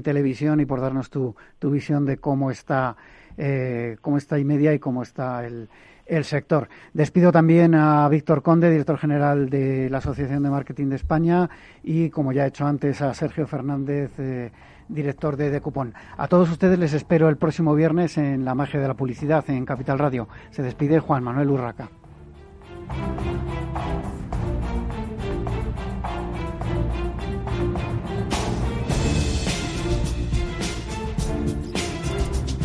televisión 0.02 0.58
y 0.58 0.66
por 0.66 0.80
darnos 0.80 1.10
tu, 1.10 1.36
tu 1.60 1.70
visión 1.70 2.04
de 2.04 2.16
cómo 2.16 2.50
está, 2.50 2.96
eh, 3.38 3.96
cómo 4.00 4.18
está 4.18 4.36
IMEDIA 4.36 4.74
y 4.74 4.80
cómo 4.80 5.04
está 5.04 5.46
el, 5.46 5.68
el 6.06 6.24
sector. 6.24 6.68
Despido 6.92 7.30
también 7.30 7.76
a 7.76 8.08
Víctor 8.08 8.42
Conde, 8.42 8.70
director 8.70 8.98
general 8.98 9.50
de 9.50 9.90
la 9.90 9.98
Asociación 9.98 10.42
de 10.42 10.50
Marketing 10.50 10.86
de 10.86 10.96
España, 10.96 11.50
y 11.82 12.10
como 12.10 12.32
ya 12.32 12.44
he 12.44 12.48
hecho 12.48 12.66
antes, 12.66 13.02
a 13.02 13.12
Sergio 13.14 13.46
Fernández, 13.46 14.10
eh, 14.18 14.50
director 14.88 15.36
de 15.36 15.50
Decupón. 15.50 15.94
A 16.16 16.28
todos 16.28 16.50
ustedes 16.50 16.78
les 16.78 16.92
espero 16.92 17.28
el 17.28 17.36
próximo 17.36 17.74
viernes 17.74 18.18
en 18.18 18.44
La 18.44 18.54
Magia 18.54 18.80
de 18.80 18.88
la 18.88 18.94
Publicidad 18.94 19.48
en 19.48 19.64
Capital 19.64 19.98
Radio. 19.98 20.28
Se 20.50 20.62
despide 20.62 21.00
Juan 21.00 21.22
Manuel 21.22 21.50
Urraca. 21.50 21.88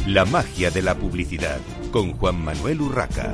La 0.07 0.26
magia 0.26 0.69
de 0.72 0.82
la 0.82 0.95
publicidad 0.95 1.59
con 1.91 2.11
Juan 2.13 2.43
Manuel 2.43 2.82
Urraca. 2.82 3.34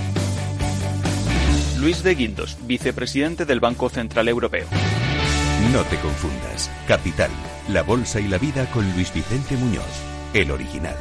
Luis 1.81 2.03
de 2.03 2.13
Guindos, 2.13 2.57
vicepresidente 2.67 3.43
del 3.43 3.59
Banco 3.59 3.89
Central 3.89 4.27
Europeo. 4.27 4.67
No 5.73 5.83
te 5.85 5.97
confundas. 5.97 6.69
Capital, 6.87 7.31
la 7.69 7.81
bolsa 7.81 8.19
y 8.19 8.27
la 8.27 8.37
vida 8.37 8.67
con 8.67 8.87
Luis 8.93 9.11
Vicente 9.11 9.57
Muñoz, 9.57 9.83
el 10.35 10.51
original. 10.51 10.95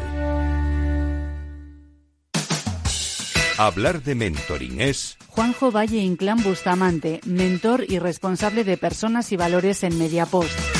Hablar 3.59 4.03
de 4.03 4.14
mentoring 4.14 4.81
es... 4.81 5.18
Juanjo 5.28 5.70
Valle 5.70 5.99
Inclán 5.99 6.43
Bustamante, 6.43 7.20
mentor 7.26 7.85
y 7.87 7.99
responsable 7.99 8.64
de 8.64 8.78
personas 8.78 9.33
y 9.33 9.37
valores 9.37 9.85
en 9.85 9.99
Mediapost. 9.99 10.80